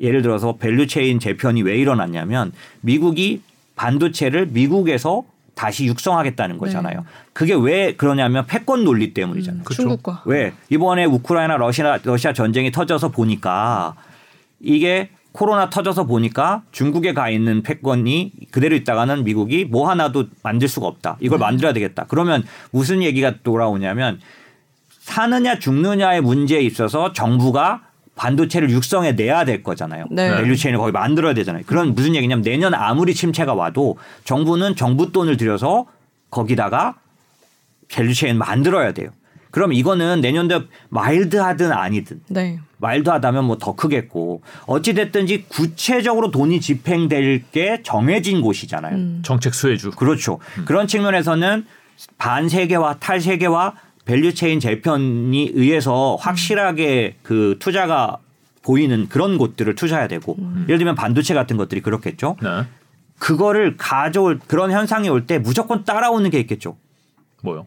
[0.00, 3.42] 예를 들어서 value chain 재편이 왜 일어났냐면 미국이
[3.76, 5.24] 반도체를 미국에서
[5.54, 7.04] 다시 육성하겠다는 거잖아요.
[7.32, 9.64] 그게 왜 그러냐면 패권 논리 때문이잖아요.
[9.64, 9.82] 그렇죠.
[9.82, 10.22] 중국과.
[10.24, 13.96] 왜 이번에 우크라이나 러시아 러시아 전쟁이 터져서 보니까
[14.60, 20.88] 이게 코로나 터져서 보니까 중국에 가 있는 패권이 그대로 있다가는 미국이 뭐 하나도 만들 수가
[20.88, 21.16] 없다.
[21.20, 22.06] 이걸 만들어야 되겠다.
[22.08, 24.18] 그러면 무슨 얘기가 돌아오냐면
[24.98, 27.82] 사느냐 죽느냐의 문제에 있어서 정부가
[28.16, 30.06] 반도체를 육성해 내야 될 거잖아요.
[30.10, 30.28] 네.
[30.28, 31.62] value chain을 거기 만들어야 되잖아요.
[31.66, 35.86] 그런 무슨 얘기냐면 내년 아무리 침체가 와도 정부는 정부 돈을 들여서
[36.32, 36.96] 거기다가
[37.86, 39.10] value chain 만들어야 돼요.
[39.50, 42.58] 그럼 이거는 내년도 mild하든 아니든 네.
[42.78, 48.94] mild하다면 뭐 더 크겠고 어찌 됐든지 구체적으로 돈이 집행될 게 정해진 곳이잖아요.
[48.94, 49.22] 음.
[49.24, 49.92] 정책 수혜주.
[49.92, 50.38] 그렇죠.
[50.66, 51.66] 그런 측면에서는
[52.18, 53.74] 반세계화 탈세계화
[54.04, 58.18] value chain 재편이 의해서 확실하게 그 투자가
[58.62, 62.36] 보이는 그런 곳들을 투자해야 되고 예를 들면 반도체 같은 것들이 그렇겠죠.
[62.42, 62.64] 네.
[63.18, 66.76] 그거를 가져올 그런 현상이 올 때 무조건 따라오는 게 있겠죠.
[67.42, 67.66] 뭐요?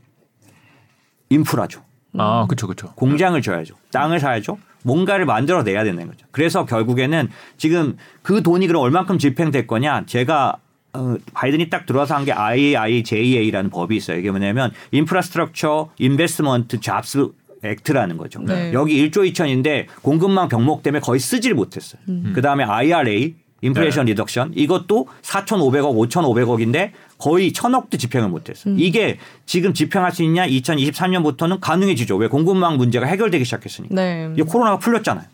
[1.35, 1.81] 인프라죠.
[2.17, 2.93] 아, 그렇죠, 그렇죠.
[2.95, 3.75] 공장을 줘야죠.
[3.91, 4.57] 땅을 사야죠.
[4.83, 6.25] 뭔가를 만들어 내야 되는 거죠.
[6.31, 10.03] 그래서 결국에는 지금 그 돈이 그럼 얼만큼 집행될 거냐?
[10.05, 10.57] 제가
[10.93, 14.17] 어, 바이든이 딱 들어와서 한 게 IIJA라는 법이 있어요.
[14.17, 17.29] 이게 뭐냐면 Infrastructure Investment Jobs
[17.63, 18.41] Act라는 거죠.
[18.41, 18.73] 네.
[18.73, 22.01] 여기 1조 2천인데 공급망 병목 때문에 거의 쓰지를 못했어요.
[22.33, 24.11] 그다음에 IRA Inflation 네.
[24.11, 28.75] Reduction 이것도 4,500억, 5,500억인데 거의 천억도 집행을 못했어요.
[28.77, 30.47] 이게 지금 집행할 수 있냐?
[30.47, 32.17] 2023년부터는 가능해지죠.
[32.17, 33.93] 왜 공급망 문제가 해결되기 시작했으니까.
[33.93, 34.29] 네.
[34.33, 35.25] 이게 코로나가 풀렸잖아요.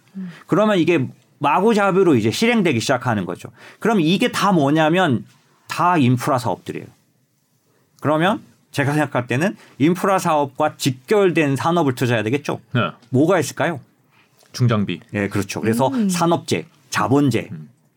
[0.47, 1.07] 그러면 이게
[1.39, 3.49] 마구잡이로 이제 실행되기 시작하는 거죠.
[3.80, 5.25] 그럼 이게 다 뭐냐면
[5.67, 6.88] 다 인프라 사업들이에요.
[8.01, 12.59] 그러면 제가 생각할 때는 인프라 사업과 직결된 산업을 투자해야 되겠죠.
[12.73, 12.89] 네.
[13.09, 13.80] 뭐가 있을까요?
[14.51, 14.99] 중장비.
[15.13, 15.61] 예, 그렇죠.
[15.61, 17.49] 그래서 산업재, 자본재.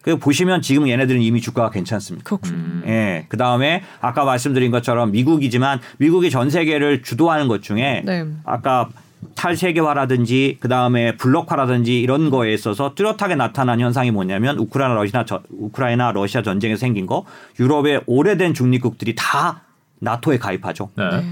[0.02, 2.24] 그 보시면 지금 얘네들은 이미 주가가 괜찮습니다.
[2.24, 2.54] 그렇군요.
[2.54, 2.82] 음.
[2.86, 3.26] 예.
[3.28, 8.24] 그 다음에 아까 말씀드린 것처럼 미국이지만 미국이 전 세계를 주도하는 것 중에 네.
[8.44, 8.88] 아까
[9.34, 16.12] 탈세계화라든지 그 다음에 블록화라든지 이런 거에 있어서 뚜렷하게 나타난 현상이 뭐냐면 우크라이나 러시아 저, 우크라이나
[16.12, 17.26] 러시아 전쟁에 생긴 거
[17.58, 19.62] 유럽의 오래된 중립국들이 다
[19.98, 20.90] 나토에 가입하죠.
[20.96, 21.10] 네.
[21.10, 21.24] 네.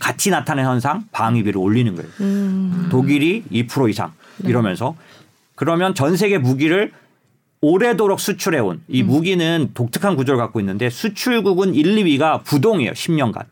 [0.00, 2.08] 같이 나타낸 현상 방위비를 올리는 거예요.
[2.20, 2.88] 음.
[2.90, 4.12] 독일이 2% 이상
[4.44, 4.96] 이러면서
[5.54, 6.92] 그러면 전 세계 무기를
[7.60, 12.92] 오래도록 수출해온 이 무기는 독특한 구조를 갖고 있는데 수출국은 1, 2위가 부동이에요.
[12.92, 13.44] 10년간.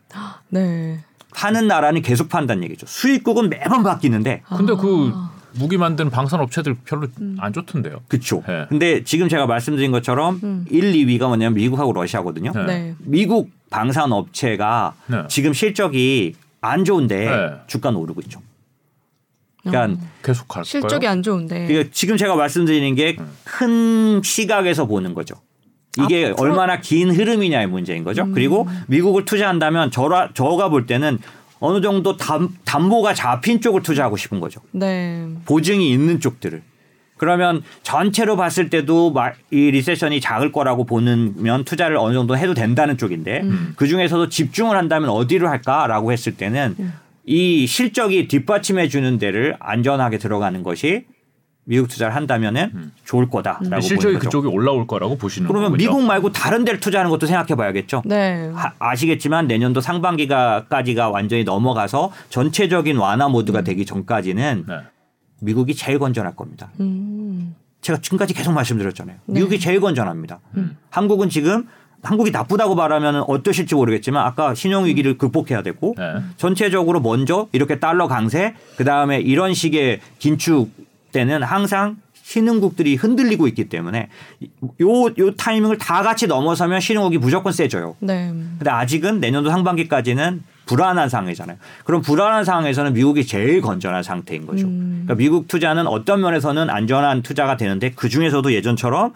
[0.49, 0.99] 네.
[1.33, 2.85] 파는 나라는 계속 판다는 얘기죠.
[2.87, 5.31] 수입국은 매번 바뀌는데 근데 그 아.
[5.53, 7.07] 무기 만드는 방산 업체들 별로
[7.39, 7.97] 안 좋던데요.
[8.07, 8.43] 그쵸.
[8.47, 8.65] 네.
[8.69, 10.65] 근데 지금 제가 말씀드린 것처럼 음.
[10.69, 12.53] 1, 2위가 뭐냐면 미국하고 러시아거든요.
[12.53, 12.65] 네.
[12.65, 12.95] 네.
[12.99, 15.23] 미국 방산 업체가 네.
[15.27, 17.53] 지금 실적이 안 좋은데 네.
[17.67, 18.41] 주가는 오르고 있죠.
[19.71, 20.63] 그러니까 계속 갈까요?
[20.63, 21.67] 실적이 안 좋은데.
[21.67, 25.35] 그러니까 지금 제가 말씀드리는 게 큰 시각에서 보는 거죠.
[25.99, 28.27] 이게 앞으로- 얼마나 긴 흐름이냐의 문제인 거죠.
[28.33, 31.17] 그리고 미국을 투자한다면 저라, 저가 볼 때는
[31.59, 34.61] 어느 정도 담, 담보가 잡힌 쪽을 투자하고 싶은 거죠.
[34.71, 35.27] 네.
[35.45, 36.61] 보증이 있는 쪽들을.
[37.17, 42.95] 그러면 전체로 봤을 때도 마- 이 리세션이 작을 거라고 보면 투자를 어느 정도 해도 된다는
[42.99, 43.41] 쪽인데
[43.75, 46.75] 그 중에서도 집중을 한다면 어디로 할까라고 했을 때는
[47.29, 51.05] 이 실적이 뒷받침해 주는 데를 안전하게 들어가는 것이
[51.65, 54.17] 미국 투자를 한다면은 좋을 거다라고 보는 실적이.
[54.19, 55.77] 그쪽이 올라올 거라고 보시는 그러면 거죠.
[55.83, 58.03] 미국 말고 다른 데를 투자하는 것도 생각해 봐야겠죠.
[58.05, 58.49] 네.
[58.55, 64.73] 하- 아시겠지만 내년도 상반기가까지가 완전히 넘어가서 전체적인 완화 모드가 되기 전까지는 네.
[65.41, 66.71] 미국이 제일 건전할 겁니다.
[66.79, 67.53] 음.
[67.81, 69.17] 제가 지금까지 계속 말씀드렸잖아요.
[69.25, 69.33] 네.
[69.33, 70.39] 미국이 제일 건전합니다.
[70.89, 71.67] 한국은 지금
[72.03, 76.21] 한국이 나쁘다고 말하면 어떠실지 모르겠지만 아까 신용 위기를 극복해야 되고 네.
[76.37, 80.69] 전체적으로 먼저 이렇게 달러 강세 그 다음에 이런 식의 긴축
[81.11, 84.09] 때는 항상 신흥국들이 흔들리고 있기 때문에
[84.81, 87.95] 요, 요 타이밍을 다 같이 넘어서면 신흥국이 무조건 세져요.
[87.99, 88.27] 네.
[88.57, 91.57] 근데 아직은 내년도 상반기까지는 불안한 상황이잖아요.
[91.85, 94.67] 그럼 불안한 상황에서는 미국이 제일 건전한 상태인 거죠.
[94.67, 95.03] 음.
[95.05, 99.13] 그러니까 미국 투자는 어떤 면에서는 안전한 투자가 되는데 그 중에서도 예전처럼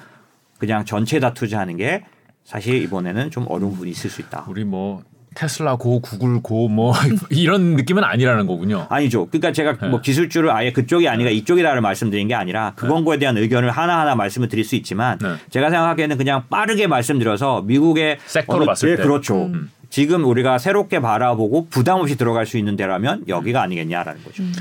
[0.57, 2.03] 그냥 전체 다 투자하는 게
[2.43, 4.45] 사실 이번에는 좀 어려운 부분이 있을 수 있다.
[4.47, 6.93] 우리 뭐 테슬라 고 구글 고 뭐
[7.31, 8.87] 이런 느낌은 아니라는 거군요.
[8.89, 9.27] 아니죠.
[9.27, 9.87] 그러니까 제가 네.
[9.87, 14.49] 뭐 기술주를 아예 그쪽이 아니라 이쪽이라를 말씀드린 게 아니라 그 권고에 대한 의견을 하나하나 말씀을
[14.49, 15.35] 드릴 수 있지만 네.
[15.49, 19.03] 제가 생각하기에는 그냥 빠르게 말씀드려서 미국의 섹터로 봤을 예, 때.
[19.03, 19.45] 그렇죠.
[19.45, 19.71] 음.
[19.89, 24.43] 지금 우리가 새롭게 바라보고 부담 없이 들어갈 수 있는 데라면 여기가 아니겠냐라는 거죠.
[24.43, 24.51] 음.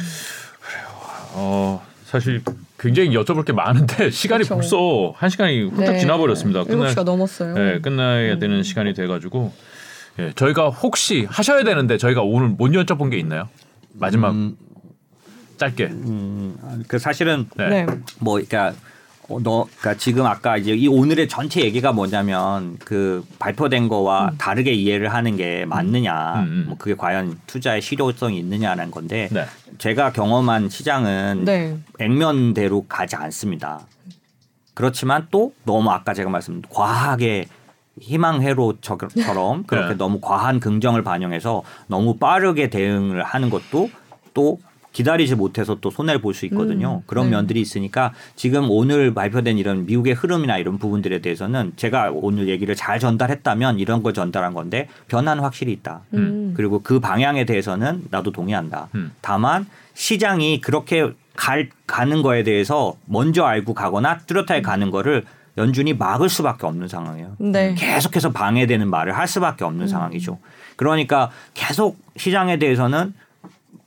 [1.34, 2.42] 어 사실
[2.76, 4.56] 굉장히 여쭤볼 게 많은데 시간이 그렇죠.
[4.56, 5.98] 벌써 한 시간이 훌쩍 네.
[6.00, 6.64] 지나버렸습니다.
[6.64, 7.54] 7시가 넘었어요.
[7.54, 9.52] 네, 끝나야 되는 시간이 돼가지고
[10.18, 13.48] 예, 저희가 혹시 하셔야 되는데 저희가 오늘 못 여쭤본 게 있나요?
[13.92, 14.34] 마지막
[15.56, 15.84] 짧게.
[15.84, 17.68] 음, 그 사실은 네.
[17.68, 17.86] 네.
[18.18, 18.89] 뭐 그러니까 어,
[19.38, 25.12] 너 그러니까 지금 아까 이제 이 오늘의 전체 얘기가 뭐냐면 그 발표된 거와 다르게 이해를
[25.12, 26.64] 하는 게 맞느냐, 음, 음.
[26.68, 29.46] 뭐 그게 과연 투자의 실효성이 있느냐라는 건데 네.
[29.78, 31.76] 제가 경험한 시장은 네.
[31.98, 33.80] 액면대로 가지 않습니다.
[34.74, 37.46] 그렇지만 또 너무 아까 제가 말씀 과하게
[38.00, 39.94] 희망회로처럼 그렇게 네.
[39.94, 43.90] 너무 과한 긍정을 반영해서 너무 빠르게 대응을 하는 것도
[44.32, 44.58] 또
[44.92, 46.96] 기다리지 못해서 또 손해를 볼 수 있거든요.
[46.96, 47.36] 음, 그런 네.
[47.36, 52.98] 면들이 있으니까 지금 오늘 발표된 이런 미국의 흐름이나 이런 부분들에 대해서는 제가 오늘 얘기를 잘
[52.98, 56.02] 전달했다면 이런 걸 전달한 건데 변화는 확실히 있다.
[56.14, 56.54] 음.
[56.56, 58.88] 그리고 그 방향에 대해서는 나도 동의한다.
[58.94, 59.12] 음.
[59.20, 65.24] 다만 시장이 그렇게 갈, 가는 거에 대해서 먼저 알고 가거나 뚜렷하게 가는 거를
[65.58, 67.36] 연준이 막을 수밖에 없는 상황이에요.
[67.38, 67.74] 네.
[67.76, 70.38] 계속해서 방해되는 말을 할 수밖에 없는 상황이죠.
[70.76, 73.12] 그러니까 계속 시장에 대해서는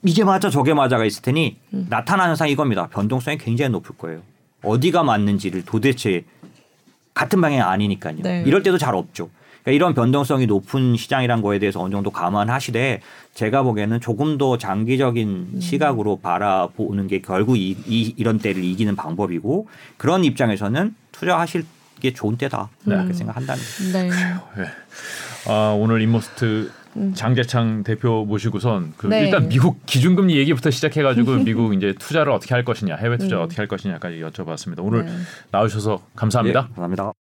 [0.04, 2.88] 이게 맞아 저게 맞아가 있을 테니 나타나는 현상이 이겁니다.
[2.88, 4.20] 변동성이 굉장히 높을 거예요.
[4.62, 6.24] 어디가 맞는지를 도대체
[7.14, 8.16] 같은 방향이 아니니까요.
[8.22, 8.42] 네.
[8.46, 9.30] 이럴 때도 잘 없죠.
[9.62, 13.00] 그러니까 이런 변동성이 높은 시장이란 거에 대해서 어느 정도 감안하시되
[13.34, 19.68] 제가 보기에는 조금 더 장기적인 시각으로 바라보는 게 결국 이, 이, 이런 때를 이기는 방법이고
[19.96, 21.64] 그런 입장에서는 투자하실
[22.00, 23.92] 게 좋은 때다 이렇게 생각한다는 거죠.
[23.92, 24.10] 네.
[24.58, 25.50] 예.
[25.50, 26.70] 아, 오늘 인모스트
[27.14, 29.24] 장재창 대표 모시고선 그 네.
[29.24, 33.58] 일단 미국 기준금리 얘기부터 시작해가지고 미국 이제 투자를 어떻게 할 것이냐 해외 투자 를 어떻게
[33.58, 34.78] 할 것이냐까지 여쭤봤습니다.
[34.80, 35.12] 오늘 네.
[35.50, 36.68] 나오셔서 감사합니다.
[36.70, 37.23] 예, 감사합니다.